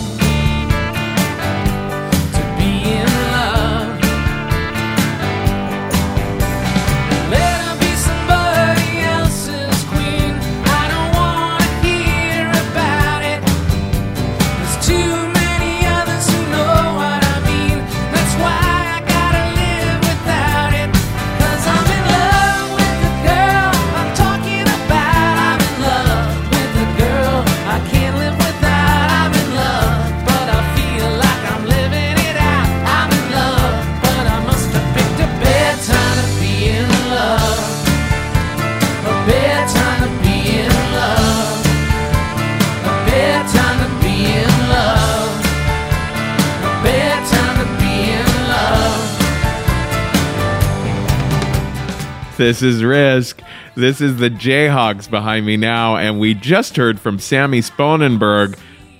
This 52.45 52.62
is 52.62 52.84
Risk. 52.84 53.41
This 53.73 54.01
is 54.01 54.17
the 54.17 54.29
Jayhawks 54.29 55.10
behind 55.10 55.47
me 55.47 55.58
now, 55.58 55.95
and 55.95 56.19
we 56.19 56.36
just 56.36 56.77
heard 56.77 56.99
from 56.99 57.17
Sammy 57.17 57.60
Sponenburg. 57.62 58.55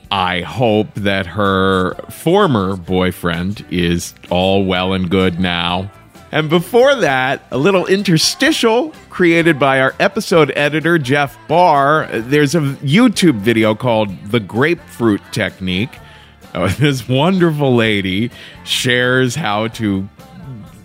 I 0.10 0.42
hope 0.42 0.92
that 0.96 1.28
her 1.28 1.94
former 2.10 2.76
boyfriend 2.76 3.64
is 3.70 4.16
all 4.32 4.66
well 4.66 4.94
and 4.94 5.12
good 5.12 5.40
now. 5.40 5.92
And 6.32 6.50
before 6.50 6.96
that, 6.96 7.44
a 7.52 7.60
little 7.60 7.86
interstitial 7.86 8.92
created 9.12 9.60
by 9.60 9.80
our 9.80 9.94
episode 10.00 10.52
editor, 10.56 10.98
Jeff 10.98 11.38
Barr. 11.48 12.08
There's 12.12 12.56
a 12.56 12.62
YouTube 12.62 13.42
video 13.42 13.76
called 13.76 14.10
The 14.24 14.40
Grapefruit 14.40 15.22
Technique. 15.32 15.96
Uh, 16.56 16.74
this 16.80 17.08
wonderful 17.08 17.76
lady 17.76 18.32
shares 18.64 19.36
how 19.36 19.68
to 19.68 20.10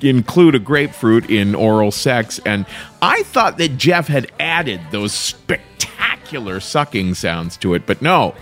include 0.02 0.54
a 0.54 0.58
grapefruit 0.58 1.28
in 1.30 1.54
oral 1.54 1.90
sex 1.90 2.40
and 2.46 2.66
i 3.02 3.22
thought 3.24 3.58
that 3.58 3.76
jeff 3.76 4.08
had 4.08 4.30
added 4.40 4.80
those 4.90 5.12
spectacular 5.12 6.60
sucking 6.60 7.14
sounds 7.14 7.56
to 7.56 7.74
it 7.74 7.86
but 7.86 8.00
no. 8.00 8.34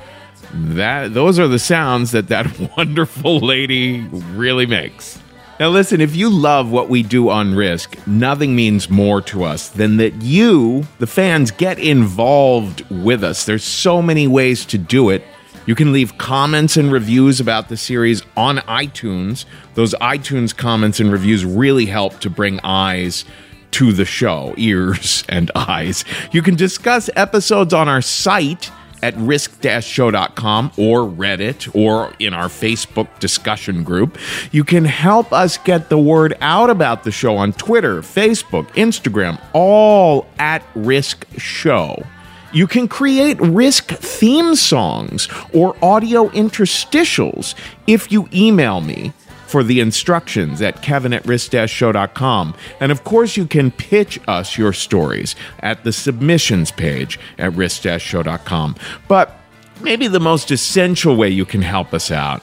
That 0.53 1.13
those 1.15 1.39
are 1.39 1.49
the 1.49 1.59
sounds 1.59 2.13
that 2.13 2.29
that 2.29 2.59
wonderful 2.77 3.41
lady 3.41 4.01
really 4.33 4.67
makes. 4.67 5.21
Now 5.61 5.69
listen 5.69 6.01
if 6.01 6.15
you 6.15 6.31
love 6.31 6.71
what 6.71 6.89
we 6.89 7.03
do 7.03 7.31
on 7.31 7.55
risk 7.55 7.99
nothing 8.07 8.55
means 8.55 8.89
more 8.89 9.21
to 9.23 9.45
us 9.45 9.69
than 9.71 9.97
that 9.97 10.23
you 10.23 10.87
the 10.99 11.07
fans 11.07 11.51
get 11.51 11.79
involved 11.79 12.89
with 12.91 13.25
us. 13.25 13.45
There's 13.45 13.65
so 13.65 14.01
many 14.01 14.27
ways 14.27 14.65
to 14.67 14.79
do 14.79 15.11
it 15.11 15.25
you 15.69 15.75
can 15.75 15.93
leave 15.93 16.17
comments 16.17 16.79
and 16.79 16.91
reviews 16.91 17.41
about 17.41 17.69
the 17.69 17.77
series 17.77 18.23
on 18.39 18.57
iTunes. 18.61 19.45
Those 19.75 19.93
iTunes 19.97 20.57
comments 20.57 20.99
and 20.99 21.13
reviews 21.13 21.45
really 21.45 21.85
help 21.85 22.21
to 22.21 22.31
bring 22.31 22.59
eyes 22.61 23.27
to 23.73 23.93
the 23.93 24.07
show, 24.07 24.55
ears 24.57 25.25
and 25.29 25.51
eyes. 25.55 26.07
You 26.33 26.41
can 26.41 26.55
discuss 26.55 27.11
episodes 27.17 27.75
on 27.75 27.87
our 27.87 28.01
site 28.01 28.71
at 29.03 29.15
risk-show.com 29.19 30.73
or 30.79 31.01
Reddit 31.01 31.75
or 31.75 32.15
in 32.19 32.33
our 32.33 32.49
Facebook 32.49 33.19
discussion 33.19 33.85
group. 33.85 34.17
You 34.51 34.65
can 34.65 34.87
help 34.87 35.35
us 35.35 35.59
get 35.59 35.91
the 35.91 35.99
word 35.99 36.35
out 36.41 36.71
about 36.71 37.05
the 37.05 37.11
show 37.11 37.37
on 37.37 37.53
Twitter, 37.53 38.01
Facebook, 38.01 38.69
Instagram, 38.69 39.39
all 39.53 40.27
at 40.39 40.65
Risk 40.75 41.27
Show. 41.37 42.07
You 42.53 42.67
can 42.67 42.89
create 42.89 43.41
Risk 43.41 43.89
theme 43.89 44.55
songs 44.55 45.29
or 45.53 45.77
audio 45.83 46.29
interstitials 46.31 47.55
if 47.87 48.11
you 48.11 48.29
email 48.33 48.81
me 48.81 49.13
for 49.47 49.63
the 49.63 49.81
instructions 49.81 50.61
at 50.61 50.83
kevin 50.83 51.13
at 51.13 51.27
risk-show.com. 51.27 52.55
And 52.81 52.93
of 52.93 53.05
course, 53.05 53.37
you 53.37 53.47
can 53.47 53.71
pitch 53.71 54.21
us 54.29 54.59
your 54.59 54.73
stories 54.73 55.35
at 55.61 55.85
the 55.85 55.93
submissions 55.93 56.71
page 56.71 57.19
at 57.39 57.55
risk-show.com. 57.55 58.77
But 59.09 59.35
maybe 59.81 60.07
the 60.07 60.21
most 60.21 60.51
essential 60.51 61.17
way 61.17 61.31
you 61.31 61.47
can 61.47 61.63
help 61.63 61.95
us 61.95 62.11
out 62.11 62.43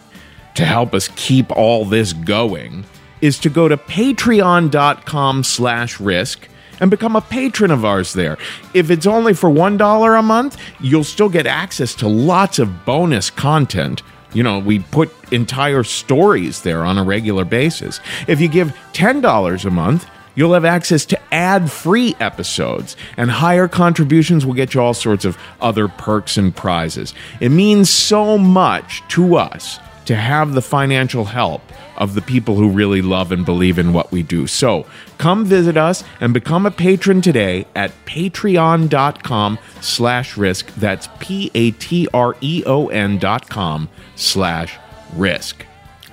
to 0.55 0.65
help 0.65 0.93
us 0.93 1.09
keep 1.15 1.51
all 1.51 1.85
this 1.85 2.13
going 2.13 2.85
is 3.21 3.37
to 3.39 3.49
go 3.49 3.67
to 3.67 3.77
patreon.com 3.77 5.43
slash 5.43 5.99
risk 5.99 6.47
and 6.79 6.91
become 6.91 7.15
a 7.15 7.21
patron 7.21 7.71
of 7.71 7.85
ours 7.85 8.13
there. 8.13 8.37
If 8.73 8.89
it's 8.89 9.05
only 9.05 9.33
for 9.33 9.49
$1 9.49 10.19
a 10.19 10.21
month, 10.21 10.57
you'll 10.79 11.03
still 11.03 11.29
get 11.29 11.47
access 11.47 11.93
to 11.95 12.07
lots 12.07 12.59
of 12.59 12.85
bonus 12.85 13.29
content. 13.29 14.03
You 14.33 14.43
know, 14.43 14.59
we 14.59 14.79
put 14.79 15.11
entire 15.31 15.83
stories 15.83 16.61
there 16.61 16.83
on 16.83 16.97
a 16.97 17.03
regular 17.03 17.45
basis. 17.45 17.99
If 18.27 18.41
you 18.41 18.47
give 18.47 18.75
$10 18.93 19.65
a 19.65 19.69
month, 19.71 20.05
You'll 20.35 20.53
have 20.53 20.65
access 20.65 21.05
to 21.05 21.33
ad 21.33 21.71
free 21.71 22.13
episodes, 22.19 22.97
and 23.15 23.31
higher 23.31 23.67
contributions 23.67 24.45
will 24.45 24.53
get 24.53 24.73
you 24.73 24.81
all 24.81 24.93
sorts 24.93 25.23
of 25.23 25.37
other 25.61 25.87
perks 25.87 26.37
and 26.37 26.53
prizes. 26.53 27.13
It 27.39 27.49
means 27.49 27.89
so 27.89 28.37
much 28.37 29.01
to 29.09 29.37
us 29.37 29.79
to 30.05 30.15
have 30.15 30.53
the 30.53 30.61
financial 30.61 31.25
help 31.25 31.61
of 31.97 32.13
the 32.13 32.21
people 32.21 32.55
who 32.55 32.69
really 32.69 33.01
love 33.01 33.31
and 33.31 33.45
believe 33.45 33.79
in 33.79 33.93
what 33.93 34.11
we 34.11 34.23
do. 34.23 34.47
So 34.47 34.85
come 35.17 35.45
visit 35.45 35.77
us 35.77 36.03
and 36.19 36.33
become 36.33 36.65
a 36.65 36.71
patron 36.71 37.21
today 37.21 37.65
at 37.75 37.91
patreon.com 38.05 39.59
slash 39.81 40.37
risk. 40.37 40.73
That's 40.75 41.07
P-A-T-R-E-O-N 41.19 43.17
dot 43.17 43.49
com 43.49 43.89
slash 44.15 44.77
risk. 45.13 45.65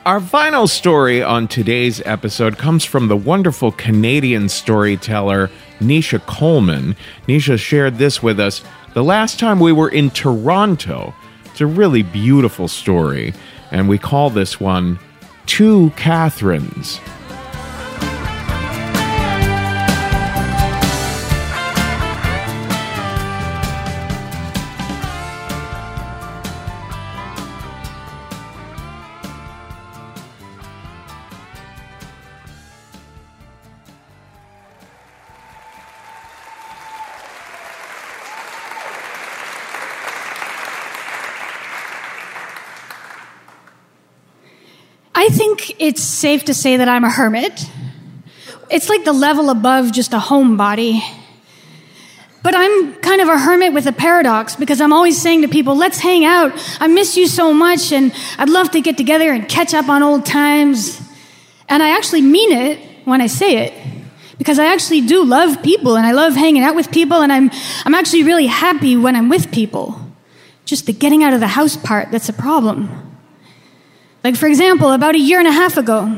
Our 0.04 0.20
final 0.20 0.66
story 0.66 1.22
on 1.22 1.46
today's 1.46 2.02
episode 2.04 2.58
comes 2.58 2.84
from 2.84 3.06
the 3.06 3.16
wonderful 3.16 3.70
Canadian 3.70 4.48
storyteller 4.48 5.48
Nisha 5.78 6.18
Coleman. 6.26 6.96
Nisha 7.28 7.56
shared 7.56 7.98
this 7.98 8.20
with 8.20 8.40
us 8.40 8.64
the 8.94 9.04
last 9.04 9.38
time 9.38 9.60
we 9.60 9.70
were 9.72 9.88
in 9.88 10.10
Toronto. 10.10 11.14
It's 11.44 11.60
a 11.60 11.66
really 11.66 12.02
beautiful 12.02 12.66
story, 12.66 13.32
and 13.72 13.88
we 13.88 13.98
call 13.98 14.30
this 14.30 14.60
one 14.60 15.00
Two 15.46 15.90
Catherines. 15.96 17.00
I 45.22 45.28
think 45.28 45.80
it's 45.80 46.02
safe 46.02 46.46
to 46.46 46.54
say 46.54 46.78
that 46.78 46.88
I'm 46.88 47.04
a 47.04 47.10
hermit. 47.10 47.70
It's 48.68 48.88
like 48.88 49.04
the 49.04 49.12
level 49.12 49.50
above 49.50 49.92
just 49.92 50.12
a 50.14 50.18
homebody. 50.18 51.00
But 52.42 52.56
I'm 52.56 52.94
kind 52.96 53.20
of 53.20 53.28
a 53.28 53.38
hermit 53.38 53.72
with 53.72 53.86
a 53.86 53.92
paradox 53.92 54.56
because 54.56 54.80
I'm 54.80 54.92
always 54.92 55.22
saying 55.22 55.42
to 55.42 55.48
people, 55.48 55.76
let's 55.76 56.00
hang 56.00 56.24
out. 56.24 56.50
I 56.80 56.88
miss 56.88 57.16
you 57.16 57.28
so 57.28 57.54
much 57.54 57.92
and 57.92 58.12
I'd 58.36 58.48
love 58.48 58.72
to 58.72 58.80
get 58.80 58.96
together 58.96 59.30
and 59.30 59.48
catch 59.48 59.74
up 59.74 59.88
on 59.88 60.02
old 60.02 60.26
times. 60.26 61.00
And 61.68 61.84
I 61.84 61.90
actually 61.96 62.22
mean 62.22 62.50
it 62.50 62.80
when 63.04 63.20
I 63.20 63.28
say 63.28 63.58
it 63.58 63.72
because 64.38 64.58
I 64.58 64.72
actually 64.72 65.02
do 65.02 65.24
love 65.24 65.62
people 65.62 65.96
and 65.96 66.04
I 66.04 66.10
love 66.10 66.34
hanging 66.34 66.64
out 66.64 66.74
with 66.74 66.90
people 66.90 67.22
and 67.22 67.32
I'm, 67.32 67.48
I'm 67.84 67.94
actually 67.94 68.24
really 68.24 68.46
happy 68.46 68.96
when 68.96 69.14
I'm 69.14 69.28
with 69.28 69.52
people. 69.52 70.00
Just 70.64 70.86
the 70.86 70.92
getting 70.92 71.22
out 71.22 71.32
of 71.32 71.38
the 71.38 71.46
house 71.46 71.76
part 71.76 72.10
that's 72.10 72.28
a 72.28 72.32
problem. 72.32 73.01
Like, 74.24 74.36
for 74.36 74.46
example, 74.46 74.92
about 74.92 75.16
a 75.16 75.18
year 75.18 75.40
and 75.40 75.48
a 75.48 75.52
half 75.52 75.76
ago, 75.76 76.16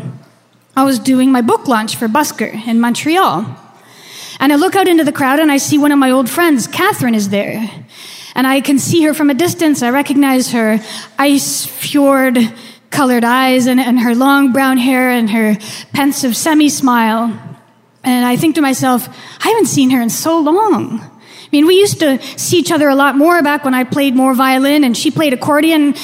I 0.77 0.85
was 0.85 0.99
doing 0.99 1.33
my 1.33 1.41
book 1.41 1.67
launch 1.67 1.97
for 1.97 2.07
Busker 2.07 2.67
in 2.67 2.79
Montreal. 2.79 3.57
And 4.41 4.53
I 4.53 4.57
look 4.57 4.77
out 4.77 4.89
into 4.89 5.05
the 5.05 5.13
crowd 5.13 5.39
and 5.39 5.51
I 5.51 5.57
see 5.57 5.79
one 5.79 5.91
of 5.91 5.99
my 5.99 6.11
old 6.11 6.29
friends, 6.29 6.67
Catherine, 6.67 7.15
is 7.15 7.31
there. 7.31 7.71
And 8.35 8.47
I 8.47 8.61
can 8.61 8.79
see 8.79 9.03
her 9.05 9.15
from 9.15 9.31
a 9.31 9.35
distance. 9.35 9.83
I 9.83 9.91
recognize 9.91 10.53
her 10.53 10.81
ice 11.19 11.65
fjord 11.65 12.37
colored 12.91 13.25
eyes 13.25 13.67
and, 13.67 13.81
and 13.81 14.01
her 14.01 14.15
long 14.15 14.53
brown 14.53 14.77
hair 14.77 15.11
and 15.11 15.31
her 15.31 15.57
pensive 15.93 16.37
semi 16.37 16.69
smile. 16.69 17.33
And 18.03 18.27
I 18.27 18.37
think 18.37 18.57
to 18.57 18.61
myself, 18.61 19.09
I 19.43 19.49
haven't 19.49 19.67
seen 19.67 19.91
her 19.91 20.03
in 20.03 20.11
so 20.11 20.39
long. 20.39 21.11
I 21.45 21.49
mean, 21.53 21.67
we 21.67 21.77
used 21.77 22.01
to 22.01 22.21
see 22.39 22.59
each 22.59 22.73
other 22.73 22.89
a 22.89 22.95
lot 22.95 23.17
more 23.17 23.43
back 23.43 23.65
when 23.65 23.75
I 23.75 23.85
played 23.85 24.15
more 24.15 24.35
violin 24.35 24.83
and 24.83 24.97
she 24.97 25.11
played 25.11 25.33
accordion, 25.33 25.95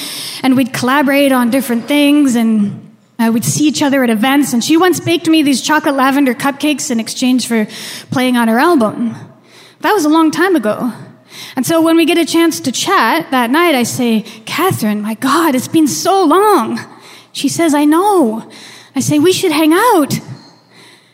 and 0.43 0.55
we'd 0.55 0.73
collaborate 0.73 1.31
on 1.31 1.49
different 1.49 1.87
things, 1.87 2.35
and 2.35 2.95
uh, 3.19 3.31
we'd 3.33 3.43
see 3.43 3.67
each 3.67 3.81
other 3.81 4.03
at 4.03 4.09
events. 4.09 4.53
And 4.53 4.63
she 4.63 4.77
once 4.77 4.99
baked 4.99 5.27
me 5.27 5.43
these 5.43 5.61
chocolate 5.61 5.95
lavender 5.95 6.33
cupcakes 6.33 6.91
in 6.91 6.99
exchange 6.99 7.47
for 7.47 7.67
playing 8.11 8.37
on 8.37 8.47
her 8.47 8.59
album. 8.59 9.15
That 9.81 9.93
was 9.93 10.05
a 10.05 10.09
long 10.09 10.31
time 10.31 10.55
ago. 10.55 10.93
And 11.55 11.65
so 11.65 11.81
when 11.81 11.97
we 11.97 12.05
get 12.05 12.17
a 12.17 12.25
chance 12.25 12.59
to 12.61 12.71
chat 12.71 13.31
that 13.31 13.49
night, 13.49 13.75
I 13.75 13.83
say, 13.83 14.21
Catherine, 14.45 15.01
my 15.01 15.15
God, 15.15 15.55
it's 15.55 15.67
been 15.67 15.87
so 15.87 16.23
long. 16.23 16.79
She 17.33 17.49
says, 17.49 17.73
I 17.73 17.85
know. 17.85 18.49
I 18.95 18.99
say, 18.99 19.19
we 19.19 19.33
should 19.33 19.51
hang 19.51 19.73
out. 19.73 20.19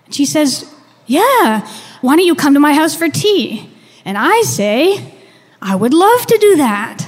She 0.09 0.25
says, 0.25 0.73
Yeah, 1.05 1.67
why 2.01 2.15
don't 2.15 2.25
you 2.25 2.35
come 2.35 2.53
to 2.53 2.59
my 2.59 2.73
house 2.73 2.95
for 2.95 3.09
tea? 3.09 3.69
And 4.07 4.17
I 4.17 4.41
say, 4.43 5.13
I 5.61 5.75
would 5.75 5.93
love 5.93 6.25
to 6.27 6.37
do 6.37 6.55
that. 6.55 7.05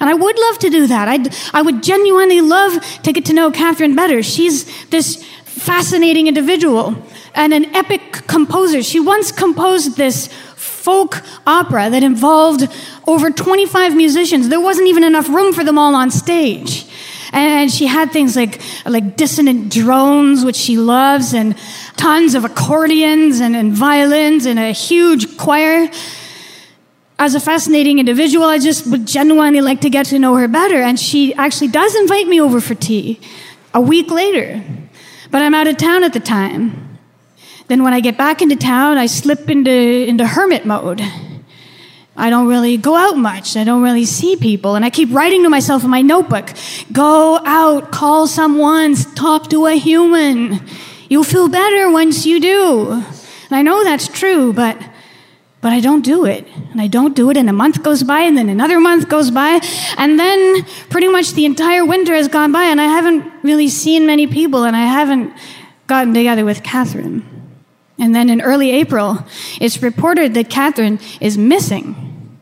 And 0.00 0.08
I 0.08 0.14
would 0.14 0.38
love 0.38 0.58
to 0.60 0.70
do 0.70 0.86
that. 0.86 1.06
I'd, 1.06 1.28
I 1.52 1.60
would 1.60 1.82
genuinely 1.82 2.40
love 2.40 2.82
to 3.02 3.12
get 3.12 3.26
to 3.26 3.34
know 3.34 3.50
Catherine 3.50 3.94
better. 3.94 4.22
She's 4.22 4.86
this 4.86 5.22
fascinating 5.44 6.28
individual 6.28 6.96
and 7.34 7.52
an 7.52 7.66
epic 7.76 8.26
composer. 8.28 8.82
She 8.82 8.98
once 8.98 9.30
composed 9.30 9.98
this 9.98 10.28
folk 10.56 11.22
opera 11.46 11.90
that 11.90 12.02
involved 12.02 12.66
over 13.06 13.30
25 13.30 13.94
musicians. 13.94 14.48
There 14.48 14.58
wasn't 14.58 14.88
even 14.88 15.04
enough 15.04 15.28
room 15.28 15.52
for 15.52 15.64
them 15.64 15.76
all 15.76 15.94
on 15.94 16.10
stage. 16.10 16.86
And 17.34 17.70
she 17.70 17.86
had 17.86 18.10
things 18.10 18.36
like, 18.36 18.62
like 18.86 19.16
dissonant 19.16 19.70
drones, 19.70 20.46
which 20.46 20.56
she 20.56 20.78
loves, 20.78 21.34
and 21.34 21.56
tons 21.98 22.34
of 22.34 22.46
accordions 22.46 23.40
and, 23.40 23.54
and 23.54 23.72
violins 23.72 24.46
and 24.46 24.58
a 24.58 24.72
huge 24.72 25.36
choir 25.36 25.90
as 27.22 27.36
a 27.36 27.40
fascinating 27.40 28.00
individual, 28.00 28.46
I 28.46 28.58
just 28.58 28.84
would 28.88 29.06
genuinely 29.06 29.60
like 29.60 29.82
to 29.82 29.90
get 29.90 30.06
to 30.06 30.18
know 30.18 30.34
her 30.34 30.48
better. 30.48 30.82
And 30.82 30.98
she 30.98 31.32
actually 31.34 31.68
does 31.68 31.94
invite 31.94 32.26
me 32.26 32.40
over 32.40 32.60
for 32.60 32.74
tea 32.74 33.20
a 33.72 33.80
week 33.80 34.10
later. 34.10 34.60
But 35.30 35.42
I'm 35.42 35.54
out 35.54 35.68
of 35.68 35.76
town 35.76 36.02
at 36.02 36.14
the 36.14 36.20
time. 36.20 36.98
Then 37.68 37.84
when 37.84 37.94
I 37.94 38.00
get 38.00 38.18
back 38.18 38.42
into 38.42 38.56
town, 38.56 38.98
I 38.98 39.06
slip 39.06 39.48
into, 39.48 39.70
into 39.70 40.26
hermit 40.26 40.66
mode. 40.66 41.00
I 42.16 42.28
don't 42.28 42.48
really 42.48 42.76
go 42.76 42.96
out 42.96 43.16
much. 43.16 43.56
I 43.56 43.62
don't 43.62 43.84
really 43.84 44.04
see 44.04 44.34
people. 44.34 44.74
And 44.74 44.84
I 44.84 44.90
keep 44.90 45.10
writing 45.12 45.44
to 45.44 45.48
myself 45.48 45.84
in 45.84 45.90
my 45.90 46.02
notebook 46.02 46.52
go 46.90 47.40
out, 47.46 47.92
call 47.92 48.26
someone, 48.26 48.96
talk 48.96 49.48
to 49.50 49.66
a 49.66 49.78
human. 49.78 50.60
You'll 51.08 51.22
feel 51.22 51.48
better 51.48 51.88
once 51.88 52.26
you 52.26 52.40
do. 52.40 52.90
And 52.90 53.52
I 53.52 53.62
know 53.62 53.84
that's 53.84 54.08
true, 54.08 54.52
but 54.52 54.76
but 55.62 55.72
I 55.72 55.80
don't 55.80 56.04
do 56.04 56.26
it. 56.26 56.46
And 56.72 56.80
I 56.80 56.88
don't 56.88 57.16
do 57.16 57.30
it, 57.30 57.38
and 57.38 57.48
a 57.48 57.52
month 57.52 57.82
goes 57.82 58.02
by, 58.02 58.20
and 58.20 58.36
then 58.36 58.50
another 58.50 58.78
month 58.78 59.08
goes 59.08 59.30
by, 59.30 59.60
and 59.96 60.18
then 60.18 60.64
pretty 60.90 61.08
much 61.08 61.32
the 61.32 61.46
entire 61.46 61.86
winter 61.86 62.14
has 62.14 62.28
gone 62.28 62.52
by, 62.52 62.64
and 62.64 62.80
I 62.80 62.86
haven't 62.86 63.24
really 63.42 63.68
seen 63.68 64.04
many 64.04 64.26
people, 64.26 64.64
and 64.64 64.76
I 64.76 64.84
haven't 64.84 65.32
gotten 65.86 66.12
together 66.12 66.44
with 66.44 66.62
Catherine. 66.62 67.24
And 67.98 68.14
then 68.14 68.28
in 68.28 68.40
early 68.40 68.72
April, 68.72 69.24
it's 69.60 69.80
reported 69.82 70.34
that 70.34 70.50
Catherine 70.50 70.98
is 71.20 71.38
missing. 71.38 72.40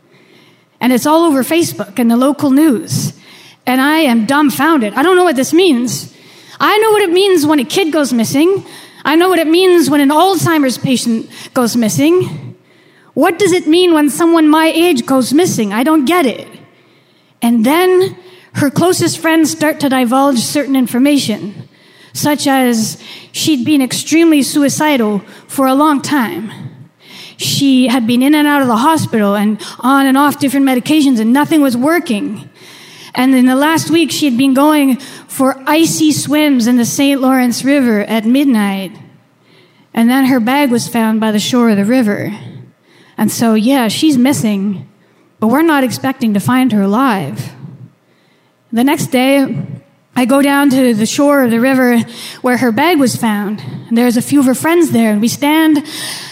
And 0.79 0.91
it's 0.91 1.05
all 1.05 1.23
over 1.25 1.43
Facebook 1.43 1.99
and 1.99 2.09
the 2.09 2.17
local 2.17 2.49
news. 2.49 3.13
And 3.67 3.79
I 3.79 3.99
am 3.99 4.25
dumbfounded. 4.25 4.93
I 4.95 5.03
don't 5.03 5.15
know 5.15 5.23
what 5.23 5.35
this 5.35 5.53
means. 5.53 6.11
I 6.59 6.77
know 6.79 6.91
what 6.91 7.03
it 7.03 7.11
means 7.11 7.45
when 7.45 7.59
a 7.59 7.65
kid 7.65 7.93
goes 7.93 8.11
missing. 8.11 8.65
I 9.05 9.15
know 9.15 9.29
what 9.29 9.37
it 9.37 9.47
means 9.47 9.89
when 9.89 10.01
an 10.01 10.09
Alzheimer's 10.09 10.79
patient 10.79 11.29
goes 11.53 11.75
missing. 11.75 12.50
What 13.13 13.37
does 13.37 13.51
it 13.51 13.67
mean 13.67 13.93
when 13.93 14.09
someone 14.09 14.47
my 14.47 14.67
age 14.67 15.05
goes 15.05 15.33
missing? 15.33 15.73
I 15.73 15.83
don't 15.83 16.05
get 16.05 16.25
it. 16.25 16.47
And 17.41 17.65
then 17.65 18.17
her 18.53 18.69
closest 18.69 19.17
friends 19.19 19.51
start 19.51 19.79
to 19.81 19.89
divulge 19.89 20.39
certain 20.39 20.75
information, 20.75 21.67
such 22.13 22.47
as 22.47 23.01
she'd 23.31 23.65
been 23.65 23.81
extremely 23.81 24.43
suicidal 24.43 25.19
for 25.47 25.67
a 25.67 25.73
long 25.73 26.01
time. 26.01 26.51
She 27.37 27.87
had 27.87 28.05
been 28.05 28.21
in 28.21 28.35
and 28.35 28.47
out 28.47 28.61
of 28.61 28.67
the 28.67 28.77
hospital 28.77 29.35
and 29.35 29.59
on 29.79 30.05
and 30.05 30.17
off 30.17 30.39
different 30.39 30.65
medications, 30.65 31.19
and 31.19 31.33
nothing 31.33 31.61
was 31.61 31.75
working. 31.75 32.49
And 33.15 33.33
in 33.35 33.45
the 33.45 33.55
last 33.55 33.89
week, 33.89 34.11
she 34.11 34.25
had 34.25 34.37
been 34.37 34.53
going 34.53 34.97
for 34.97 35.61
icy 35.67 36.11
swims 36.11 36.67
in 36.67 36.77
the 36.77 36.85
St. 36.85 37.19
Lawrence 37.19 37.63
River 37.63 38.01
at 38.01 38.25
midnight. 38.25 38.97
And 39.93 40.09
then 40.09 40.25
her 40.25 40.39
bag 40.39 40.71
was 40.71 40.87
found 40.87 41.19
by 41.19 41.31
the 41.31 41.39
shore 41.39 41.69
of 41.69 41.77
the 41.77 41.83
river. 41.83 42.31
And 43.21 43.31
so, 43.31 43.53
yeah, 43.53 43.87
she's 43.87 44.17
missing, 44.17 44.89
but 45.39 45.49
we're 45.49 45.61
not 45.61 45.83
expecting 45.83 46.33
to 46.33 46.39
find 46.39 46.71
her 46.71 46.81
alive. 46.81 47.53
The 48.71 48.83
next 48.83 49.11
day, 49.11 49.63
I 50.15 50.25
go 50.25 50.41
down 50.41 50.71
to 50.71 50.95
the 50.95 51.05
shore 51.05 51.43
of 51.43 51.51
the 51.51 51.59
river 51.59 51.99
where 52.41 52.57
her 52.57 52.71
bag 52.71 52.97
was 52.97 53.15
found. 53.15 53.59
And 53.59 53.95
there's 53.95 54.17
a 54.17 54.23
few 54.23 54.39
of 54.39 54.47
her 54.47 54.55
friends 54.55 54.89
there, 54.89 55.11
and 55.11 55.21
we 55.21 55.27
stand 55.27 55.85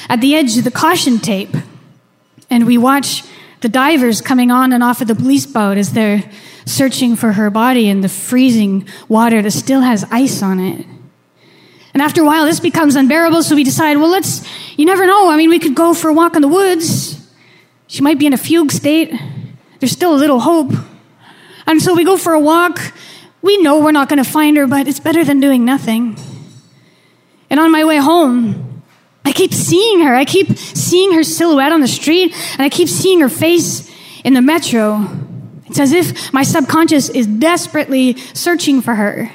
at 0.09 0.19
the 0.19 0.33
edge 0.33 0.57
of 0.57 0.63
the 0.63 0.71
caution 0.71 1.19
tape 1.19 1.55
and 2.49 2.65
we 2.65 2.79
watch 2.79 3.23
the 3.61 3.69
divers 3.69 4.19
coming 4.19 4.49
on 4.49 4.73
and 4.73 4.83
off 4.83 4.99
of 4.99 5.07
the 5.07 5.13
police 5.13 5.45
boat 5.45 5.77
as 5.77 5.93
they're 5.93 6.23
searching 6.65 7.15
for 7.15 7.33
her 7.33 7.51
body 7.51 7.87
in 7.87 8.01
the 8.01 8.09
freezing 8.09 8.87
water 9.07 9.43
that 9.43 9.51
still 9.51 9.81
has 9.81 10.07
ice 10.09 10.41
on 10.41 10.59
it. 10.59 10.87
And 11.99 12.05
after 12.05 12.21
a 12.21 12.25
while, 12.25 12.45
this 12.45 12.61
becomes 12.61 12.95
unbearable, 12.95 13.43
so 13.43 13.55
we 13.55 13.65
decide, 13.65 13.97
well, 13.97 14.07
let's, 14.07 14.47
you 14.79 14.85
never 14.85 15.05
know. 15.05 15.29
I 15.29 15.35
mean, 15.35 15.49
we 15.49 15.59
could 15.59 15.75
go 15.75 15.93
for 15.93 16.07
a 16.07 16.13
walk 16.13 16.37
in 16.37 16.41
the 16.41 16.47
woods. 16.47 17.19
She 17.87 18.01
might 18.01 18.17
be 18.17 18.25
in 18.25 18.31
a 18.31 18.37
fugue 18.37 18.71
state. 18.71 19.13
There's 19.81 19.91
still 19.91 20.15
a 20.15 20.15
little 20.15 20.39
hope. 20.39 20.71
And 21.67 21.81
so 21.81 21.93
we 21.93 22.05
go 22.05 22.15
for 22.15 22.31
a 22.31 22.39
walk. 22.39 22.79
We 23.41 23.61
know 23.61 23.81
we're 23.81 23.91
not 23.91 24.07
going 24.07 24.23
to 24.23 24.29
find 24.29 24.55
her, 24.55 24.65
but 24.65 24.87
it's 24.87 25.01
better 25.01 25.25
than 25.25 25.41
doing 25.41 25.65
nothing. 25.65 26.17
And 27.49 27.59
on 27.59 27.69
my 27.69 27.83
way 27.83 27.97
home, 27.97 28.81
I 29.25 29.33
keep 29.33 29.53
seeing 29.53 29.99
her. 29.99 30.15
I 30.15 30.23
keep 30.23 30.57
seeing 30.57 31.11
her 31.15 31.23
silhouette 31.25 31.73
on 31.73 31.81
the 31.81 31.87
street, 31.89 32.33
and 32.53 32.61
I 32.61 32.69
keep 32.69 32.87
seeing 32.87 33.19
her 33.19 33.27
face 33.27 33.93
in 34.23 34.35
the 34.35 34.41
metro. 34.41 35.05
It's 35.65 35.81
as 35.81 35.91
if 35.91 36.31
my 36.31 36.43
subconscious 36.43 37.09
is 37.09 37.27
desperately 37.27 38.15
searching 38.33 38.81
for 38.81 38.95
her. 38.95 39.29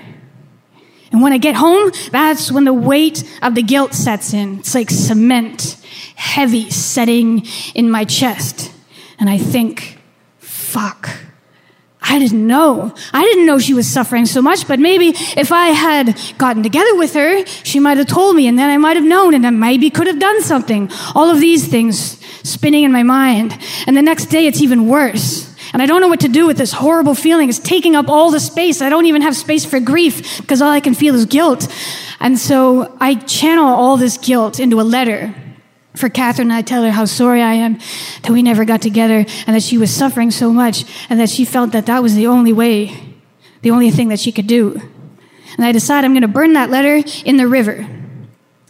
And 1.15 1.23
when 1.23 1.33
I 1.33 1.39
get 1.39 1.55
home, 1.55 1.93
that's 2.11 2.51
when 2.51 2.65
the 2.65 2.73
weight 2.73 3.23
of 3.41 3.55
the 3.55 3.63
guilt 3.63 3.95
sets 3.95 4.35
in. 4.35 4.59
It's 4.59 4.75
like 4.75 4.91
cement, 4.91 5.77
heavy, 6.17 6.71
setting 6.71 7.47
in 7.73 7.89
my 7.89 8.05
chest. 8.05 8.73
And 9.21 9.31
I 9.31 9.39
think, 9.39 10.01
fuck. 10.41 11.09
I 12.03 12.19
didn't 12.19 12.45
know. 12.45 12.93
I 13.13 13.23
didn't 13.23 13.47
know 13.47 13.61
she 13.61 13.75
was 13.75 13.87
suffering 13.87 14.27
so 14.27 14.43
much, 14.43 14.67
but 14.67 14.81
maybe 14.81 15.11
if 15.37 15.53
I 15.53 15.69
had 15.69 16.19
gotten 16.37 16.65
together 16.65 16.97
with 16.97 17.15
her, 17.15 17.47
she 17.47 17.79
might 17.79 17.99
have 17.99 18.09
told 18.09 18.35
me, 18.35 18.49
and 18.49 18.59
then 18.59 18.69
I 18.69 18.77
might 18.77 18.97
have 18.97 19.07
known, 19.07 19.35
and 19.35 19.47
I 19.47 19.51
maybe 19.51 19.91
could 19.91 20.09
have 20.09 20.19
done 20.19 20.43
something. 20.43 20.91
All 21.15 21.31
of 21.31 21.39
these 21.39 21.69
things 21.69 22.19
spinning 22.43 22.83
in 22.83 22.91
my 22.91 23.05
mind. 23.05 23.57
And 23.87 23.97
the 23.97 24.03
next 24.03 24.27
day, 24.27 24.49
it's 24.49 24.61
even 24.61 24.89
worse. 24.89 25.54
And 25.75 25.83
I 25.83 25.87
don't 25.87 26.01
know 26.01 26.09
what 26.09 26.21
to 26.21 26.29
do 26.29 26.47
with 26.47 26.57
this 26.57 26.73
horrible 26.73 27.15
feeling. 27.15 27.51
It's 27.51 27.59
taking 27.59 27.95
up 27.95 28.09
all 28.09 28.31
the 28.31 28.41
space. 28.41 28.81
I 28.81 28.89
don't 28.89 29.05
even 29.05 29.21
have 29.21 29.37
space 29.37 29.67
for 29.67 29.81
grief 29.81 30.41
because 30.41 30.63
all 30.63 30.71
I 30.71 30.81
can 30.81 30.95
feel 30.95 31.15
is 31.15 31.27
guilt. 31.27 31.71
And 32.21 32.39
so 32.39 32.97
I 33.01 33.17
channel 33.17 33.67
all 33.67 33.99
this 33.99 34.17
guilt 34.17 34.59
into 34.59 34.81
a 34.81 34.83
letter 34.83 35.35
for 35.97 36.09
Catherine, 36.09 36.51
I 36.51 36.63
tell 36.63 36.83
her 36.83 36.91
how 36.91 37.05
sorry 37.05 37.41
I 37.41 37.55
am 37.55 37.79
that 38.23 38.31
we 38.33 38.43
never 38.43 38.65
got 38.65 38.83
together 38.83 39.25
and 39.47 39.55
that 39.55 39.63
she 39.63 39.79
was 39.79 39.95
suffering 39.95 40.31
so 40.31 40.53
much 40.53 40.85
and 41.09 41.21
that 41.21 41.31
she 41.31 41.45
felt 41.45 41.73
that 41.73 41.87
that 41.87 42.03
was 42.03 42.17
the 42.17 42.27
only 42.27 42.53
way, 42.53 43.17
the 43.63 43.71
only 43.71 43.91
thing 43.91 44.09
that 44.09 44.19
she 44.19 44.33
could 44.33 44.49
do. 44.49 44.81
And 45.57 45.65
I 45.65 45.71
decide 45.71 46.05
I'm 46.05 46.13
going 46.13 46.23
to 46.23 46.29
burn 46.29 46.55
that 46.55 46.71
letter 46.71 47.09
in 47.25 47.37
the 47.37 47.47
river. 47.47 47.87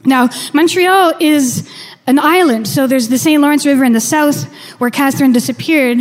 Now, 0.05 0.29
Montreal 0.53 1.15
is 1.19 1.69
an 2.07 2.19
island, 2.19 2.69
so 2.69 2.87
there's 2.87 3.09
the 3.09 3.19
St. 3.19 3.41
Lawrence 3.41 3.65
River 3.65 3.85
in 3.85 3.93
the 3.93 4.01
south 4.01 4.45
where 4.79 4.91
Catherine 4.91 5.33
disappeared, 5.33 5.99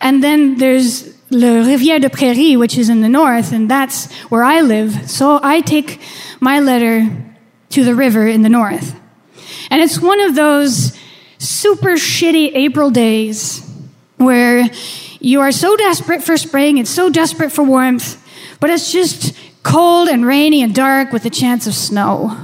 and 0.00 0.22
then 0.22 0.58
there's 0.58 1.14
Le 1.30 1.64
Rivière 1.64 2.00
de 2.00 2.08
Prairie, 2.08 2.56
which 2.56 2.78
is 2.78 2.88
in 2.88 3.00
the 3.00 3.08
north, 3.08 3.52
and 3.52 3.70
that's 3.70 4.12
where 4.30 4.44
I 4.44 4.60
live. 4.60 5.10
So 5.10 5.40
I 5.42 5.60
take 5.60 6.00
my 6.40 6.60
letter 6.60 7.08
to 7.70 7.84
the 7.84 7.94
river 7.94 8.26
in 8.26 8.42
the 8.42 8.48
north. 8.48 8.98
And 9.70 9.82
it's 9.82 10.00
one 10.00 10.20
of 10.20 10.34
those 10.34 10.96
super 11.38 11.92
shitty 11.92 12.52
April 12.54 12.90
days 12.90 13.62
where 14.16 14.68
you 15.20 15.40
are 15.40 15.52
so 15.52 15.76
desperate 15.76 16.22
for 16.22 16.36
spring, 16.36 16.78
it's 16.78 16.90
so 16.90 17.10
desperate 17.10 17.50
for 17.50 17.62
warmth, 17.62 18.22
but 18.60 18.70
it's 18.70 18.92
just 18.92 19.36
cold 19.62 20.08
and 20.08 20.24
rainy 20.24 20.62
and 20.62 20.74
dark 20.74 21.12
with 21.12 21.24
a 21.24 21.30
chance 21.30 21.66
of 21.66 21.74
snow. 21.74 22.36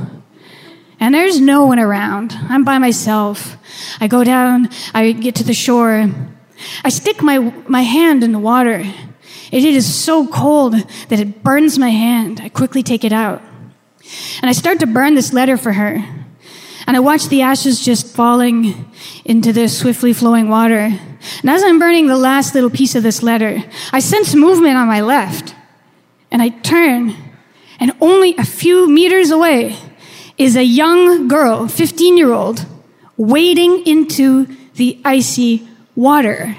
And 1.03 1.13
there's 1.13 1.41
no 1.41 1.67
one 1.67 1.81
around. 1.81 2.33
I'm 2.33 2.63
by 2.63 2.79
myself. 2.79 3.57
I 4.01 4.07
go 4.07 4.23
down, 4.23 4.69
I 4.95 5.11
get 5.11 5.35
to 5.35 5.43
the 5.43 5.53
shore. 5.53 6.09
I 6.85 6.91
stick 6.91 7.21
my, 7.21 7.41
my 7.67 7.83
hand 7.83 8.23
in 8.23 8.31
the 8.31 8.39
water. 8.39 8.85
It 9.51 9.65
is 9.65 9.93
so 9.93 10.29
cold 10.29 10.75
that 11.09 11.19
it 11.19 11.43
burns 11.43 11.77
my 11.77 11.89
hand. 11.89 12.41
I 12.41 12.49
quickly 12.49 12.85
take 12.85 13.03
it 13.03 13.13
out. 13.13 13.43
And 14.41 14.49
I 14.49 14.53
start 14.53 14.79
to 14.79 14.87
burn 14.87 15.17
this 15.17 15.33
letter 15.33 15.57
for 15.57 15.73
her. 15.73 16.05
And 16.87 16.97
I 16.97 17.01
watch 17.01 17.27
the 17.27 17.43
ashes 17.43 17.85
just 17.85 18.07
falling 18.07 18.89
into 19.25 19.53
the 19.53 19.69
swiftly 19.69 20.13
flowing 20.13 20.51
water. 20.51 20.77
And 20.77 21.51
as 21.51 21.65
I'm 21.65 21.81
burning 21.81 22.07
the 22.07 22.17
last 22.17 22.55
little 22.55 22.71
piece 22.71 22.95
of 22.95 23.03
this 23.03 23.25
letter, 23.25 23.65
I 23.93 23.99
sense 23.99 24.37
movement 24.37 24.77
on 24.77 24.87
my 24.87 25.01
left. 25.01 25.57
And 26.31 26.41
I 26.41 26.51
turn, 26.51 27.17
and 27.81 27.91
only 28.01 28.37
a 28.37 28.45
few 28.45 28.89
meters 28.89 29.33
away 29.33 29.77
is 30.39 30.57
a 30.57 30.65
young 30.65 31.29
girl, 31.29 31.69
15 31.69 32.17
year 32.17 32.33
old, 32.33 32.67
wading 33.17 33.87
into 33.87 34.47
the 34.75 35.01
icy 35.05 35.67
water. 35.95 36.57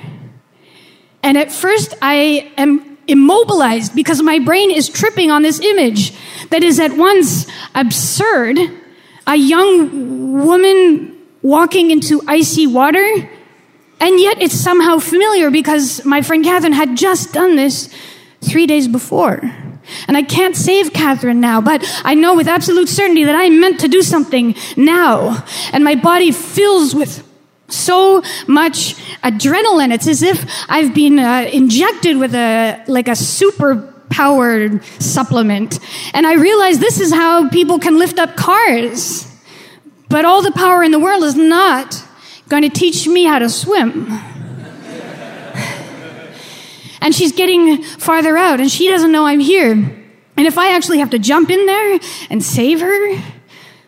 And 1.21 1.37
at 1.37 1.51
first, 1.51 1.93
I 2.01 2.51
am 2.57 2.97
immobilized 3.07 3.95
because 3.95 4.21
my 4.21 4.39
brain 4.39 4.71
is 4.71 4.89
tripping 4.89 5.31
on 5.31 5.41
this 5.41 5.59
image 5.59 6.13
that 6.49 6.63
is 6.63 6.79
at 6.79 6.93
once 6.93 7.47
absurd 7.75 8.57
a 9.27 9.35
young 9.35 10.43
woman 10.45 11.17
walking 11.41 11.91
into 11.91 12.21
icy 12.27 12.67
water, 12.67 13.05
and 13.99 14.19
yet 14.19 14.41
it's 14.41 14.55
somehow 14.55 14.99
familiar 14.99 15.49
because 15.49 16.03
my 16.05 16.21
friend 16.21 16.43
Catherine 16.43 16.73
had 16.73 16.97
just 16.97 17.33
done 17.33 17.55
this 17.55 17.93
three 18.41 18.65
days 18.65 18.87
before. 18.87 19.41
And 20.07 20.17
I 20.17 20.23
can't 20.23 20.55
save 20.55 20.93
Catherine 20.93 21.39
now, 21.39 21.61
but 21.61 21.83
I 22.03 22.13
know 22.15 22.35
with 22.35 22.47
absolute 22.47 22.89
certainty 22.89 23.23
that 23.23 23.35
I 23.35 23.43
am 23.43 23.59
meant 23.59 23.79
to 23.81 23.87
do 23.87 24.01
something 24.01 24.55
now. 24.77 25.45
And 25.71 25.83
my 25.83 25.95
body 25.95 26.31
fills 26.31 26.95
with 26.95 27.27
so 27.69 28.21
much 28.47 28.95
adrenaline. 29.23 29.93
It's 29.93 30.07
as 30.07 30.21
if 30.21 30.45
I've 30.69 30.93
been 30.93 31.19
uh, 31.19 31.49
injected 31.51 32.17
with 32.17 32.35
a, 32.35 32.83
like 32.87 33.07
a 33.07 33.15
super 33.15 33.93
powered 34.09 34.83
supplement. 34.99 35.79
And 36.13 36.27
I 36.27 36.35
realize 36.35 36.79
this 36.79 36.99
is 36.99 37.11
how 37.11 37.49
people 37.49 37.79
can 37.79 37.97
lift 37.97 38.19
up 38.19 38.35
cars. 38.35 39.27
But 40.09 40.25
all 40.25 40.43
the 40.43 40.51
power 40.51 40.83
in 40.83 40.91
the 40.91 40.99
world 40.99 41.23
is 41.23 41.35
not 41.35 42.03
going 42.47 42.63
to 42.63 42.69
teach 42.69 43.07
me 43.07 43.23
how 43.23 43.39
to 43.39 43.49
swim. 43.49 44.07
And 47.03 47.13
she's 47.13 47.31
getting 47.31 47.83
farther 47.83 48.37
out, 48.37 48.59
and 48.59 48.71
she 48.71 48.89
doesn't 48.89 49.11
know 49.11 49.27
I'm 49.27 49.39
here. 49.39 49.71
And 49.73 50.47
if 50.47 50.57
I 50.57 50.73
actually 50.75 50.99
have 50.99 51.11
to 51.11 51.19
jump 51.19 51.51
in 51.51 51.65
there 51.67 51.99
and 52.29 52.43
save 52.43 52.79
her, 52.79 53.21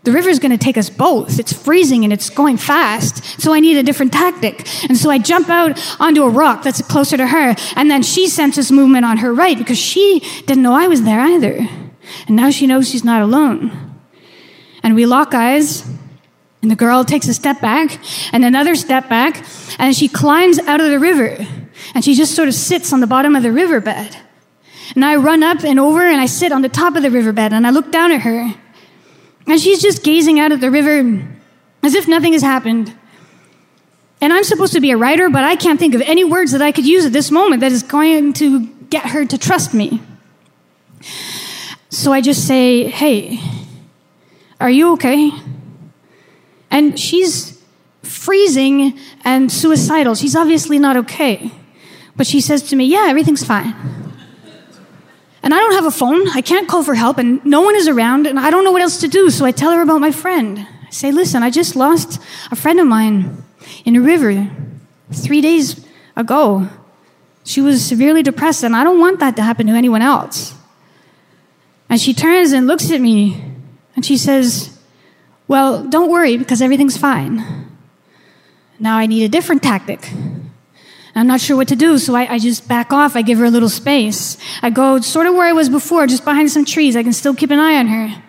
the 0.03 0.11
river's 0.11 0.38
going 0.38 0.51
to 0.51 0.63
take 0.63 0.78
us 0.78 0.89
both. 0.91 1.39
It's 1.39 1.51
freezing 1.51 2.03
and 2.03 2.13
it's 2.13 2.30
going 2.30 2.57
fast. 2.57 3.41
So 3.41 3.53
I 3.53 3.59
need 3.59 3.78
a 3.78 3.84
different 3.84 4.13
tactic. 4.13 4.68
And 4.88 4.95
so 4.95 5.09
I 5.09 5.18
jump 5.18 5.49
out 5.49 5.80
onto 5.99 6.22
a 6.22 6.30
rock 6.30 6.61
that's 6.61 6.80
closer 6.84 7.18
to 7.18 7.26
her. 7.26 7.55
And 7.76 7.89
then 7.89 8.03
she 8.03 8.28
senses 8.28 8.72
movement 8.72 9.03
on 9.03 9.18
her 9.18 9.34
right 9.34 9.57
because 9.57 9.80
she 9.80 10.20
didn't 10.45 10.61
know 10.61 10.74
I 10.74 10.88
was 10.88 11.01
there 11.01 11.20
either. 11.20 11.68
And 12.28 12.36
now 12.36 12.51
she 12.51 12.68
knows 12.68 12.88
she's 12.88 13.03
not 13.03 13.24
alone. 13.24 13.95
And 14.84 14.93
we 14.93 15.07
lock 15.07 15.34
eyes. 15.34 15.84
And 16.61 16.70
the 16.70 16.76
girl 16.76 17.03
takes 17.03 17.28
a 17.28 17.34
step 17.34 17.59
back 17.59 17.99
and 18.32 18.45
another 18.45 18.76
step 18.76 19.09
back. 19.09 19.43
And 19.80 19.95
she 19.95 20.07
climbs 20.07 20.59
out 20.59 20.82
of 20.82 20.91
the 20.91 20.99
river. 20.99 21.47
And 21.94 22.04
she 22.04 22.16
just 22.16 22.36
sort 22.36 22.48
of 22.48 22.54
sits 22.54 22.94
on 22.94 23.00
the 23.00 23.08
bottom 23.08 23.36
of 23.36 23.44
the 23.44 23.52
riverbed. 23.52 24.18
And 24.96 25.04
I 25.04 25.16
run 25.16 25.44
up 25.44 25.64
and 25.64 25.80
over 25.80 26.02
and 26.02 26.22
I 26.22 26.26
sit 26.26 26.52
on 26.52 26.62
the 26.62 26.70
top 26.70 26.96
of 26.96 27.04
the 27.04 27.12
riverbed 27.12 27.54
and 27.54 27.66
I 27.66 27.72
look 27.72 27.92
down 27.92 28.12
at 28.12 28.22
her. 28.22 28.54
And 29.48 29.60
she's 29.60 29.82
just 29.82 30.04
gazing 30.04 30.40
out 30.40 30.52
at 30.52 30.62
the 30.62 30.72
river 30.72 31.28
as 31.84 31.96
if 31.96 32.08
nothing 32.08 32.34
has 32.34 32.42
happened. 32.42 32.96
And 34.22 34.34
I'm 34.34 34.44
supposed 34.44 34.74
to 34.74 34.80
be 34.80 34.92
a 34.92 34.98
writer, 34.98 35.30
but 35.30 35.44
I 35.44 35.56
can't 35.56 35.80
think 35.80 35.94
of 35.94 36.02
any 36.02 36.24
words 36.24 36.52
that 36.52 36.62
I 36.62 36.72
could 36.72 36.86
use 36.86 37.06
at 37.06 37.14
this 37.14 37.32
moment 37.32 37.62
that 37.62 37.72
is 37.72 37.84
going 37.84 38.34
to 38.34 38.68
get 38.90 39.08
her 39.08 39.26
to 39.26 39.38
trust 39.38 39.74
me. 39.74 40.02
So 41.90 42.12
I 42.12 42.22
just 42.22 42.48
say, 42.48 42.88
Hey, 42.88 43.40
are 44.60 44.70
you 44.70 44.94
okay? 44.94 45.32
And 46.72 47.00
she's 47.00 47.62
freezing 48.04 48.98
and 49.24 49.52
suicidal. 49.52 50.16
She's 50.16 50.36
obviously 50.36 50.80
not 50.80 50.98
okay. 50.98 51.52
But 52.18 52.28
she 52.28 52.41
says 52.41 52.63
to 52.70 52.76
me, 52.76 52.86
Yeah, 52.86 53.05
everything's 53.07 53.43
fine. 53.43 53.76
And 55.43 55.53
I 55.53 55.57
don't 55.57 55.74
have 55.74 55.86
a 55.86 55.91
phone. 55.91 56.28
I 56.30 56.41
can't 56.41 56.68
call 56.68 56.84
for 56.84 56.95
help, 56.95 57.18
and 57.18 57.43
no 57.45 57.61
one 57.61 57.76
is 57.76 57.88
around, 57.88 58.26
and 58.26 58.39
I 58.39 58.49
don't 58.49 58.63
know 58.63 58.72
what 58.72 58.82
else 58.82 58.99
to 59.01 59.07
do. 59.07 59.30
So 59.30 59.45
I 59.45 59.51
tell 59.51 59.72
her 59.72 59.82
about 59.82 60.01
my 60.01 60.11
friend. 60.11 60.59
I 60.59 60.89
say, 60.89 61.11
Listen, 61.11 61.43
I 61.43 61.49
just 61.49 61.76
lost 61.76 62.22
a 62.51 62.55
friend 62.55 62.80
of 62.80 62.88
mine 62.88 63.43
in 63.84 63.95
a 63.95 64.01
river 64.01 64.49
three 65.11 65.41
days 65.41 65.86
ago. 66.16 66.68
She 67.43 67.61
was 67.61 67.86
severely 67.86 68.24
depressed, 68.24 68.63
and 68.63 68.76
I 68.76 68.84
don't 68.84 68.99
want 68.99 69.20
that 69.20 69.36
to 69.36 69.43
happen 69.43 69.68
to 69.68 69.74
anyone 69.74 70.01
else. 70.01 70.55
And 71.89 72.01
she 72.01 72.13
turns 72.13 72.51
and 72.51 72.68
looks 72.68 72.89
at 72.91 72.99
me 72.99 73.41
and 73.95 74.05
she 74.05 74.18
says, 74.18 74.78
Well, 75.47 75.84
don't 75.84 76.09
worry 76.09 76.38
because 76.38 76.61
everything's 76.61 76.97
fine. 76.97 77.70
Now 78.80 78.97
I 78.97 79.05
need 79.05 79.24
a 79.24 79.30
different 79.30 79.63
tactic. 79.63 80.09
I'm 81.18 81.28
not 81.28 81.39
sure 81.39 81.55
what 81.55 81.70
to 81.70 81.78
do, 81.78 81.97
so 81.97 82.13
I, 82.13 82.34
I 82.34 82.39
just 82.39 82.68
back 82.68 82.91
off. 82.91 83.16
I 83.16 83.22
give 83.22 83.39
her 83.39 83.45
a 83.45 83.49
little 83.49 83.70
space. 83.70 84.38
I 84.61 84.70
go 84.70 84.99
sort 84.99 85.28
of 85.28 85.34
where 85.34 85.47
I 85.47 85.53
was 85.53 85.70
before, 85.70 86.05
just 86.07 86.26
behind 86.26 86.51
some 86.51 86.66
trees. 86.66 86.97
I 86.97 87.03
can 87.03 87.13
still 87.13 87.34
keep 87.34 87.51
an 87.51 87.59
eye 87.59 87.78
on 87.78 87.88
her. 87.88 88.22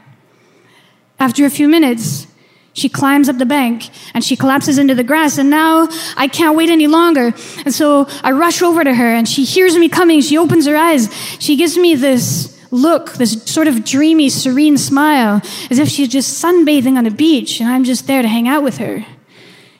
After 1.18 1.44
a 1.44 1.50
few 1.50 1.66
minutes, 1.66 2.28
she 2.74 2.88
climbs 2.88 3.28
up 3.28 3.38
the 3.38 3.46
bank 3.46 3.88
and 4.14 4.22
she 4.22 4.36
collapses 4.36 4.78
into 4.78 4.94
the 4.94 5.02
grass, 5.02 5.36
and 5.36 5.50
now 5.50 5.88
I 6.16 6.28
can't 6.28 6.56
wait 6.56 6.70
any 6.70 6.86
longer. 6.86 7.34
And 7.64 7.74
so 7.74 8.06
I 8.22 8.30
rush 8.30 8.62
over 8.62 8.84
to 8.84 8.94
her, 8.94 9.14
and 9.14 9.28
she 9.28 9.44
hears 9.44 9.76
me 9.76 9.88
coming. 9.88 10.20
She 10.20 10.38
opens 10.38 10.66
her 10.66 10.76
eyes. 10.76 11.12
She 11.40 11.56
gives 11.56 11.76
me 11.76 11.96
this 11.96 12.56
look, 12.70 13.14
this 13.14 13.42
sort 13.44 13.66
of 13.66 13.84
dreamy, 13.84 14.28
serene 14.28 14.76
smile, 14.78 15.40
as 15.70 15.80
if 15.80 15.88
she's 15.88 16.08
just 16.08 16.42
sunbathing 16.42 16.96
on 16.96 17.06
a 17.06 17.10
beach, 17.10 17.60
and 17.60 17.68
I'm 17.68 17.82
just 17.82 18.06
there 18.06 18.22
to 18.22 18.28
hang 18.28 18.46
out 18.46 18.62
with 18.62 18.78
her. 18.78 19.04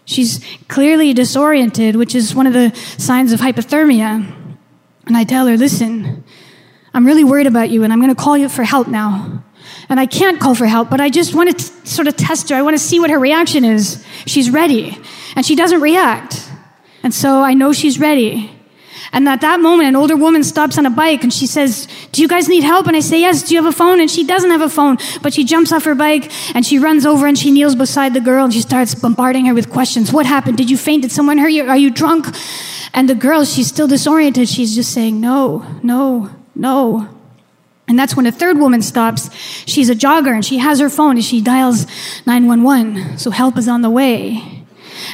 She's 0.06 0.42
clearly 0.68 1.12
disoriented, 1.12 1.96
which 1.96 2.14
is 2.14 2.34
one 2.34 2.46
of 2.46 2.52
the 2.52 2.72
signs 2.96 3.32
of 3.32 3.40
hypothermia. 3.40 4.32
And 5.06 5.16
I 5.16 5.24
tell 5.24 5.46
her, 5.46 5.56
listen, 5.56 6.24
I'm 6.94 7.04
really 7.04 7.24
worried 7.24 7.46
about 7.46 7.70
you, 7.70 7.82
and 7.82 7.92
I'm 7.92 8.00
going 8.00 8.14
to 8.14 8.20
call 8.20 8.38
you 8.38 8.48
for 8.48 8.62
help 8.62 8.88
now. 8.88 9.44
And 9.88 10.00
I 10.00 10.06
can't 10.06 10.40
call 10.40 10.54
for 10.54 10.66
help, 10.66 10.90
but 10.90 11.00
I 11.00 11.10
just 11.10 11.34
want 11.34 11.50
to 11.50 11.56
t- 11.56 11.86
sort 11.86 12.08
of 12.08 12.16
test 12.16 12.48
her. 12.50 12.56
I 12.56 12.62
want 12.62 12.74
to 12.76 12.82
see 12.82 12.98
what 13.00 13.10
her 13.10 13.18
reaction 13.18 13.64
is. 13.64 14.04
She's 14.26 14.48
ready. 14.48 14.96
And 15.34 15.44
she 15.44 15.56
doesn't 15.56 15.80
react. 15.80 16.50
And 17.02 17.12
so 17.12 17.42
I 17.42 17.54
know 17.54 17.72
she's 17.72 17.98
ready. 17.98 18.50
And 19.12 19.28
at 19.28 19.40
that 19.40 19.60
moment, 19.60 19.88
an 19.88 19.96
older 19.96 20.16
woman 20.16 20.44
stops 20.44 20.78
on 20.78 20.86
a 20.86 20.90
bike 20.90 21.22
and 21.22 21.32
she 21.32 21.46
says, 21.46 21.88
Do 22.16 22.22
you 22.22 22.28
guys 22.28 22.48
need 22.48 22.64
help? 22.64 22.86
And 22.86 22.96
I 22.96 23.00
say, 23.00 23.20
Yes. 23.20 23.42
Do 23.42 23.54
you 23.54 23.62
have 23.62 23.70
a 23.70 23.76
phone? 23.76 24.00
And 24.00 24.10
she 24.10 24.24
doesn't 24.24 24.50
have 24.50 24.62
a 24.62 24.70
phone, 24.70 24.96
but 25.20 25.34
she 25.34 25.44
jumps 25.44 25.70
off 25.70 25.84
her 25.84 25.94
bike 25.94 26.32
and 26.56 26.64
she 26.64 26.78
runs 26.78 27.04
over 27.04 27.26
and 27.26 27.38
she 27.38 27.50
kneels 27.50 27.74
beside 27.74 28.14
the 28.14 28.22
girl 28.22 28.44
and 28.46 28.54
she 28.54 28.62
starts 28.62 28.94
bombarding 28.94 29.44
her 29.44 29.52
with 29.52 29.68
questions. 29.68 30.14
What 30.14 30.24
happened? 30.24 30.56
Did 30.56 30.70
you 30.70 30.78
faint? 30.78 31.02
Did 31.02 31.12
someone 31.12 31.36
hurt 31.36 31.50
you? 31.50 31.68
Are 31.68 31.76
you 31.76 31.90
drunk? 31.90 32.28
And 32.94 33.06
the 33.06 33.14
girl, 33.14 33.44
she's 33.44 33.66
still 33.66 33.86
disoriented. 33.86 34.48
She's 34.48 34.74
just 34.74 34.94
saying, 34.94 35.20
No, 35.20 35.66
no, 35.82 36.30
no. 36.54 37.06
And 37.86 37.98
that's 37.98 38.16
when 38.16 38.24
a 38.24 38.32
third 38.32 38.56
woman 38.56 38.80
stops. 38.80 39.28
She's 39.66 39.90
a 39.90 39.94
jogger 39.94 40.32
and 40.34 40.42
she 40.42 40.56
has 40.56 40.80
her 40.80 40.88
phone 40.88 41.16
and 41.16 41.24
she 41.24 41.42
dials 41.42 41.84
911. 42.24 43.18
So 43.18 43.30
help 43.30 43.58
is 43.58 43.68
on 43.68 43.82
the 43.82 43.90
way. 43.90 44.64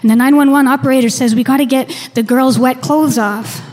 And 0.03 0.09
the 0.09 0.15
911 0.15 0.69
operator 0.69 1.09
says, 1.09 1.35
We 1.35 1.43
got 1.43 1.57
to 1.57 1.67
get 1.67 2.11
the 2.15 2.23
girl's 2.23 2.61
wet 2.61 2.81
clothes 2.81 3.19
off. 3.19 3.72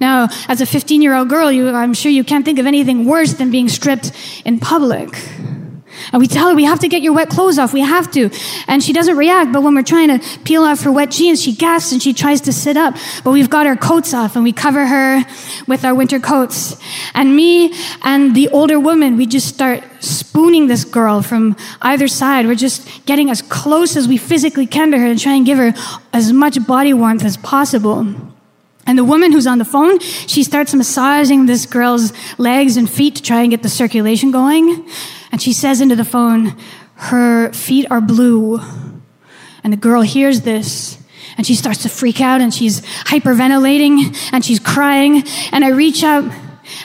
Now, 0.00 0.28
as 0.48 0.60
a 0.60 0.66
15 0.66 1.02
year 1.02 1.14
old 1.14 1.28
girl, 1.28 1.50
you, 1.50 1.68
I'm 1.70 1.94
sure 1.94 2.10
you 2.10 2.24
can't 2.24 2.44
think 2.44 2.58
of 2.58 2.66
anything 2.66 3.06
worse 3.06 3.34
than 3.34 3.50
being 3.50 3.68
stripped 3.68 4.12
in 4.44 4.58
public. 4.58 5.16
And 6.12 6.20
we 6.20 6.26
tell 6.26 6.48
her, 6.48 6.54
we 6.54 6.64
have 6.64 6.80
to 6.80 6.88
get 6.88 7.02
your 7.02 7.12
wet 7.12 7.28
clothes 7.28 7.58
off. 7.58 7.72
We 7.72 7.80
have 7.80 8.10
to. 8.12 8.30
And 8.66 8.82
she 8.82 8.92
doesn't 8.92 9.16
react. 9.16 9.52
But 9.52 9.62
when 9.62 9.74
we're 9.74 9.82
trying 9.82 10.18
to 10.18 10.38
peel 10.40 10.62
off 10.62 10.82
her 10.82 10.92
wet 10.92 11.10
jeans, 11.10 11.42
she 11.42 11.52
gasps 11.52 11.92
and 11.92 12.02
she 12.02 12.12
tries 12.12 12.40
to 12.42 12.52
sit 12.52 12.76
up. 12.76 12.94
But 13.24 13.32
we've 13.32 13.50
got 13.50 13.66
her 13.66 13.76
coats 13.76 14.14
off 14.14 14.36
and 14.36 14.44
we 14.44 14.52
cover 14.52 14.86
her 14.86 15.24
with 15.66 15.84
our 15.84 15.94
winter 15.94 16.20
coats. 16.20 16.76
And 17.14 17.34
me 17.34 17.74
and 18.02 18.34
the 18.34 18.48
older 18.48 18.78
woman, 18.78 19.16
we 19.16 19.26
just 19.26 19.48
start 19.48 19.82
spooning 20.00 20.66
this 20.66 20.84
girl 20.84 21.22
from 21.22 21.56
either 21.82 22.08
side. 22.08 22.46
We're 22.46 22.54
just 22.54 23.06
getting 23.06 23.30
as 23.30 23.42
close 23.42 23.96
as 23.96 24.06
we 24.06 24.16
physically 24.16 24.66
can 24.66 24.90
to 24.92 24.98
her 24.98 25.06
and 25.06 25.18
try 25.18 25.34
and 25.34 25.46
give 25.46 25.58
her 25.58 25.72
as 26.12 26.32
much 26.32 26.64
body 26.66 26.92
warmth 26.92 27.24
as 27.24 27.36
possible. 27.36 28.06
And 28.86 28.96
the 28.96 29.04
woman 29.04 29.32
who's 29.32 29.46
on 29.46 29.58
the 29.58 29.64
phone, 29.64 29.98
she 29.98 30.44
starts 30.44 30.72
massaging 30.72 31.46
this 31.46 31.66
girl's 31.66 32.12
legs 32.38 32.76
and 32.76 32.88
feet 32.88 33.16
to 33.16 33.22
try 33.22 33.42
and 33.42 33.50
get 33.50 33.62
the 33.62 33.68
circulation 33.68 34.30
going. 34.30 34.88
And 35.32 35.42
she 35.42 35.52
says 35.52 35.80
into 35.80 35.96
the 35.96 36.04
phone, 36.04 36.56
her 36.94 37.52
feet 37.52 37.86
are 37.90 38.00
blue. 38.00 38.60
And 39.64 39.72
the 39.72 39.76
girl 39.76 40.02
hears 40.02 40.42
this 40.42 40.98
and 41.36 41.46
she 41.46 41.54
starts 41.54 41.82
to 41.82 41.88
freak 41.88 42.20
out 42.20 42.40
and 42.40 42.54
she's 42.54 42.80
hyperventilating 42.80 44.16
and 44.32 44.44
she's 44.44 44.60
crying. 44.60 45.24
And 45.52 45.64
I 45.64 45.70
reach 45.70 46.02
up 46.04 46.24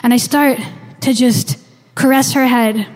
and 0.02 0.12
I 0.12 0.16
start 0.16 0.58
to 1.02 1.14
just 1.14 1.58
caress 1.94 2.32
her 2.32 2.46
head. 2.46 2.86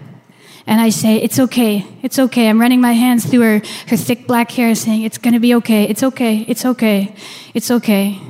And 0.66 0.80
I 0.80 0.88
say, 0.88 1.16
It's 1.16 1.38
okay. 1.38 1.86
It's 2.02 2.18
okay. 2.18 2.48
I'm 2.48 2.60
running 2.60 2.80
my 2.80 2.92
hands 2.92 3.24
through 3.24 3.40
her, 3.40 3.62
her 3.86 3.96
thick 3.96 4.26
black 4.26 4.50
hair, 4.50 4.74
saying, 4.74 5.02
It's 5.02 5.16
to 5.16 5.38
be 5.38 5.54
okay. 5.54 5.84
It's 5.84 6.02
okay. 6.02 6.44
It's 6.48 6.64
okay. 6.64 7.14
It's 7.54 7.70
okay. 7.70 8.18
It's 8.18 8.18
okay. 8.18 8.20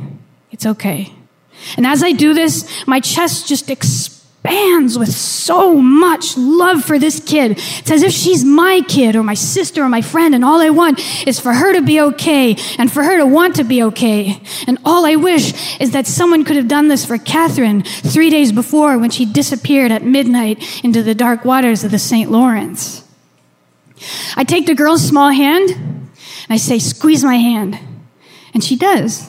And 1.77 1.87
as 1.87 2.03
I 2.03 2.13
do 2.13 2.35
this, 2.35 2.87
my 2.87 3.01
chest 3.01 3.49
just 3.49 3.71
expands 3.71 4.99
with 4.99 5.13
so 5.13 5.75
much 5.75 6.37
love 6.37 6.85
for 6.85 6.99
this 6.99 7.21
kid. 7.21 7.53
It's 7.53 7.91
as 7.91 8.03
if 8.03 8.13
she's 8.13 8.45
my 8.45 8.83
kid 8.87 9.17
or 9.17 9.23
my 9.23 9.35
sister 9.35 9.83
or 9.83 9.89
my 9.89 10.03
friend, 10.03 10.35
and 10.35 10.45
all 10.45 10.61
I 10.61 10.71
want 10.71 11.01
is 11.27 11.41
for 11.41 11.53
her 11.53 11.73
to 11.73 11.83
be 11.83 12.01
okay 12.01 12.57
and 12.79 12.91
for 12.93 13.03
her 13.03 13.17
to 13.19 13.27
want 13.27 13.57
to 13.57 13.65
be 13.65 13.83
okay. 13.85 14.41
And 14.67 14.79
all 14.85 15.05
I 15.05 15.17
wish 15.17 15.81
is 15.81 15.91
that 15.93 16.07
someone 16.07 16.45
could 16.45 16.57
have 16.57 16.69
done 16.69 16.89
this 16.89 17.05
for 17.05 17.19
Catherine 17.19 17.83
three 17.83 18.31
days 18.31 18.53
before 18.53 18.99
when 18.99 19.11
she 19.11 19.25
disappeared 19.25 19.91
at 19.91 20.05
midnight 20.05 20.85
into 20.85 21.03
the 21.03 21.15
dark 21.15 21.45
waters 21.45 21.83
of 21.85 21.91
the 21.91 21.99
St. 21.99 22.31
Lawrence. 22.31 23.03
I 24.37 24.45
take 24.45 24.67
the 24.67 24.75
girl's 24.75 25.03
small 25.03 25.31
hand 25.31 25.71
and 25.71 26.51
I 26.51 26.59
say, 26.59 26.79
Squeeze 26.79 27.25
my 27.25 27.37
hand. 27.37 27.79
And 28.55 28.63
she 28.63 28.77
does. 28.77 29.29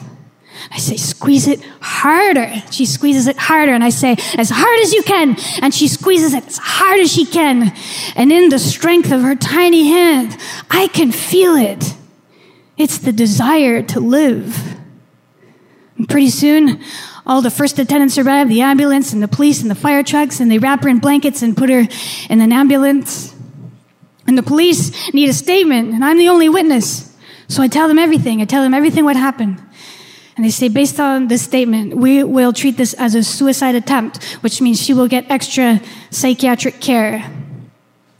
I 0.70 0.78
say, 0.78 0.96
squeeze 0.96 1.48
it 1.48 1.60
harder. 1.80 2.50
She 2.70 2.84
squeezes 2.84 3.26
it 3.26 3.36
harder, 3.36 3.72
and 3.72 3.82
I 3.82 3.90
say, 3.90 4.16
as 4.36 4.50
hard 4.50 4.78
as 4.80 4.92
you 4.92 5.02
can. 5.02 5.36
And 5.62 5.74
she 5.74 5.88
squeezes 5.88 6.34
it 6.34 6.46
as 6.46 6.58
hard 6.58 7.00
as 7.00 7.12
she 7.12 7.24
can. 7.24 7.72
And 8.14 8.30
in 8.30 8.50
the 8.50 8.58
strength 8.58 9.10
of 9.10 9.22
her 9.22 9.34
tiny 9.34 9.88
hand, 9.88 10.36
I 10.70 10.88
can 10.88 11.10
feel 11.10 11.56
it. 11.56 11.94
It's 12.76 12.98
the 12.98 13.12
desire 13.12 13.82
to 13.82 14.00
live. 14.00 14.76
And 15.96 16.08
pretty 16.08 16.30
soon, 16.30 16.80
all 17.26 17.42
the 17.42 17.50
first 17.50 17.78
attendants 17.78 18.18
arrive, 18.18 18.48
the 18.48 18.60
ambulance 18.60 19.12
and 19.12 19.22
the 19.22 19.28
police 19.28 19.62
and 19.62 19.70
the 19.70 19.74
fire 19.74 20.02
trucks, 20.02 20.38
and 20.38 20.50
they 20.50 20.58
wrap 20.58 20.82
her 20.82 20.88
in 20.88 20.98
blankets 20.98 21.42
and 21.42 21.56
put 21.56 21.70
her 21.70 21.86
in 22.30 22.40
an 22.40 22.52
ambulance. 22.52 23.34
And 24.26 24.36
the 24.36 24.42
police 24.42 25.12
need 25.12 25.28
a 25.28 25.32
statement, 25.32 25.94
and 25.94 26.04
I'm 26.04 26.18
the 26.18 26.28
only 26.28 26.48
witness. 26.48 27.16
So 27.48 27.62
I 27.62 27.68
tell 27.68 27.88
them 27.88 27.98
everything. 27.98 28.42
I 28.42 28.44
tell 28.44 28.62
them 28.62 28.74
everything 28.74 29.04
what 29.04 29.16
happened. 29.16 29.62
And 30.38 30.44
they 30.44 30.50
say, 30.50 30.68
based 30.68 31.00
on 31.00 31.26
this 31.26 31.42
statement, 31.42 31.96
we 31.96 32.22
will 32.22 32.52
treat 32.52 32.76
this 32.76 32.94
as 32.94 33.16
a 33.16 33.24
suicide 33.24 33.74
attempt, 33.74 34.22
which 34.40 34.60
means 34.60 34.80
she 34.80 34.94
will 34.94 35.08
get 35.08 35.28
extra 35.28 35.80
psychiatric 36.12 36.80
care. 36.80 37.28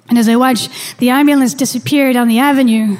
And 0.09 0.19
as 0.19 0.29
I 0.29 0.35
watch 0.35 0.69
the 0.97 1.11
ambulance 1.11 1.55
disappear 1.55 2.13
down 2.13 2.27
the 2.27 2.41
avenue, 2.41 2.97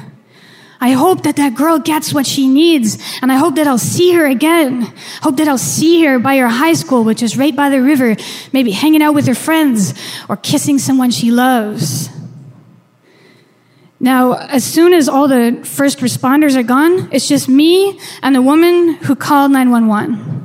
I 0.79 0.91
hope 0.91 1.23
that 1.23 1.35
that 1.35 1.53
girl 1.55 1.79
gets 1.79 2.13
what 2.13 2.25
she 2.25 2.47
needs, 2.47 2.97
and 3.21 3.29
I 3.29 3.35
hope 3.35 3.55
that 3.55 3.67
I'll 3.67 3.77
see 3.77 4.13
her 4.13 4.25
again. 4.25 4.83
Hope 5.21 5.35
that 5.35 5.49
I'll 5.49 5.57
see 5.57 6.05
her 6.05 6.17
by 6.17 6.37
her 6.37 6.47
high 6.47 6.71
school, 6.71 7.03
which 7.03 7.21
is 7.21 7.37
right 7.37 7.53
by 7.53 7.67
the 7.67 7.81
river, 7.81 8.15
maybe 8.53 8.71
hanging 8.71 9.01
out 9.01 9.15
with 9.15 9.27
her 9.27 9.35
friends 9.35 9.93
or 10.29 10.37
kissing 10.37 10.79
someone 10.79 11.11
she 11.11 11.29
loves. 11.29 12.09
Now, 13.99 14.33
as 14.33 14.63
soon 14.63 14.93
as 14.93 15.09
all 15.09 15.27
the 15.27 15.59
first 15.63 15.99
responders 15.99 16.55
are 16.55 16.63
gone, 16.63 17.09
it's 17.11 17.27
just 17.27 17.49
me 17.49 17.99
and 18.23 18.33
the 18.33 18.41
woman 18.41 18.93
who 18.93 19.15
called 19.15 19.51
911. 19.51 20.39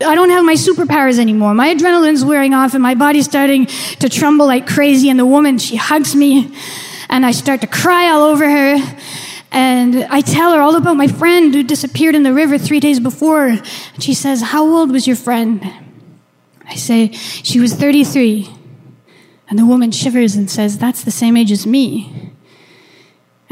I 0.00 0.14
don't 0.16 0.30
have 0.30 0.44
my 0.44 0.54
superpowers 0.54 1.20
anymore. 1.20 1.54
My 1.54 1.72
adrenaline's 1.72 2.24
wearing 2.24 2.52
off 2.52 2.74
and 2.74 2.82
my 2.82 2.94
body's 2.94 3.26
starting 3.26 3.66
to 3.66 4.08
tremble 4.08 4.46
like 4.46 4.66
crazy. 4.66 5.08
And 5.08 5.18
the 5.18 5.26
woman, 5.26 5.58
she 5.58 5.76
hugs 5.76 6.16
me 6.16 6.52
and 7.08 7.24
I 7.24 7.30
start 7.30 7.60
to 7.60 7.68
cry 7.68 8.08
all 8.08 8.22
over 8.22 8.48
her. 8.48 8.98
And 9.52 10.04
I 10.10 10.20
tell 10.20 10.52
her 10.52 10.60
all 10.60 10.74
about 10.74 10.96
my 10.96 11.06
friend 11.06 11.54
who 11.54 11.62
disappeared 11.62 12.16
in 12.16 12.24
the 12.24 12.34
river 12.34 12.58
three 12.58 12.80
days 12.80 12.98
before. 12.98 13.46
And 13.46 13.62
she 14.00 14.14
says, 14.14 14.42
How 14.42 14.64
old 14.64 14.90
was 14.90 15.06
your 15.06 15.14
friend? 15.14 15.64
I 16.66 16.74
say, 16.74 17.12
She 17.12 17.60
was 17.60 17.72
33. 17.72 18.48
And 19.48 19.56
the 19.56 19.64
woman 19.64 19.92
shivers 19.92 20.34
and 20.34 20.50
says, 20.50 20.76
That's 20.76 21.04
the 21.04 21.12
same 21.12 21.36
age 21.36 21.52
as 21.52 21.68
me. 21.68 22.33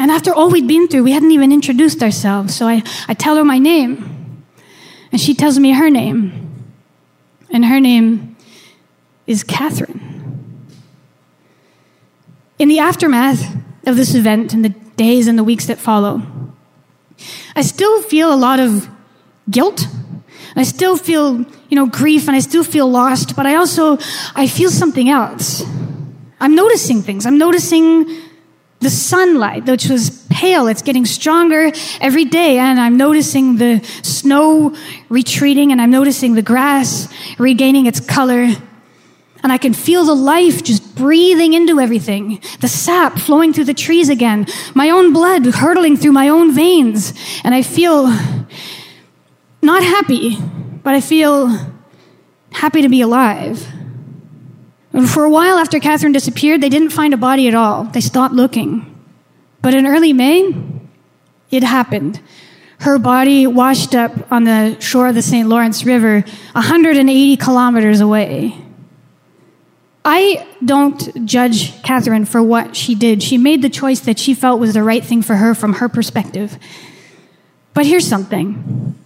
And 0.02 0.10
after 0.10 0.34
all 0.34 0.50
we'd 0.50 0.66
been 0.66 0.88
through, 0.88 1.04
we 1.04 1.12
hadn't 1.12 1.30
even 1.30 1.52
introduced 1.52 2.02
ourselves. 2.02 2.56
So 2.56 2.66
I, 2.66 2.82
I 3.06 3.14
tell 3.14 3.36
her 3.36 3.44
my 3.44 3.60
name. 3.60 4.42
And 5.12 5.20
she 5.20 5.32
tells 5.32 5.60
me 5.60 5.70
her 5.70 5.88
name. 5.90 6.64
And 7.50 7.64
her 7.64 7.78
name 7.78 8.36
is 9.28 9.44
Catherine. 9.44 10.00
In 12.58 12.68
the 12.68 12.80
aftermath 12.80 13.54
of 13.86 13.94
this 13.94 14.16
event 14.16 14.52
and 14.52 14.64
the 14.64 14.70
days 14.96 15.28
and 15.28 15.38
the 15.38 15.44
weeks 15.44 15.66
that 15.66 15.78
follow, 15.78 16.20
I 17.54 17.62
still 17.62 18.02
feel 18.02 18.34
a 18.34 18.40
lot 18.48 18.58
of 18.58 18.88
guilt. 19.48 19.86
I 20.56 20.64
still 20.64 20.96
feel, 20.96 21.46
you 21.68 21.76
know, 21.76 21.86
grief 21.86 22.26
and 22.26 22.34
I 22.34 22.40
still 22.40 22.64
feel 22.64 22.90
lost, 22.90 23.36
but 23.36 23.46
I 23.46 23.54
also 23.54 23.98
I 24.34 24.48
feel 24.48 24.70
something 24.70 25.08
else. 25.08 25.62
I'm 26.40 26.56
noticing 26.56 27.02
things. 27.02 27.24
I'm 27.24 27.38
noticing 27.38 28.31
the 28.82 28.90
sunlight, 28.90 29.64
which 29.66 29.88
was 29.88 30.26
pale, 30.30 30.66
it's 30.66 30.82
getting 30.82 31.06
stronger 31.06 31.72
every 32.00 32.24
day. 32.24 32.58
And 32.58 32.80
I'm 32.80 32.96
noticing 32.96 33.56
the 33.56 33.82
snow 34.02 34.76
retreating 35.08 35.72
and 35.72 35.80
I'm 35.80 35.90
noticing 35.90 36.34
the 36.34 36.42
grass 36.42 37.08
regaining 37.38 37.86
its 37.86 38.00
color. 38.00 38.48
And 39.44 39.50
I 39.50 39.58
can 39.58 39.72
feel 39.72 40.04
the 40.04 40.14
life 40.14 40.62
just 40.62 40.94
breathing 40.94 41.52
into 41.52 41.80
everything, 41.80 42.40
the 42.60 42.68
sap 42.68 43.18
flowing 43.18 43.52
through 43.52 43.64
the 43.64 43.74
trees 43.74 44.08
again, 44.08 44.46
my 44.74 44.90
own 44.90 45.12
blood 45.12 45.46
hurtling 45.46 45.96
through 45.96 46.12
my 46.12 46.28
own 46.28 46.54
veins. 46.54 47.12
And 47.42 47.54
I 47.54 47.62
feel 47.62 48.06
not 49.62 49.82
happy, 49.82 50.36
but 50.82 50.94
I 50.94 51.00
feel 51.00 51.74
happy 52.52 52.82
to 52.82 52.88
be 52.88 53.00
alive. 53.00 53.66
And 54.92 55.08
for 55.08 55.24
a 55.24 55.30
while 55.30 55.58
after 55.58 55.80
Catherine 55.80 56.12
disappeared, 56.12 56.60
they 56.60 56.68
didn't 56.68 56.90
find 56.90 57.14
a 57.14 57.16
body 57.16 57.48
at 57.48 57.54
all. 57.54 57.84
They 57.84 58.00
stopped 58.00 58.34
looking. 58.34 58.88
But 59.62 59.74
in 59.74 59.86
early 59.86 60.12
May, 60.12 60.54
it 61.50 61.62
happened. 61.62 62.20
Her 62.80 62.98
body 62.98 63.46
washed 63.46 63.94
up 63.94 64.32
on 64.32 64.44
the 64.44 64.78
shore 64.80 65.08
of 65.08 65.14
the 65.14 65.22
St. 65.22 65.48
Lawrence 65.48 65.84
River, 65.84 66.24
180 66.52 67.36
kilometers 67.36 68.00
away. 68.00 68.56
I 70.04 70.48
don't 70.64 71.24
judge 71.24 71.80
Catherine 71.82 72.24
for 72.24 72.42
what 72.42 72.74
she 72.74 72.96
did. 72.96 73.22
She 73.22 73.38
made 73.38 73.62
the 73.62 73.70
choice 73.70 74.00
that 74.00 74.18
she 74.18 74.34
felt 74.34 74.58
was 74.58 74.74
the 74.74 74.82
right 74.82 75.04
thing 75.04 75.22
for 75.22 75.36
her 75.36 75.54
from 75.54 75.74
her 75.74 75.88
perspective. 75.88 76.58
But 77.72 77.86
here's 77.86 78.06
something 78.06 78.98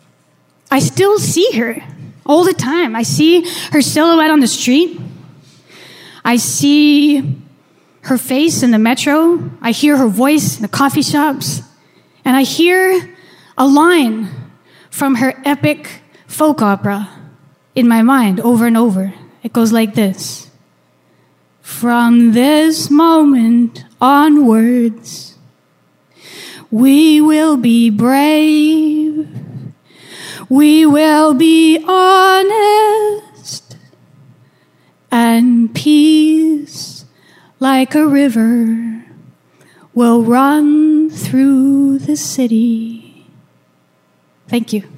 I 0.71 0.79
still 0.79 1.19
see 1.19 1.51
her 1.53 1.83
all 2.25 2.45
the 2.45 2.55
time. 2.55 2.97
I 2.97 3.03
see 3.03 3.47
her 3.73 3.83
silhouette 3.83 4.31
on 4.31 4.41
the 4.41 4.49
street. 4.49 4.99
I 6.27 6.39
see 6.39 7.41
her 8.03 8.19
face 8.19 8.65
in 8.65 8.73
the 8.73 8.81
metro. 8.81 9.49
I 9.63 9.71
hear 9.71 9.97
her 9.97 10.09
voice 10.09 10.57
in 10.57 10.63
the 10.63 10.69
coffee 10.69 11.03
shops. 11.03 11.63
And 12.25 12.37
I 12.37 12.43
hear 12.43 13.17
a 13.57 13.65
line 13.65 14.29
from 14.91 15.15
her 15.15 15.41
epic 15.45 16.03
folk 16.27 16.61
opera 16.61 17.09
in 17.77 17.87
my 17.87 18.03
mind 18.03 18.41
over 18.41 18.67
and 18.67 18.77
over. 18.77 19.15
It 19.45 19.53
goes 19.53 19.71
like 19.73 19.95
this 19.95 20.51
From 21.61 22.33
this 22.33 22.91
moment 22.91 23.85
onwards, 24.01 25.39
we 26.73 27.21
will 27.21 27.57
be 27.57 27.89
brave. 27.89 29.29
We 30.49 30.87
will 30.87 31.35
be 31.35 31.79
honest 31.87 33.26
and 35.19 35.75
peace 35.75 37.07
like 37.59 37.95
a 37.95 38.07
river 38.07 39.03
will 39.95 40.23
run 40.23 41.09
through 41.09 41.99
the 42.01 42.17
city. 42.17 43.27
Thank 44.47 44.75
you. 44.75 44.96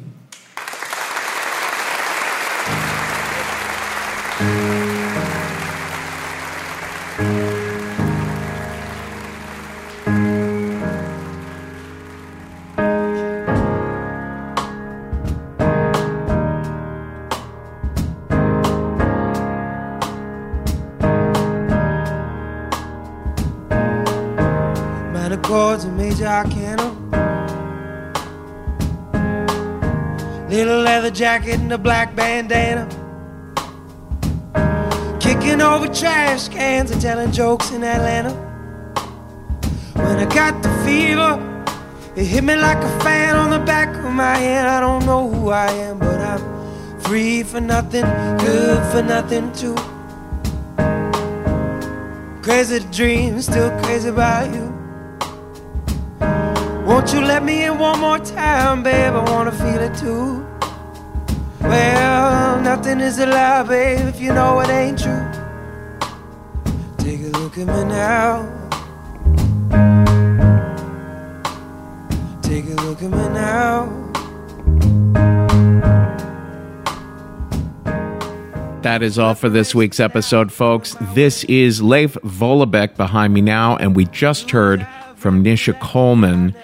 Jacket 31.19 31.59
and 31.59 31.73
a 31.73 31.77
black 31.77 32.15
bandana. 32.15 32.87
Kicking 35.19 35.61
over 35.61 35.89
trash 35.89 36.47
cans 36.47 36.93
and 36.93 37.03
telling 37.03 37.33
jokes 37.33 37.73
in 37.73 37.83
Atlanta. 37.83 38.33
When 39.95 40.17
I 40.17 40.33
got 40.33 40.63
the 40.63 40.69
fever, 40.85 41.33
it 42.15 42.25
hit 42.25 42.45
me 42.45 42.55
like 42.55 42.77
a 42.77 43.01
fan 43.01 43.35
on 43.35 43.51
the 43.51 43.59
back 43.59 43.89
of 43.97 44.13
my 44.13 44.37
head. 44.37 44.69
I 44.69 44.79
don't 44.79 45.05
know 45.07 45.29
who 45.29 45.51
I 45.51 45.67
am, 45.73 45.99
but 45.99 46.21
I'm 46.21 47.01
free 47.01 47.43
for 47.43 47.61
nothing, 47.61 48.07
good 48.39 48.81
for 48.93 49.03
nothing 49.03 49.51
too. 49.55 49.75
Crazy 52.43 52.79
to 52.79 52.87
dream, 52.93 53.43
still 53.43 53.71
crazy 53.81 54.11
about 54.11 54.55
you. 54.55 54.73
Won't 56.87 57.13
you 57.13 57.23
let 57.23 57.43
me 57.43 57.65
in 57.65 57.77
one 57.77 57.99
more 57.99 58.21
time, 58.21 58.85
babe? 58.85 59.15
I 59.15 59.31
wanna 59.33 59.51
feel 59.51 59.83
it 59.83 59.97
too. 59.99 60.48
Well, 61.61 62.61
nothing 62.61 63.01
is 63.01 63.19
a 63.19 63.27
lie, 63.27 63.63
babe, 63.65 64.07
if 64.07 64.21
you 64.21 64.33
know 64.33 64.61
it 64.61 64.69
ain't 64.69 64.99
true. 64.99 65.27
Take 66.99 67.21
a 67.21 67.39
look 67.39 67.59
at 67.59 67.67
me 67.67 67.85
now. 67.85 68.47
Take 72.43 72.65
a 72.67 72.75
look 72.83 73.03
at 73.03 73.11
me 73.11 73.29
now. 73.35 73.95
That 78.83 79.03
is 79.03 79.19
all 79.19 79.35
for 79.35 79.49
this 79.49 79.75
week's 79.75 79.99
episode, 80.01 80.53
folks. 80.53 80.97
This 81.15 81.45
is 81.45 81.83
Leif 81.83 82.15
Vollebekk 82.25 82.97
behind 82.97 83.35
me 83.35 83.41
now, 83.41 83.77
and 83.77 83.97
we 83.97 84.05
just 84.07 84.51
heard 84.51 84.87
from 85.17 85.43
Nisha 85.43 85.79
Coleman. 85.81 86.55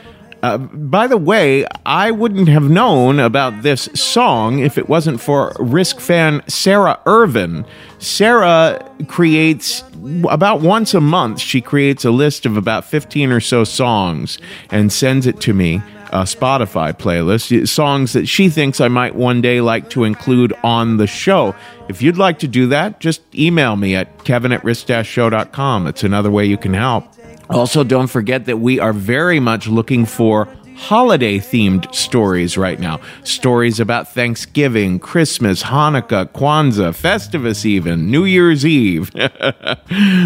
Uh, 0.45 0.59
by 0.59 1.07
the 1.07 1.17
way, 1.17 1.65
I 1.87 2.11
wouldn't 2.11 2.49
have 2.49 2.69
known 2.69 3.19
about 3.19 3.63
this 3.63 3.89
song 3.95 4.59
if 4.59 4.77
it 4.77 4.91
wasn't 4.91 5.19
for 5.19 5.57
Risk 5.59 6.01
fan 6.01 6.43
Sarah 6.49 7.01
Irvin. 7.07 7.65
Sarah 7.99 8.79
creates 9.09 9.83
about 10.29 10.61
once 10.61 10.93
a 10.93 11.01
month, 11.01 11.41
she 11.41 11.63
creates 11.63 12.05
a 12.05 12.11
list 12.11 12.45
of 12.45 12.59
about 12.59 12.85
15 12.85 13.33
or 13.33 13.41
so 13.41 13.65
songs 13.65 14.37
and 14.71 14.93
sends 14.93 15.27
it 15.27 15.41
to 15.41 15.55
me 15.55 15.77
a 16.11 16.25
Spotify 16.25 16.93
playlist, 16.93 17.67
songs 17.67 18.13
that 18.13 18.29
she 18.29 18.51
thinks 18.51 18.83
I 18.83 18.89
might 18.89 19.15
one 19.15 19.41
day 19.41 19.63
like 19.63 19.89
to 19.91 20.05
include 20.05 20.53
on 20.63 20.99
the 20.99 21.07
show. 21.07 21.55
If 21.89 22.03
you'd 22.03 22.19
like 22.19 22.39
to 22.41 22.49
do 22.49 22.67
that, 22.67 23.01
just 23.01 23.23
email 23.35 23.77
me 23.77 23.95
at 23.95 24.25
kevin 24.25 24.53
at 24.53 24.63
risk-show.com. 24.63 25.87
It's 25.87 26.05
another 26.05 26.31
way 26.31 26.45
you 26.45 26.59
can 26.59 26.75
help. 26.75 27.15
Also, 27.51 27.85
don't 27.85 28.09
forget 28.09 28.47
that 28.47 28.59
we 28.59 28.81
are 28.81 28.93
very 28.93 29.41
much 29.41 29.67
looking 29.67 30.07
for 30.07 30.49
holiday 30.77 31.39
themed 31.39 31.93
stories 31.95 32.59
right 32.59 32.81
now. 32.81 33.01
Stories 33.23 33.81
about 33.81 34.13
Thanksgiving, 34.13 34.99
Christmas, 34.99 35.63
Hanukkah, 35.63 36.27
Kwanzaa, 36.27 36.93
Festivus, 36.93 37.65
even, 37.65 38.11
New 38.11 38.25
Year's 38.25 38.67
Eve. 38.67 39.11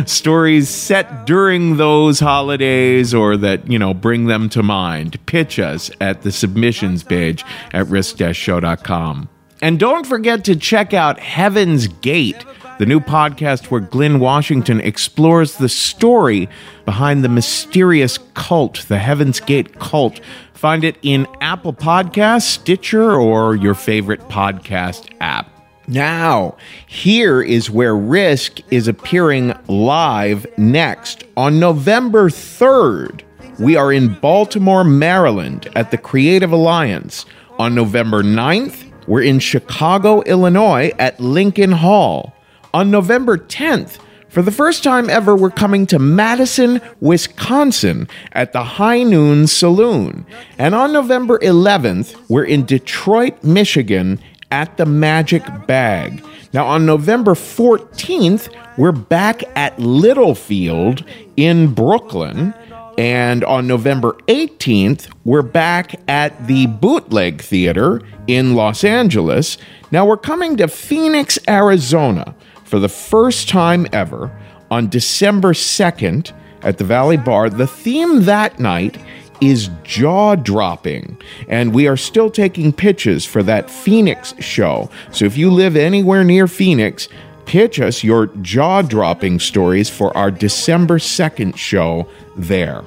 stories 0.08 0.68
set 0.68 1.26
during 1.26 1.76
those 1.76 2.20
holidays 2.20 3.14
or 3.14 3.36
that, 3.36 3.70
you 3.70 3.78
know, 3.78 3.94
bring 3.94 4.26
them 4.26 4.48
to 4.50 4.62
mind. 4.62 5.24
Pitch 5.26 5.58
us 5.58 5.90
at 6.00 6.22
the 6.22 6.32
submissions 6.32 7.02
page 7.02 7.44
at 7.72 7.86
risk-show.com. 7.88 9.28
And 9.60 9.80
don't 9.80 10.06
forget 10.06 10.44
to 10.44 10.54
check 10.54 10.94
out 10.94 11.18
Heaven's 11.18 11.88
Gate, 11.88 12.44
the 12.78 12.86
new 12.86 13.00
podcast 13.00 13.70
where 13.70 13.80
Glynn 13.80 14.20
Washington 14.20 14.80
explores 14.80 15.56
the 15.56 15.68
story 15.68 16.48
behind 16.84 17.24
the 17.24 17.28
mysterious 17.28 18.18
cult, 18.34 18.86
the 18.88 18.98
Heaven's 18.98 19.40
Gate 19.40 19.78
cult. 19.80 20.20
Find 20.54 20.84
it 20.84 20.96
in 21.02 21.26
Apple 21.40 21.72
Podcasts, 21.72 22.42
Stitcher, 22.42 23.14
or 23.14 23.56
your 23.56 23.74
favorite 23.74 24.20
podcast 24.28 25.12
app. 25.20 25.50
Now, 25.88 26.56
here 26.86 27.42
is 27.42 27.70
where 27.70 27.96
Risk 27.96 28.60
is 28.70 28.88
appearing 28.88 29.54
live 29.68 30.46
next 30.58 31.24
on 31.36 31.58
November 31.58 32.28
3rd. 32.28 33.22
We 33.58 33.74
are 33.74 33.92
in 33.92 34.14
Baltimore, 34.20 34.84
Maryland 34.84 35.68
at 35.74 35.90
the 35.90 35.98
Creative 35.98 36.52
Alliance. 36.52 37.26
On 37.58 37.74
November 37.74 38.22
9th, 38.22 38.84
we're 39.08 39.22
in 39.22 39.40
Chicago, 39.40 40.22
Illinois 40.22 40.92
at 40.98 41.18
Lincoln 41.18 41.72
Hall. 41.72 42.34
On 42.74 42.90
November 42.90 43.38
10th, 43.38 43.98
for 44.28 44.42
the 44.42 44.50
first 44.50 44.84
time 44.84 45.08
ever, 45.08 45.34
we're 45.34 45.48
coming 45.48 45.86
to 45.86 45.98
Madison, 45.98 46.82
Wisconsin 47.00 48.08
at 48.32 48.52
the 48.52 48.62
High 48.62 49.02
Noon 49.02 49.46
Saloon. 49.46 50.26
And 50.58 50.74
on 50.74 50.92
November 50.92 51.38
11th, 51.38 52.14
we're 52.28 52.44
in 52.44 52.66
Detroit, 52.66 53.42
Michigan 53.42 54.20
at 54.50 54.76
the 54.76 54.84
Magic 54.84 55.42
Bag. 55.66 56.22
Now, 56.52 56.66
on 56.66 56.84
November 56.84 57.32
14th, 57.32 58.54
we're 58.76 58.92
back 58.92 59.44
at 59.56 59.78
Littlefield 59.78 61.04
in 61.38 61.72
Brooklyn. 61.72 62.52
And 62.98 63.44
on 63.44 63.66
November 63.66 64.14
18th, 64.26 65.08
we're 65.24 65.42
back 65.42 65.94
at 66.06 66.46
the 66.46 66.66
Bootleg 66.66 67.40
Theater 67.40 68.02
in 68.26 68.54
Los 68.54 68.84
Angeles. 68.84 69.56
Now 69.90 70.04
we're 70.04 70.16
coming 70.16 70.56
to 70.58 70.68
Phoenix, 70.68 71.38
Arizona 71.48 72.34
for 72.68 72.78
the 72.78 72.88
first 72.88 73.48
time 73.48 73.86
ever 73.92 74.30
on 74.70 74.88
December 74.88 75.54
2nd 75.54 76.32
at 76.62 76.78
the 76.78 76.84
Valley 76.84 77.16
Bar. 77.16 77.50
The 77.50 77.66
theme 77.66 78.24
that 78.24 78.58
night 78.60 78.98
is 79.40 79.70
jaw 79.84 80.34
dropping, 80.34 81.16
and 81.48 81.72
we 81.72 81.86
are 81.86 81.96
still 81.96 82.30
taking 82.30 82.72
pitches 82.72 83.24
for 83.24 83.42
that 83.44 83.70
Phoenix 83.70 84.34
show. 84.40 84.90
So 85.12 85.24
if 85.24 85.36
you 85.36 85.50
live 85.50 85.76
anywhere 85.76 86.24
near 86.24 86.48
Phoenix, 86.48 87.08
pitch 87.46 87.80
us 87.80 88.04
your 88.04 88.26
jaw 88.42 88.82
dropping 88.82 89.38
stories 89.38 89.88
for 89.88 90.14
our 90.16 90.30
December 90.30 90.98
2nd 90.98 91.56
show 91.56 92.08
there. 92.36 92.82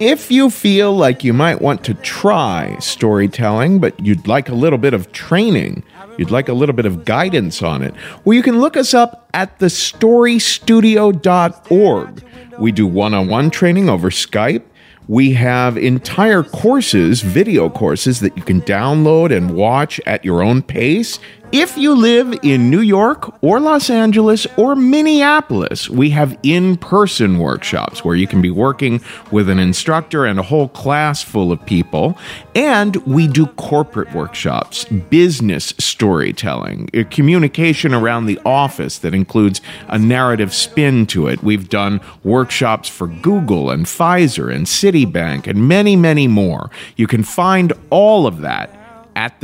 If 0.00 0.30
you 0.30 0.50
feel 0.50 0.94
like 0.94 1.22
you 1.22 1.32
might 1.32 1.62
want 1.62 1.84
to 1.84 1.94
try 1.94 2.76
storytelling, 2.80 3.78
but 3.78 3.98
you'd 4.00 4.26
like 4.26 4.48
a 4.48 4.54
little 4.54 4.78
bit 4.78 4.92
of 4.92 5.12
training, 5.12 5.84
you'd 6.18 6.30
like 6.30 6.48
a 6.48 6.52
little 6.52 6.74
bit 6.74 6.86
of 6.86 7.04
guidance 7.04 7.62
on 7.62 7.82
it, 7.82 7.94
well, 8.24 8.34
you 8.34 8.42
can 8.42 8.60
look 8.60 8.76
us 8.76 8.94
up 8.94 9.28
at 9.34 9.58
thestorystudio.org. 9.58 12.24
We 12.58 12.72
do 12.72 12.86
one 12.86 13.14
on 13.14 13.28
one 13.28 13.50
training 13.50 13.88
over 13.88 14.10
Skype. 14.10 14.62
We 15.06 15.34
have 15.34 15.76
entire 15.76 16.42
courses, 16.42 17.20
video 17.20 17.68
courses 17.68 18.20
that 18.20 18.36
you 18.36 18.42
can 18.42 18.62
download 18.62 19.36
and 19.36 19.54
watch 19.54 20.00
at 20.06 20.24
your 20.24 20.42
own 20.42 20.62
pace. 20.62 21.18
If 21.56 21.78
you 21.78 21.94
live 21.94 22.36
in 22.42 22.68
New 22.68 22.80
York 22.80 23.40
or 23.40 23.60
Los 23.60 23.88
Angeles 23.88 24.44
or 24.56 24.74
Minneapolis, 24.74 25.88
we 25.88 26.10
have 26.10 26.36
in 26.42 26.76
person 26.76 27.38
workshops 27.38 28.04
where 28.04 28.16
you 28.16 28.26
can 28.26 28.42
be 28.42 28.50
working 28.50 29.00
with 29.30 29.48
an 29.48 29.60
instructor 29.60 30.26
and 30.26 30.40
a 30.40 30.42
whole 30.42 30.66
class 30.66 31.22
full 31.22 31.52
of 31.52 31.64
people. 31.64 32.18
And 32.56 32.96
we 33.06 33.28
do 33.28 33.46
corporate 33.46 34.12
workshops, 34.12 34.84
business 34.86 35.74
storytelling, 35.78 36.90
uh, 36.92 37.04
communication 37.08 37.94
around 37.94 38.26
the 38.26 38.40
office 38.44 38.98
that 38.98 39.14
includes 39.14 39.60
a 39.86 39.96
narrative 39.96 40.52
spin 40.52 41.06
to 41.06 41.28
it. 41.28 41.44
We've 41.44 41.68
done 41.68 42.00
workshops 42.24 42.88
for 42.88 43.06
Google 43.06 43.70
and 43.70 43.86
Pfizer 43.86 44.52
and 44.52 44.66
Citibank 44.66 45.46
and 45.46 45.68
many, 45.68 45.94
many 45.94 46.26
more. 46.26 46.72
You 46.96 47.06
can 47.06 47.22
find 47.22 47.72
all 47.90 48.26
of 48.26 48.40
that 48.40 48.76
at 49.14 49.38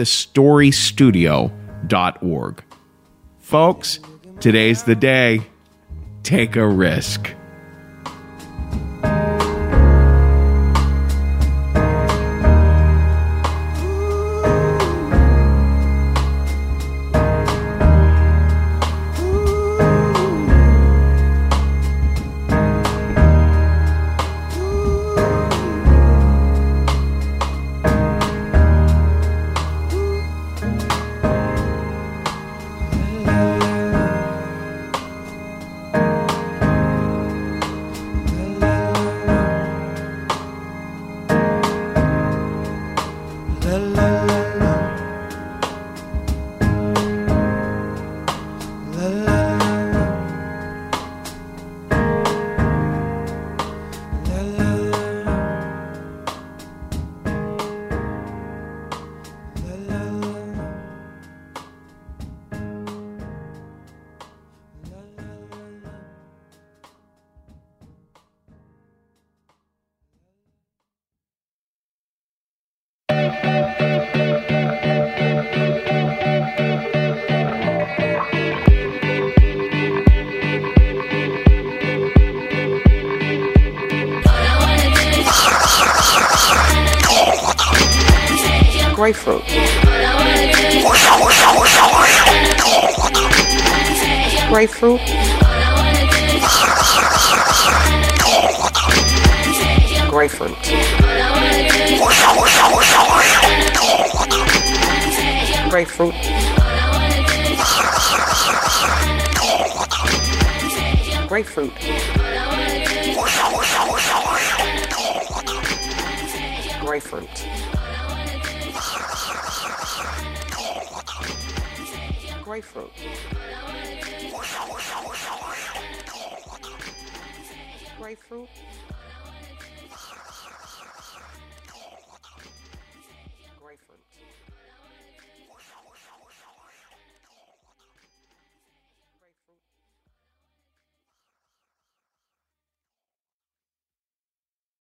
thestorystudio.org. 1.87 2.65
Folks, 3.39 3.99
today's 4.41 4.85
the 4.85 4.95
day. 4.95 5.43
Take 6.23 6.57
a 6.57 6.67
risk. 6.67 7.35